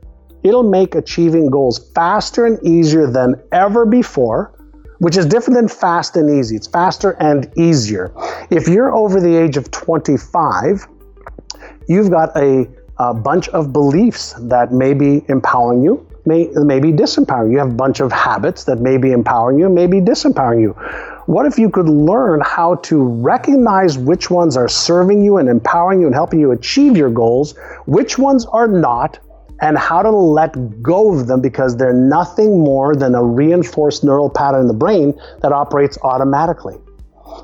it'll 0.43 0.71
make 0.71 0.95
achieving 0.95 1.51
goals 1.51 1.91
faster 1.95 2.47
and 2.47 2.65
easier 2.65 3.07
than 3.07 3.35
ever 3.51 3.85
before 3.87 4.55
which 4.99 5.17
is 5.17 5.27
different 5.27 5.57
than 5.57 5.69
fast 5.69 6.17
and 6.17 6.31
easy. 6.31 6.57
It's 6.57 6.67
faster 6.67 7.13
and 7.21 7.51
easier. 7.57 8.13
If 8.51 8.69
you're 8.69 8.95
over 8.95 9.21
the 9.21 9.35
age 9.35 9.57
of 9.57 9.71
25, 9.71 10.87
you've 11.89 12.11
got 12.11 12.37
a 12.37 12.69
a 12.99 13.13
bunch 13.13 13.49
of 13.49 13.73
beliefs 13.73 14.35
that 14.39 14.73
may 14.73 14.95
be 14.95 15.25
empowering 15.29 15.83
you, 15.83 16.07
may, 16.27 16.47
may 16.55 16.79
be 16.79 16.93
disempowering. 16.93 17.51
You 17.51 17.59
have 17.59 17.73
a 17.73 17.75
bunch 17.75 18.01
of 18.01 18.13
habits 18.13 18.65
that 18.65 18.81
may 18.81 18.97
be 18.97 19.11
empowering 19.11 19.59
you, 19.59 19.69
may 19.69 19.87
be 19.87 20.01
disempowering 20.01 20.61
you. 20.61 20.71
What 21.27 21.47
if 21.47 21.59
you 21.59 21.71
could 21.71 21.89
learn 21.89 22.41
how 22.45 22.77
to 22.77 23.03
recognize 23.03 23.99
which 23.99 24.31
ones 24.31 24.57
are 24.57 24.69
serving 24.69 25.25
you 25.25 25.39
and 25.39 25.49
empowering 25.49 26.01
you 26.01 26.07
and 26.07 26.15
helping 26.15 26.39
you 26.39 26.53
achieve 26.53 26.97
your 26.97 27.11
goals, 27.11 27.57
which 27.87 28.19
ones 28.19 28.47
are 28.47 28.69
not, 28.69 29.19
and 29.61 29.79
how 29.79 30.03
to 30.03 30.11
let 30.11 30.83
go 30.83 31.15
of 31.15 31.27
them 31.27 31.41
because 31.41 31.77
they're 31.77 31.93
nothing 31.93 32.61
more 32.61 32.95
than 32.97 33.15
a 33.15 33.23
reinforced 33.23 34.05
neural 34.05 34.31
pattern 34.31 34.63
in 34.63 34.67
the 34.67 34.75
brain 34.75 35.19
that 35.43 35.53
operates 35.53 35.99
automatically. 36.03 36.77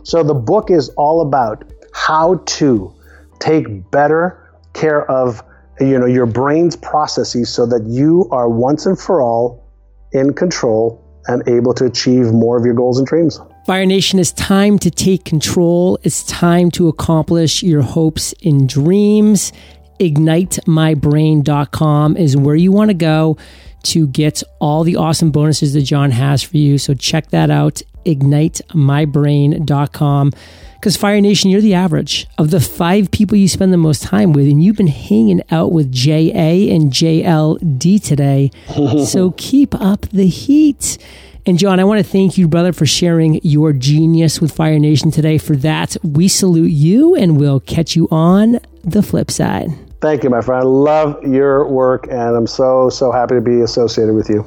So 0.02 0.22
the 0.22 0.34
book 0.34 0.70
is 0.70 0.88
all 0.90 1.20
about 1.20 1.64
how 1.92 2.42
to 2.46 2.94
take 3.38 3.90
better 3.90 4.36
care 4.72 5.10
of 5.10 5.42
you 5.80 5.98
know 5.98 6.06
your 6.06 6.26
brain's 6.26 6.76
processes 6.76 7.48
so 7.48 7.66
that 7.66 7.82
you 7.86 8.28
are 8.30 8.48
once 8.48 8.86
and 8.86 8.98
for 8.98 9.22
all 9.22 9.66
in 10.12 10.34
control 10.34 11.02
and 11.26 11.46
able 11.48 11.72
to 11.74 11.86
achieve 11.86 12.32
more 12.32 12.58
of 12.58 12.64
your 12.64 12.74
goals 12.74 12.98
and 12.98 13.06
dreams. 13.06 13.40
Fire 13.66 13.86
Nation, 13.86 14.18
it's 14.18 14.32
time 14.32 14.78
to 14.78 14.90
take 14.90 15.24
control. 15.24 15.98
It's 16.02 16.24
time 16.24 16.70
to 16.72 16.88
accomplish 16.88 17.62
your 17.62 17.82
hopes 17.82 18.34
and 18.42 18.68
dreams. 18.68 19.52
IgniteMyBrain.com 20.00 22.16
is 22.16 22.36
where 22.36 22.56
you 22.56 22.72
want 22.72 22.88
to 22.88 22.94
go 22.94 23.36
to 23.82 24.06
get 24.08 24.42
all 24.58 24.82
the 24.82 24.96
awesome 24.96 25.30
bonuses 25.30 25.74
that 25.74 25.82
John 25.82 26.10
has 26.10 26.42
for 26.42 26.56
you. 26.56 26.78
So 26.78 26.94
check 26.94 27.28
that 27.30 27.50
out, 27.50 27.82
IgniteMyBrain.com. 28.06 30.32
Because 30.74 30.96
Fire 30.96 31.20
Nation, 31.20 31.50
you're 31.50 31.60
the 31.60 31.74
average 31.74 32.26
of 32.38 32.50
the 32.50 32.60
five 32.60 33.10
people 33.10 33.36
you 33.36 33.48
spend 33.48 33.70
the 33.70 33.76
most 33.76 34.02
time 34.02 34.32
with, 34.32 34.46
and 34.46 34.64
you've 34.64 34.76
been 34.76 34.86
hanging 34.86 35.42
out 35.50 35.72
with 35.72 35.92
JA 35.92 36.72
and 36.72 36.90
JLD 36.90 38.02
today. 38.02 38.50
so 39.04 39.32
keep 39.32 39.74
up 39.74 40.08
the 40.08 40.26
heat. 40.26 40.96
And 41.44 41.58
John, 41.58 41.80
I 41.80 41.84
want 41.84 41.98
to 41.98 42.10
thank 42.10 42.38
you, 42.38 42.48
brother, 42.48 42.72
for 42.72 42.86
sharing 42.86 43.40
your 43.42 43.74
genius 43.74 44.40
with 44.40 44.52
Fire 44.52 44.78
Nation 44.78 45.10
today. 45.10 45.36
For 45.36 45.54
that, 45.56 45.98
we 46.02 46.28
salute 46.28 46.70
you 46.70 47.14
and 47.14 47.38
we'll 47.38 47.60
catch 47.60 47.94
you 47.94 48.08
on 48.10 48.58
the 48.82 49.02
flip 49.02 49.30
side. 49.30 49.68
Thank 50.00 50.24
you, 50.24 50.30
my 50.30 50.40
friend. 50.40 50.62
I 50.62 50.66
love 50.66 51.22
your 51.22 51.68
work 51.68 52.06
and 52.06 52.36
I'm 52.36 52.46
so, 52.46 52.88
so 52.88 53.12
happy 53.12 53.34
to 53.34 53.40
be 53.40 53.60
associated 53.60 54.14
with 54.14 54.30
you. 54.30 54.46